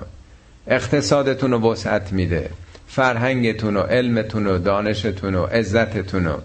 اقتصادتون 0.66 1.50
رو 1.50 1.72
وسعت 1.72 2.12
میده. 2.12 2.50
فرهنگتون 2.88 3.76
و 3.76 3.80
علمتون 3.80 4.46
و 4.46 4.58
دانشتون 4.58 5.34
و 5.34 5.44
عزتتون 5.44 6.26
و 6.26 6.38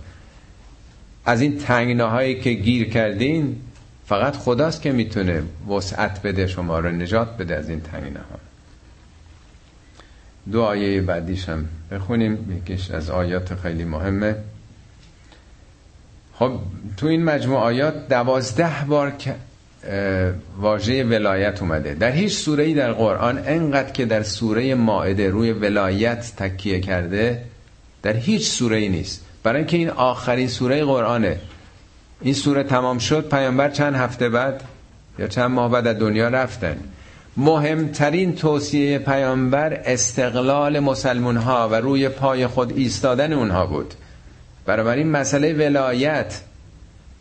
از 1.26 1.42
این 1.42 1.58
تنگناهایی 1.58 2.40
که 2.40 2.52
گیر 2.52 2.90
کردین 2.90 3.56
فقط 4.06 4.36
خداست 4.36 4.82
که 4.82 4.92
می‌تونه 4.92 5.44
وسعت 5.70 6.22
بده 6.22 6.48
شما 6.48 6.80
رو 6.80 6.92
نجات 6.92 7.38
بده 7.38 7.56
از 7.56 7.70
این 7.70 7.82
تنگناها. 7.82 8.40
دو 10.52 10.62
آیه 10.62 11.02
بعدیش 11.02 11.50
هم 11.50 11.66
بخونیم 11.92 12.62
یکیش 12.62 12.92
از 12.92 13.10
آیات 13.10 13.56
خیلی 13.56 13.84
مهمه. 13.84 14.36
خب 16.34 16.60
تو 16.98 17.08
این 17.08 17.24
مجموع 17.24 17.60
آیات 17.60 18.08
دوازده 18.08 18.86
بار 18.88 19.12
واژه 20.58 21.04
ولایت 21.04 21.62
اومده. 21.62 21.94
در 21.94 22.12
هیچ 22.12 22.34
سوره 22.34 22.64
ای 22.64 22.74
در 22.74 22.92
قرآن 22.92 23.44
انقدر 23.46 23.92
که 23.92 24.06
در 24.06 24.24
سوره 24.24 24.76
ماعده 24.76 25.30
روی 25.30 25.52
ولایت 25.52 26.32
تکیه 26.38 26.80
کرده 26.80 27.44
در 28.04 28.14
هیچ 28.14 28.48
سوره 28.48 28.78
ای 28.78 28.90
نیست. 28.90 29.26
برای 29.44 29.58
اینکه 29.58 29.78
این 29.78 29.90
آخرین 29.90 30.48
سوره 30.48 30.86
قرآنه. 30.86 31.40
این 32.22 32.34
سوره 32.34 32.64
تمام 32.64 32.98
شد 32.98 33.30
پیامبر 33.30 33.70
چند 33.70 33.96
هفته 33.96 34.30
بعد 34.30 34.64
یا 35.20 35.28
چند 35.28 35.52
ماه 35.52 35.72
بعد 35.72 35.88
از 35.88 36.00
دنیا 36.00 36.28
رفتن. 36.28 36.78
مهمترین 37.38 38.36
توصیه 38.36 39.00
پیامبر 39.00 39.82
استقلال 39.86 40.80
مسلمون 40.80 41.38
ها 41.38 41.70
و 41.70 41.76
روی 41.76 42.10
پای 42.10 42.48
خود 42.48 42.78
ایستادن 42.78 43.34
اونها 43.34 43.66
بود. 43.66 43.94
برای 44.66 44.98
این 44.98 45.12
مسئله 45.12 45.54
ولایت 45.54 46.42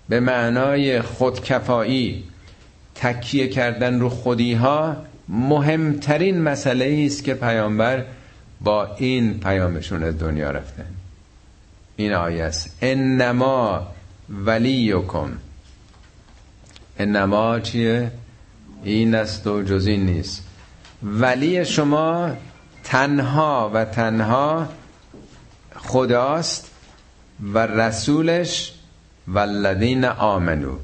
به 0.08 0.20
معنای 0.20 1.00
خودکفایی 1.00 2.24
تکیه 3.00 3.48
کردن 3.48 4.00
رو 4.00 4.08
خودی 4.08 4.54
ها 4.54 4.96
مهمترین 5.28 6.42
مسئله 6.42 7.02
است 7.06 7.24
که 7.24 7.34
پیامبر 7.34 8.04
با 8.60 8.94
این 8.96 9.40
پیامشون 9.40 10.10
دنیا 10.10 10.50
رفتن. 10.50 10.86
این 11.96 12.12
آیه 12.12 12.44
است. 12.44 12.78
انما 12.82 13.86
ولیکم. 14.30 15.30
انما 16.98 17.60
چیه؟ 17.60 18.10
این 18.84 19.14
است 19.14 19.46
و 19.46 19.62
جز 19.62 19.86
این 19.86 20.06
نیست. 20.06 20.46
ولی 21.02 21.64
شما 21.64 22.30
تنها 22.84 23.70
و 23.74 23.84
تنها 23.84 24.68
خداست 25.76 26.70
و 27.52 27.58
رسولش 27.58 28.74
والذین 29.28 30.04
آمنو 30.04 30.76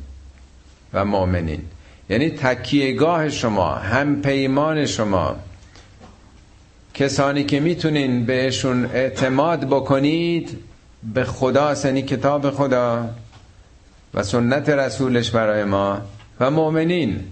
و 0.93 1.05
مؤمنین. 1.05 1.62
یعنی 2.09 2.31
تکیهگاه 2.31 3.31
شما 3.31 3.75
هم 3.75 4.23
پیمان 4.23 4.87
شما. 4.87 5.37
کسانی 6.95 7.45
که 7.45 7.61
می‌تونین 7.61 8.27
بهشون 8.27 8.85
اعتماد 8.85 9.61
بکنید 9.65 10.59
به 11.15 11.25
خدا 11.25 11.75
یعنی 11.75 12.03
کتاب 12.03 12.51
خدا 12.51 13.09
و 14.15 14.23
سنت 14.23 14.69
رسولش 14.69 15.31
برای 15.31 15.65
ما 15.65 16.01
و 16.41 16.51
مؤمنین. 16.51 17.25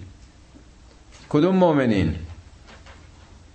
کدوم 1.29 1.55
مؤمنین؟ 1.55 2.15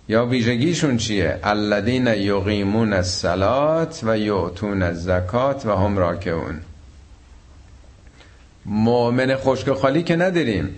یا 0.09 0.27
ویژگیشون 0.27 0.97
چیه؟ 0.97 1.39
الذین 1.43 2.07
یقیمون 2.07 2.93
الصلات 2.93 4.01
و 4.03 4.19
یعطون 4.19 4.83
الزکات 4.83 5.67
و 5.67 5.77
هم 5.77 5.99
راکعون. 5.99 6.61
مؤمن 8.67 9.37
خشک 9.37 9.73
خالی 9.73 10.03
که 10.03 10.17
نداریم. 10.17 10.75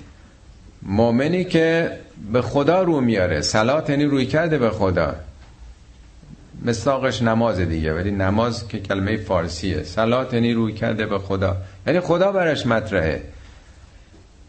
مؤمنی 0.82 1.44
که 1.44 1.90
به 2.32 2.42
خدا 2.42 2.82
رو 2.82 3.00
میاره. 3.00 3.40
سلات 3.40 3.90
یعنی 3.90 4.04
روی 4.04 4.26
کرده 4.26 4.58
به 4.58 4.70
خدا. 4.70 5.14
مستاقش 6.64 7.22
نماز 7.22 7.58
دیگه 7.60 7.94
ولی 7.94 8.10
نماز 8.10 8.68
که 8.68 8.78
کلمه 8.78 9.16
فارسیه. 9.16 9.82
سلات 9.82 10.34
یعنی 10.34 10.52
روی 10.52 10.72
کرده 10.72 11.06
به 11.06 11.18
خدا. 11.18 11.56
یعنی 11.86 12.00
خدا 12.00 12.32
برش 12.32 12.66
مطرحه. 12.66 13.22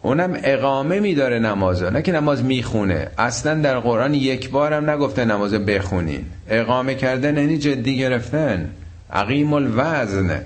اونم 0.02 0.38
اقامه 0.42 1.00
میداره 1.00 1.38
نمازا 1.38 1.90
نه 1.90 2.02
که 2.02 2.12
نماز 2.12 2.44
می‌خونه. 2.44 3.08
اصلا 3.18 3.54
در 3.54 3.78
قرآن 3.78 4.14
یک 4.14 4.50
بارم 4.50 4.90
نگفته 4.90 5.24
نماز 5.24 5.54
بخونین. 5.54 6.24
اقامه 6.48 6.94
کردن 6.94 7.36
یعنی 7.36 7.58
جدی 7.58 7.98
گرفتن. 7.98 8.70
عقیم 9.10 9.52
الوزن 9.52 10.40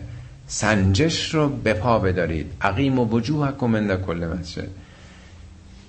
سنجش 0.47 1.35
رو 1.35 1.49
به 1.49 1.75
پا 1.75 1.99
بدارید. 1.99 2.53
عقیم 2.61 2.99
و 2.99 3.05
وجوه 3.05 3.53
کمنده 3.59 3.97
کل 3.97 4.31
مسجد. 4.39 4.69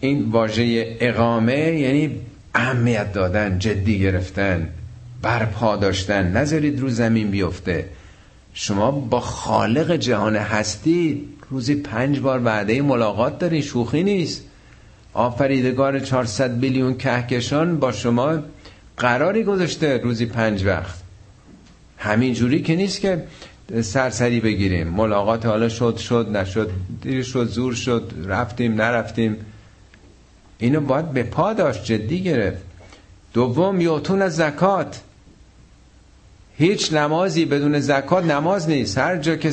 این 0.01 0.31
واژه 0.31 0.97
اقامه 0.99 1.79
یعنی 1.79 2.11
اهمیت 2.55 3.13
دادن 3.13 3.59
جدی 3.59 3.99
گرفتن 3.99 4.69
برپا 5.21 5.75
داشتن. 5.75 6.37
نذارید 6.37 6.79
رو 6.79 6.89
زمین 6.89 7.31
بیفته. 7.31 7.85
شما 8.53 8.91
با 8.91 9.19
خالق 9.19 9.95
جهان 9.95 10.35
هستی 10.35 11.25
روزی 11.49 11.75
پنج 11.75 12.19
بار 12.19 12.41
وعده 12.45 12.81
ملاقات 12.81 13.39
دارین 13.39 13.61
شوخی 13.61 14.03
نیست. 14.03 14.43
آفریدگار 15.13 15.99
400 15.99 16.57
میلیون 16.57 16.97
کهکشان 16.97 17.79
با 17.79 17.91
شما 17.91 18.39
قراری 18.97 19.43
گذاشته 19.43 19.97
روزی 19.97 20.25
پنج 20.25 20.65
وقت. 20.65 20.99
همین 21.97 22.33
جوری 22.33 22.61
که 22.61 22.75
نیست 22.75 23.01
که 23.01 23.23
سرسری 23.81 24.39
بگیریم. 24.39 24.87
ملاقات 24.87 25.45
حالا 25.45 25.69
شد 25.69 25.97
شد 25.97 26.29
نشد 26.33 26.71
دیر 27.01 27.23
شد 27.23 27.47
زور 27.47 27.73
شد 27.73 28.13
رفتیم 28.25 28.73
نرفتیم. 28.73 29.37
اینو 30.59 30.81
باید 30.81 31.11
به 31.11 31.23
پا 31.23 31.53
داشت 31.53 31.83
جدی 31.83 32.23
گرفت. 32.23 32.61
دوم 33.33 33.81
یوتون 33.81 34.21
از 34.21 34.35
زکات. 34.35 35.01
هیچ 36.57 36.93
نمازی 36.93 37.45
بدون 37.45 37.79
زکات 37.79 38.25
نماز 38.25 38.69
نیست. 38.69 38.97
هر 38.97 39.17
جا 39.17 39.35
که 39.35 39.51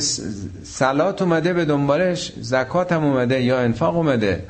سلات 0.63 1.21
اومده 1.21 1.53
به 1.53 1.65
دنبالش 1.65 2.33
زکات 2.41 2.91
هم 2.91 3.03
اومده 3.03 3.41
یا 3.41 3.59
انفاق 3.59 3.97
اومده. 3.97 4.43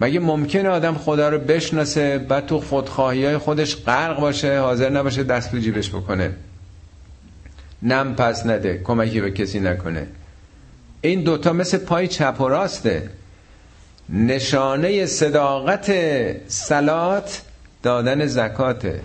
مگه 0.00 0.20
ممکنه 0.20 0.68
آدم 0.68 0.94
خدا 0.94 1.28
رو 1.28 1.38
بشناسه 1.38 2.18
بعد 2.18 2.46
تو 2.46 2.60
خودخواهی 2.60 3.24
های 3.24 3.38
خودش 3.38 3.76
غرق 3.76 4.20
باشه 4.20 4.60
حاضر 4.60 4.90
نباشه 4.90 5.22
دست 5.22 5.52
به 5.52 5.60
جیبش 5.60 5.90
بکنه؟ 5.90 6.32
نم 7.82 8.14
پس 8.14 8.46
نده 8.46 8.80
کمکی 8.84 9.20
به 9.20 9.30
کسی 9.30 9.60
نکنه. 9.60 10.06
این 11.00 11.22
دوتا 11.22 11.52
مثل 11.52 11.78
پای 11.78 12.08
چپ 12.08 12.40
و 12.40 12.48
راسته. 12.48 13.10
نشانه 14.12 15.06
صداقت 15.06 15.92
سلات 16.48 17.42
دادن 17.82 18.26
زکاته 18.26 19.00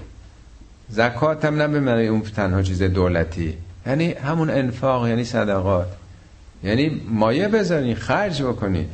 زکات 0.90 1.46
هم 1.46 1.56
نه 1.56 1.68
به 1.68 1.80
معنی 1.80 2.08
اون 2.08 2.22
تنها 2.22 2.62
چیز 2.62 2.84
دولتی. 2.84 3.58
یعنی 3.88 4.14
همون 4.14 4.50
انفاق 4.50 5.08
یعنی 5.08 5.24
صدقات. 5.24 5.88
یعنی 6.64 7.02
مایه 7.10 7.48
بذارین 7.48 7.96
خرج 7.96 8.44
بکنید. 8.44 8.90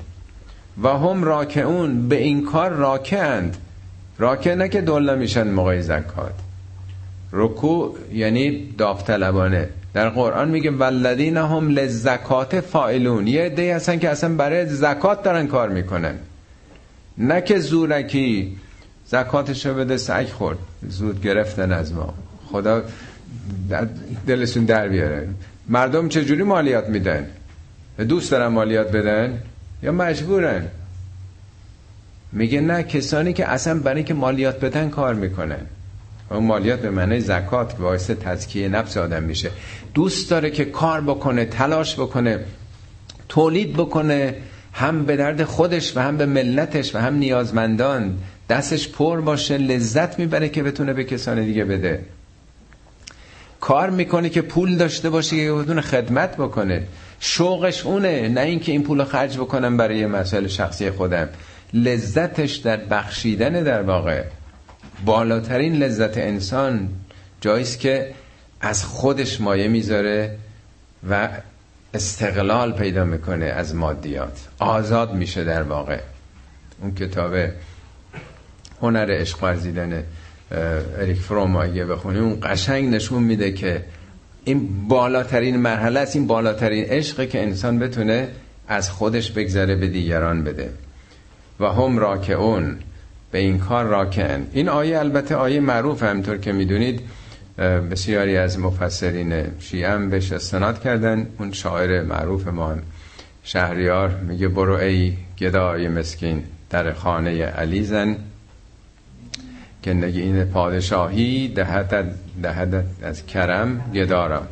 و 0.84 0.88
هم 0.88 1.24
راکعون 1.24 2.07
به 2.07 2.16
این 2.16 2.45
کار 2.45 2.70
راکعند. 2.70 3.57
راکع 4.20 4.55
نه 4.55 4.70
که 4.70 4.82
دوله 4.82 5.16
میشن 5.16 5.47
موقع 5.47 5.82
زکات. 5.82 6.34
رکوع 7.32 7.95
یعنی 8.14 8.74
داوطلبانه. 8.78 9.70
در 9.93 10.09
قرآن 10.09 10.49
میگه 10.49 10.71
ولدین 10.71 11.37
هم 11.37 11.69
لزکات 11.69 12.59
فائلون. 12.59 13.27
یه 13.27 13.41
عده 13.41 13.75
هستن 13.75 13.99
که 13.99 14.09
اصلا 14.09 14.35
برای 14.35 14.65
زکات 14.65 15.23
دارن 15.23 15.47
کار 15.47 15.69
می‌کنن. 15.69 16.15
نه 17.17 17.41
که 17.41 17.59
زورکی 17.59 18.57
زکاتشو 19.05 19.73
بده 19.73 19.97
سگ 19.97 20.27
خورد. 20.27 20.57
زود 20.89 21.21
گرفتن 21.21 21.71
از 21.71 21.93
ما. 21.93 22.13
خدا 22.51 22.83
دلشون 24.27 24.65
در 24.65 24.87
بیاره. 24.87 25.27
مردم 25.69 26.09
چجوری 26.09 26.43
مالیات 26.43 26.89
میدن؟ 26.89 27.27
دوست 28.09 28.31
دارن 28.31 28.47
مالیات 28.47 28.91
بدن؟ 28.91 29.41
یا 29.83 29.91
مجبورن؟ 29.91 30.67
میگه 32.31 32.61
نه 32.61 32.83
کسانی 32.83 33.33
که 33.33 33.47
اصلا 33.47 33.79
برای 33.79 34.03
که 34.03 34.13
مالیات 34.13 34.59
بدن 34.59 34.89
کار 34.89 35.13
می‌کنن. 35.13 35.65
اون 36.32 36.43
مالیات 36.43 36.79
به 36.79 36.89
معنی 36.89 37.19
زکات 37.19 37.69
که 37.69 37.82
باعث 37.82 38.09
تزکیه 38.09 38.69
نفس 38.69 38.97
آدم 38.97 39.23
میشه. 39.23 39.51
دوست 39.93 40.29
داره 40.29 40.49
که 40.49 40.65
کار 40.65 41.01
بکنه 41.01 41.45
تلاش 41.45 41.95
بکنه 41.95 42.39
تولید 43.29 43.73
بکنه 43.73 44.36
هم 44.73 45.05
به 45.05 45.15
درد 45.15 45.43
خودش 45.43 45.97
و 45.97 45.99
هم 45.99 46.17
به 46.17 46.25
ملتش 46.25 46.95
و 46.95 46.97
هم 46.97 47.15
نیازمندان. 47.15 48.17
دستش 48.49 48.89
پر 48.89 49.21
باشه 49.21 49.57
لذت 49.57 50.19
می‌بره 50.19 50.49
که 50.49 50.63
بتونه 50.63 50.93
به 50.93 51.03
کسان 51.03 51.45
دیگه 51.45 51.65
بده. 51.65 51.99
کار 53.61 53.89
می‌کنه 53.89 54.29
که 54.29 54.41
پول 54.41 54.77
داشته 54.77 55.09
باشه 55.09 55.36
که 55.36 55.51
بتونه 55.51 55.82
خدمت 55.82 56.38
بکنه. 56.38 56.84
شوقش 57.19 57.86
اونه 57.86 58.29
نه 58.29 58.41
اینکه 58.41 58.71
این 58.71 58.84
پول 58.84 59.03
خرج 59.03 59.38
بکنم 59.38 59.77
برای 59.77 60.05
مسائل 60.05 60.47
شخصی 60.47 60.91
خودم. 60.91 61.29
لذتش 61.73 62.55
در 62.55 62.77
بخشیدن 62.77 63.63
در 63.63 63.82
واقع. 63.82 64.23
بالاترین 65.06 65.76
لذت 65.76 66.18
انسان 66.18 66.89
جاییست 67.41 67.80
که 67.80 68.14
از 68.62 68.86
خودش 68.86 69.41
مایه 69.41 69.68
می‌ذاره 69.68 70.38
و 71.10 71.30
استقلال 71.93 72.74
پیدا 72.74 73.06
می‌کنه 73.06 73.45
از 73.45 73.76
مادیات. 73.76 74.47
آزاد 74.60 75.14
میشه 75.14 75.43
در 75.43 75.64
واقع. 75.64 75.99
اون 76.82 76.95
کتاب 76.95 77.34
هنر 78.82 79.12
عشق 79.12 79.43
ورزیدن 79.43 80.04
اریک 80.97 81.18
فروم 81.18 81.56
اگه 81.56 81.86
بخونی 81.86 82.20
اون 82.20 82.38
قشنگ 82.43 82.93
نشون 82.93 83.24
میده 83.24 83.52
که 83.52 83.86
این 84.43 84.88
بالاترین 84.88 85.58
مرحله 85.58 85.99
است 85.99 86.16
این 86.16 86.28
بالاترین 86.28 86.86
عشقه 86.86 87.28
که 87.28 87.41
انسان 87.41 87.80
بتونه 87.80 88.28
از 88.68 88.89
خودش 88.89 89.32
بگذره 89.32 89.76
به 89.76 89.88
دیگران 89.88 90.43
بده. 90.43 90.70
و 91.60 91.66
هم 91.66 91.99
راکعون. 91.99 92.80
به 93.32 93.39
این 93.39 93.59
کار 93.59 93.86
راکن. 93.86 94.47
این 94.53 94.69
آیه 94.69 94.99
البته 94.99 95.36
آیه 95.36 95.59
معروف 95.59 96.03
همطور 96.03 96.38
که 96.38 96.51
می‌دونید 96.51 97.01
بسیاری 97.91 98.38
از 98.38 98.59
مفسرین 98.59 99.43
شیعه 99.59 99.89
هم 99.89 100.09
بهش 100.09 100.32
استناد 100.32 100.82
کردن. 100.82 101.27
اون 101.39 101.51
شاعر 101.51 102.03
معروف 102.03 102.47
ما 102.47 102.67
هم 102.67 102.82
شهریار 103.43 104.09
میگه 104.09 104.47
برو 104.47 104.73
ای 104.73 105.13
گدای 105.39 105.88
مسکین 105.88 106.43
در 106.69 106.93
خانه 106.93 107.43
علی 107.45 107.84
زن 107.84 108.17
که 109.84 109.93
نگه 109.93 110.21
این 110.21 110.43
پادشاهی 110.43 111.47
دهد, 111.47 112.15
دهد 112.43 112.86
از 113.03 113.25
کرم 113.25 113.91
گدارم 113.93 114.47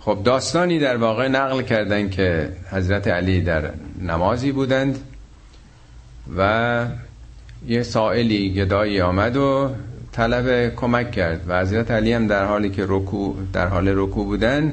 خب 0.00 0.18
داستانی 0.24 0.78
در 0.78 0.96
واقع 0.96 1.28
نقل 1.28 1.62
کردن 1.62 2.10
که 2.10 2.48
حضرت 2.70 3.08
علی 3.08 3.40
در 3.40 3.70
نمازی 4.00 4.52
بودند 4.52 4.98
و 6.36 6.86
یه 7.68 7.82
سائلی 7.82 8.52
گدایی 8.52 9.00
آمد 9.00 9.36
و 9.36 9.70
طلب 10.12 10.74
کمک 10.74 11.10
کرد 11.10 11.44
و 11.48 11.60
حضرت 11.60 11.90
علی 11.90 12.12
هم 12.12 12.26
در 12.26 12.44
حالی 12.44 12.70
که 12.70 12.84
رکو 12.88 13.34
در 13.52 13.66
حال 13.66 13.88
رکوع 13.88 14.24
بودن 14.24 14.72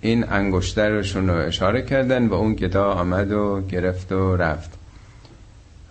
این 0.00 0.24
انگشترشون 0.30 1.28
رو 1.28 1.34
اشاره 1.46 1.82
کردن 1.82 2.26
و 2.26 2.34
اون 2.34 2.54
گدا 2.54 2.92
آمد 2.92 3.32
و 3.32 3.62
گرفت 3.70 4.12
و 4.12 4.36
رفت. 4.36 4.70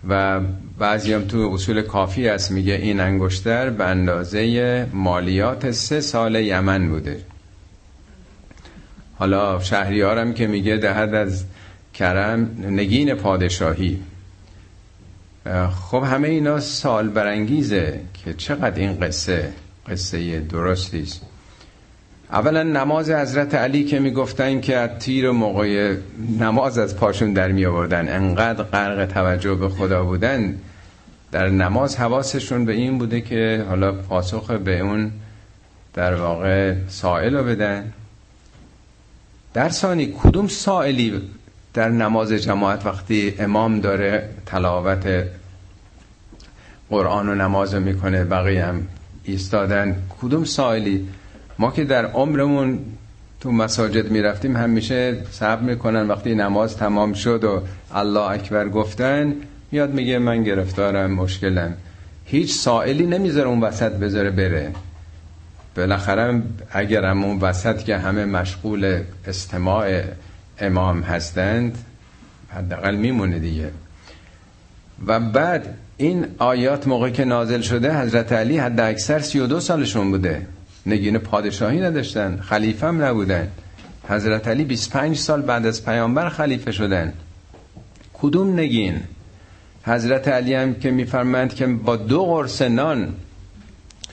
و 0.08 0.40
بعضی 0.78 1.12
هم 1.12 1.24
تو 1.24 1.50
اصول 1.54 1.82
کافی 1.82 2.28
است 2.28 2.50
میگه 2.50 2.74
این 2.74 3.00
انگشتر 3.00 3.70
به 3.70 3.84
اندازه 3.84 4.86
مالیات 4.92 5.70
سه 5.70 6.00
سال 6.00 6.34
یمن 6.34 6.88
بوده. 6.88 7.20
حالا 9.18 9.60
شهریارم 9.60 10.34
که 10.34 10.46
میگه 10.46 10.76
دهد 10.76 11.14
از 11.14 11.44
کرم 11.94 12.50
نگین 12.60 13.14
پادشاهی. 13.14 14.00
خب 15.90 16.02
همه 16.02 16.28
اینا 16.28 16.60
سال 16.60 17.08
برانگیزه 17.08 18.00
که 18.24 18.34
چقدر 18.34 18.80
این 18.80 19.00
قصه 19.00 19.52
قصه 19.88 20.40
درستی 20.40 21.02
است. 21.02 21.22
اولا 22.32 22.62
نماز 22.62 23.10
حضرت 23.10 23.54
علی 23.54 23.84
که 23.84 23.98
می‌گفتن 23.98 24.60
که 24.60 24.76
از 24.76 24.90
تیر 24.98 25.30
موقع 25.30 25.96
نماز 26.40 26.78
از 26.78 26.96
پاشون 26.96 27.32
در 27.32 27.52
می 27.52 27.66
آوردن 27.66 28.08
انقدر 28.08 28.62
غرق 28.62 29.06
توجه 29.06 29.54
به 29.54 29.68
خدا 29.68 30.04
بودن 30.04 30.58
در 31.32 31.48
نماز 31.48 31.96
حواسشون 31.96 32.64
به 32.64 32.72
این 32.72 32.98
بوده 32.98 33.20
که 33.20 33.64
حالا 33.68 33.92
پاسخ 33.92 34.50
به 34.50 34.80
اون 34.80 35.10
در 35.94 36.14
واقع 36.14 36.74
سائل 36.88 37.34
رو 37.34 37.44
بدن. 37.44 37.92
در 39.54 39.68
ثانی 39.68 40.14
کدوم 40.22 40.48
سائلی 40.48 41.22
در 41.74 41.88
نماز 41.88 42.32
جماعت 42.32 42.86
وقتی 42.86 43.34
امام 43.38 43.80
داره 43.80 44.28
تلاوت 44.46 45.24
قرآن 46.90 47.28
و 47.28 47.34
نماز 47.34 47.74
می‌کنه 47.74 48.24
بقیه 48.24 48.64
هم 48.64 48.86
ایستادن. 49.24 50.02
کدوم 50.20 50.44
سائلی؟ 50.44 51.08
ما 51.58 51.70
که 51.70 51.84
در 51.84 52.06
عمرمون 52.06 52.78
تو 53.40 53.52
مساجد 53.52 54.10
می‌رفتیم 54.10 54.56
همیشه 54.56 55.16
صبر 55.30 55.62
می‌کنن 55.62 56.08
وقتی 56.08 56.34
نماز 56.34 56.76
تمام 56.76 57.12
شد 57.12 57.44
و 57.44 57.62
الله 57.94 58.30
اکبر 58.30 58.68
گفتن 58.68 59.34
میاد 59.72 59.94
میگه 59.94 60.18
من 60.18 60.42
گرفتارم 60.42 61.10
مشکلم. 61.10 61.74
هیچ 62.24 62.54
سائلی 62.54 63.06
نمی‌ذاره 63.06 63.48
اون 63.48 63.60
وسط 63.60 63.92
بذاره 63.92 64.30
بره. 64.30 64.72
بالاخره 65.76 66.42
اگرم 66.70 67.24
اون 67.24 67.38
وسط 67.38 67.78
که 67.84 67.96
همه 67.96 68.24
مشغول 68.24 69.00
استماع 69.26 70.02
امام 70.60 71.00
هستند 71.00 71.84
حداقل 72.48 72.94
میمونه 72.94 73.38
دیگه. 73.38 73.70
و 75.06 75.20
بعد 75.20 75.74
این 75.96 76.26
آیات 76.38 76.88
موقع 76.88 77.10
که 77.10 77.24
نازل 77.24 77.60
شده 77.60 78.00
حضرت 78.00 78.32
علی 78.32 78.58
حد 78.58 78.80
اکثر 78.80 79.18
32 79.18 79.60
سالشون 79.60 80.10
بوده. 80.10 80.46
نگین 80.86 81.18
پادشاهی 81.18 81.80
نداشتن 81.80 82.40
خلیفه 82.40 82.86
هم 82.86 83.04
نبودن. 83.04 83.48
حضرت 84.08 84.48
علی 84.48 84.64
25 84.64 85.16
سال 85.16 85.42
بعد 85.42 85.66
از 85.66 85.84
پیامبر 85.84 86.28
خلیفه 86.28 86.72
شدن. 86.72 87.12
کدوم 88.12 88.60
نگین؟ 88.60 89.00
حضرت 89.84 90.28
علی 90.28 90.54
هم 90.54 90.74
که 90.74 90.90
میفرمند 90.90 91.54
که 91.54 91.66
با 91.66 91.96
دو 91.96 92.24
قرص 92.24 92.62
نان 92.62 93.14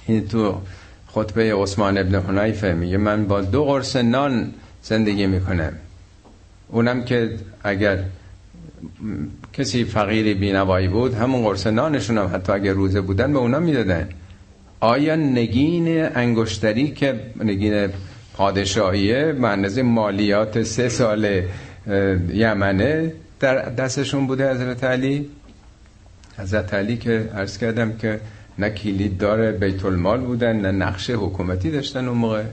این 0.06 0.28
تو 0.28 0.62
خطبه 1.08 1.56
عثمان 1.56 1.98
ابن 1.98 2.16
حنیفه 2.22 2.74
میگه 2.74 2.98
من 2.98 3.28
با 3.28 3.42
دو 3.42 3.66
قرص 3.66 3.96
نان 3.96 4.54
زندگی 4.84 5.28
می‌کنم. 5.28 5.74
اونم 6.70 7.04
که 7.04 7.30
اگر 7.64 8.04
کسی 9.54 9.84
فقیری 9.84 10.34
بینوایی 10.34 10.88
بود 10.88 11.14
همون 11.14 11.44
قرص 11.44 11.68
نانشون 11.68 12.18
هم 12.18 12.30
حتی 12.34 12.52
اگر 12.52 12.74
روزه 12.74 13.02
بودن 13.02 13.34
به 13.34 13.40
اونا 13.40 13.60
می‌دادن. 13.60 14.10
آیا 14.80 15.16
نگین 15.16 16.06
انگشتری 16.16 16.92
که 16.92 17.20
نگین 17.44 17.90
پادشاهیه 18.34 19.32
معنیز 19.32 19.80
مالیات 19.80 20.64
سه 20.64 20.90
سال 20.90 21.42
یمنه 22.34 23.14
در 23.40 23.56
دستشون 23.56 24.28
بوده 24.28 24.52
حضرت 24.52 24.84
علی؟ 24.84 25.30
حضرت 26.38 26.74
علی 26.74 26.98
که 26.98 27.30
عرض 27.36 27.58
کردم 27.58 27.94
که 27.94 28.20
نه 28.60 28.70
کلید 28.70 29.18
دار 29.18 29.52
بیت 29.52 29.86
المال 29.86 30.20
بودن 30.20 30.62
نه 30.62 30.72
نقشه 30.72 31.14
حکومتی 31.14 31.72
داشتن 31.72 32.08
اون 32.08 32.18
موقع. 32.18 32.44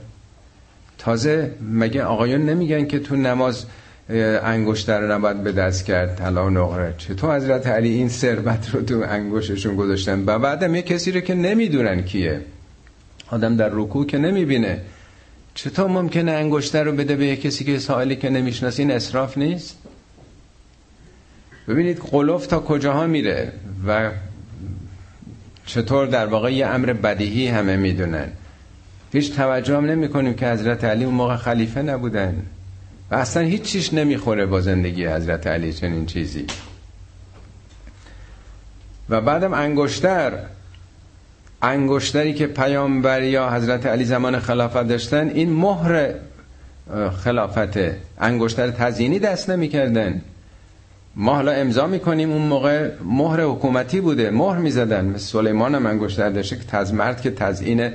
تازه 0.97 1.51
مگه 1.71 2.03
آقایون 2.03 2.41
نمیگن 2.41 2.85
که 2.85 2.99
تو 2.99 3.15
نماز 3.15 3.65
انگشتر 4.09 4.99
رو 4.99 5.11
نباید 5.11 5.43
به 5.43 5.51
دست 5.51 5.85
کرد. 5.85 6.15
طلا 6.15 6.45
و 6.45 6.49
نقره. 6.49 6.93
چطور 6.97 7.35
حضرت 7.35 7.67
علی 7.67 7.89
این 7.89 8.09
ثروت 8.09 8.69
رو 8.73 8.81
تو 8.81 9.03
انگشتشون 9.07 9.75
گذاشتن؟ 9.75 10.23
و 10.25 10.39
بعدم 10.39 10.75
یه 10.75 10.81
کسی 10.81 11.11
رو 11.11 11.19
که 11.19 11.33
نمی‌دونن 11.33 12.01
کیه. 12.01 12.41
آدم 13.27 13.55
در 13.55 13.69
رکوع 13.71 14.05
که 14.05 14.17
نمی‌بینه. 14.17 14.81
چطور 15.53 15.87
ممکنه 15.87 16.31
انگشتر 16.31 16.83
رو 16.83 16.91
بده 16.91 17.15
به 17.15 17.25
یه 17.25 17.35
کسی 17.35 17.63
که 17.63 17.79
سائلی 17.79 18.15
که 18.15 18.29
نمی‌شناسی 18.29 18.81
این 18.81 18.91
اصراف 18.91 19.37
نیست؟ 19.37 19.77
ببینید 21.67 21.97
قلوف 21.97 22.47
تا 22.47 22.59
کجاها 22.59 23.07
میره 23.07 23.51
و 23.87 24.11
چطور 25.65 26.07
در 26.07 26.25
واقع 26.25 26.53
یه 26.53 26.67
امر 26.67 26.93
بدیهی 26.93 27.47
همه 27.47 27.77
می‌دونن. 27.77 28.27
هیچ 29.13 29.35
توجه 29.35 29.77
هم 29.77 29.85
نمی 29.85 30.09
کنیم 30.09 30.33
که 30.33 30.47
حضرت 30.47 30.83
علی 30.83 31.03
اون 31.03 31.13
موقع 31.13 31.35
خلیفه 31.35 31.81
نبودن. 31.81 32.45
و 33.11 33.15
اصلا 33.15 33.43
هیچ 33.43 33.61
چیش 33.61 33.93
نمی‌خوره 33.93 34.45
با 34.45 34.61
زندگی 34.61 35.05
حضرت 35.07 35.47
علی 35.47 35.73
چنین 35.73 36.05
چیزی. 36.05 36.45
و 39.09 39.21
بعدم 39.21 39.53
انگشتر. 39.53 40.33
انگشتری 41.61 42.33
که 42.33 42.47
پیامبر 42.47 43.23
یا 43.23 43.49
حضرت 43.49 43.85
علی 43.85 44.05
زمان 44.05 44.39
خلافت 44.39 44.87
داشتن 44.87 45.29
این 45.29 45.53
مهر 45.53 46.13
خلافت. 47.23 47.77
انگشتر 48.19 48.71
تزیینی 48.71 49.19
دست 49.19 49.49
نمی‌کردن. 49.49 50.21
ما 51.15 51.35
حالا 51.35 51.51
امضا 51.51 51.87
می‌کنیم 51.87 52.31
اون 52.31 52.41
موقع 52.41 52.89
مهر 53.03 53.41
حکومتی 53.41 54.01
بوده. 54.01 54.31
مهر 54.31 54.57
می‌زدن. 54.57 55.05
مثل 55.05 55.17
سلیمان 55.17 55.75
هم 55.75 55.85
انگشتر 55.85 56.29
داشته 56.29 56.55
که 56.55 56.63
تز 56.63 56.93
مرد 56.93 57.21
که 57.21 57.31
تزیین 57.31 57.91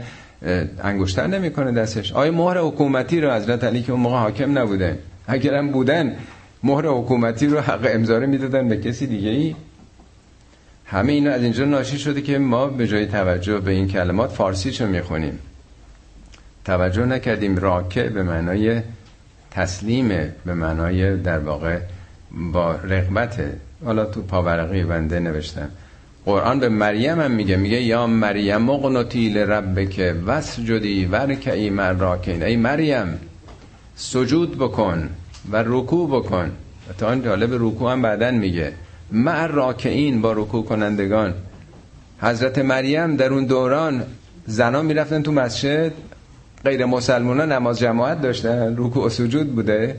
انگشتر 0.83 1.27
نمی‌کنه 1.27 1.73
دستش. 1.73 2.13
آیا 2.13 2.33
مهر 2.33 2.59
حکومتی 2.59 3.21
رو 3.21 3.33
حضرت 3.33 3.65
علی 3.65 3.83
که 3.83 3.93
اون 3.93 4.01
موقع 4.01 4.17
حاکم 4.17 4.59
نبوده 4.59 4.99
اگرم 5.27 5.71
بودن 5.71 6.17
مهر 6.63 6.87
حکومتی 6.87 7.47
رو 7.47 7.61
حق 7.61 7.89
امضا 7.91 8.19
رو 8.19 8.27
می‌دادن 8.27 8.69
به 8.69 8.77
کسی 8.77 9.07
دیگه 9.07 9.31
ای؟ 9.31 9.57
همه 10.85 11.13
اینا 11.13 11.31
از 11.31 11.43
اینجا 11.43 11.65
ناشی 11.65 11.99
شده 11.99 12.21
که 12.21 12.39
ما 12.39 12.67
به 12.67 12.87
جای 12.87 13.07
توجه 13.07 13.61
به 13.61 13.71
این 13.71 13.89
کلمات 13.89 14.31
فارسی 14.31 14.71
چون 14.71 14.89
می‌خونیم. 14.89 15.39
توجه 16.65 17.07
نکردیم. 17.07 17.57
راکع 17.57 18.09
به 18.09 18.23
معنای 18.23 18.81
تسلیمه 19.51 20.33
به 20.47 20.55
معنای 20.55 21.17
در 21.17 21.39
واقع 21.39 21.79
با 22.53 22.73
رغبته 22.73 23.53
حالا 23.85 24.05
تو 24.05 24.23
پاورقی 24.23 24.85
بنده 24.85 25.21
نوشتم. 25.21 25.69
قرآن 26.27 26.61
به 26.61 26.69
مریم 26.69 27.21
هم 27.21 27.31
میگه 27.31 27.57
میگه 27.57 27.83
یا 27.83 28.07
مریم 28.07 28.57
مقنطی 28.57 29.29
لربک 29.29 30.15
وسجدی 30.27 31.05
ورکعی 31.07 31.71
مر 31.71 31.93
راکین 31.93 32.43
ای 32.43 32.57
مریم 32.57 33.19
سجود 33.97 34.59
بکن 34.59 35.09
و 35.53 35.63
رکوع 35.67 36.09
بکن. 36.09 36.51
تا 36.99 37.09
آن 37.09 37.23
جالب 37.23 37.51
رکوع 37.53 37.93
هم 37.93 38.03
بعدن 38.03 38.35
میگه. 38.35 38.73
مع 39.13 39.47
راکعین 39.47 40.21
با 40.21 40.33
رکوع 40.33 40.65
کنندگان. 40.65 41.35
حضرت 42.23 42.59
مریم 42.59 43.17
در 43.17 43.33
اون 43.33 43.45
دوران 43.45 44.03
زنا 44.47 44.83
می‌رفتن 44.83 45.23
تو 45.23 45.33
مسجد 45.33 45.93
غیر 46.65 46.87
مسلمان 46.87 47.53
نماز 47.53 47.79
جماعت 47.79 48.23
داشتن 48.23 48.75
رکوع 48.79 49.07
و 49.07 49.09
سجود 49.09 49.55
بوده. 49.55 49.97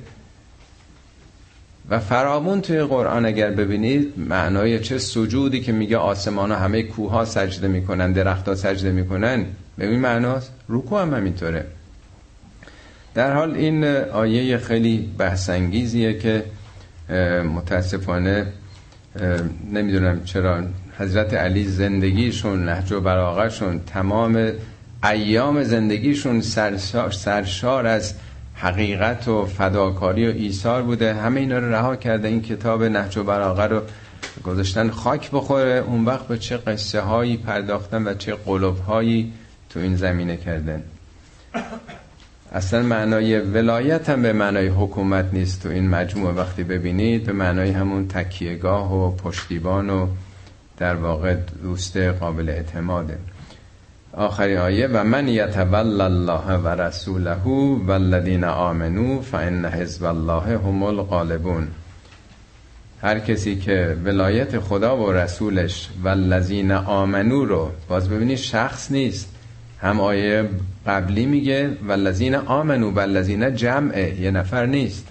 و 1.91 1.99
فرامون 1.99 2.61
توی 2.61 2.83
قرآن 2.83 3.25
اگر 3.25 3.51
ببینید 3.51 4.13
معنای 4.17 4.79
چه 4.79 4.97
سجودی 4.97 5.61
که 5.61 5.71
میگه 5.71 5.97
آسمان 5.97 6.51
ها 6.51 6.57
همه 6.57 6.83
کوه 6.83 7.11
ها 7.11 7.25
سجده 7.25 7.67
می‌کنن 7.67 8.11
درخت 8.11 8.47
ها 8.47 8.55
سجده 8.55 8.91
می‌کنن 8.91 9.45
ببین 9.79 9.99
معناست؟ 9.99 10.51
رکوع 10.69 11.01
هم 11.01 11.13
همینطوره. 11.13 11.65
در 13.13 13.33
حال 13.33 13.55
این 13.55 13.83
آیه 13.95 14.57
خیلی 14.57 15.09
بحثنگیزیه 15.17 16.19
که 16.19 16.43
متاسفانه 17.55 18.47
نمی‌دونم 19.73 20.23
چرا 20.23 20.63
حضرت 20.99 21.33
علی 21.33 21.67
زندگیشون 21.67 22.65
نهج 22.65 22.91
و 22.91 23.01
براغشون 23.01 23.81
تمام 23.87 24.51
ایام 25.03 25.63
زندگیشون 25.63 26.41
سرشار, 26.41 27.11
سرشار 27.11 27.87
از 27.87 28.13
حقیقت 28.61 29.27
و 29.27 29.45
فداکاری 29.45 30.27
و 30.27 30.31
ایثار 30.31 30.81
بوده. 30.81 31.13
همه 31.13 31.39
اینا 31.39 31.59
رو 31.59 31.73
رها 31.73 31.95
کرده. 31.95 32.27
این 32.27 32.41
کتاب 32.41 32.83
نهج 32.83 33.17
و 33.17 33.23
براغه 33.23 33.63
رو 33.63 33.81
گذاشتن 34.43 34.89
خاک 34.89 35.31
بخوره. 35.31 35.83
اون 35.87 36.05
وقت 36.05 36.27
به 36.27 36.37
چه 36.37 36.57
قصه 36.57 37.01
هایی 37.01 37.37
پرداختن 37.37 38.07
و 38.07 38.13
چه 38.13 38.35
قلوب 38.35 38.79
هایی 38.79 39.33
تو 39.69 39.79
این 39.79 39.95
زمینه 39.95 40.37
کردن. 40.37 40.83
اصلا 42.51 42.81
معنای 42.81 43.39
ولایت 43.39 44.09
هم 44.09 44.21
به 44.21 44.33
معنای 44.33 44.67
حکومت 44.67 45.25
نیست. 45.33 45.63
تو 45.63 45.69
این 45.69 45.89
مجموعه 45.89 46.33
وقتی 46.33 46.63
ببینید 46.63 47.25
به 47.25 47.33
معنای 47.33 47.71
همون 47.71 48.07
تکیهگاه 48.07 48.93
و 48.93 49.15
پشتیبان 49.15 49.89
و 49.89 50.07
در 50.77 50.95
واقع 50.95 51.35
دوست 51.63 51.97
قابل 51.97 52.49
اعتماده. 52.49 53.17
آخری 54.13 54.57
آیه 54.57 54.87
و 54.87 55.03
من 55.03 55.27
یتول 55.27 56.01
الله 56.01 56.57
و 56.57 56.67
رسوله 56.67 57.35
والذین 57.85 58.43
آمنو 58.43 59.21
فان 59.21 59.65
حزب 59.65 60.03
الله 60.03 60.57
هم 60.57 60.83
الغالبون. 60.83 61.67
هر 63.01 63.19
کسی 63.19 63.55
که 63.55 63.97
ولایت 64.05 64.59
خدا 64.59 64.97
و 64.97 65.11
رسولش 65.11 65.89
والذین 66.03 66.71
آمنو 66.71 67.45
رو 67.45 67.71
باز 67.89 68.09
ببینید 68.09 68.37
شخص 68.37 68.91
نیست. 68.91 69.29
هم 69.81 69.99
آیه 69.99 70.49
قبلی 70.87 71.25
میگه 71.25 71.69
والذین 71.87 72.35
آمنو 72.35 72.91
والذین 72.91 73.55
جمعه 73.55 74.21
یه 74.21 74.31
نفر 74.31 74.65
نیست. 74.65 75.07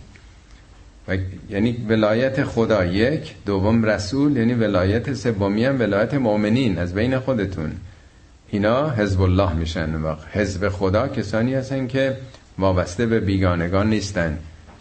و 1.09 1.16
یعنی 1.51 1.86
ولایت 1.88 2.44
خدا 2.44 2.84
یک 2.84 3.34
دوم 3.46 3.84
رسول 3.84 4.36
یعنی 4.36 4.55
ولایت 4.55 5.14
سومی 5.14 5.64
هم 5.64 5.80
ولایت 5.80 6.14
مؤمنین 6.14 6.78
از 6.78 6.94
بین 6.94 7.18
خودتون. 7.18 7.72
اینا 8.51 8.90
حزب 8.90 9.20
الله 9.22 9.53
میشن 9.53 9.94
و 9.94 10.14
حزب 10.32 10.68
خدا 10.68 11.09
کسانی 11.09 11.55
هستن 11.55 11.86
که 11.86 12.16
وابسته 12.59 13.07
به 13.07 13.20
بیگانگان 13.20 13.90
نیستن. 13.90 14.38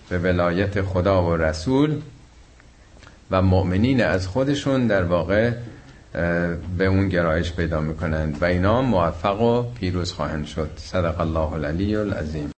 به 0.09 0.19
ولایت 0.19 0.81
خدا 0.81 1.23
و 1.23 1.35
رسول 1.35 2.01
و 3.31 3.41
مؤمنین 3.41 4.03
از 4.03 4.27
خودشون 4.27 4.87
در 4.87 5.03
واقع 5.03 5.51
به 6.77 6.85
اون 6.85 7.09
گرایش 7.09 7.53
پیدا 7.53 7.81
می‌کنند. 7.81 8.37
و 8.41 8.45
اینا 8.45 8.81
موفق 8.81 9.41
و 9.41 9.63
پیروز 9.63 10.11
خواهند 10.11 10.45
شد. 10.45 10.69
صدق 10.75 11.21
الله 11.21 11.53
العلی 11.53 11.95
العظیم. 11.95 12.49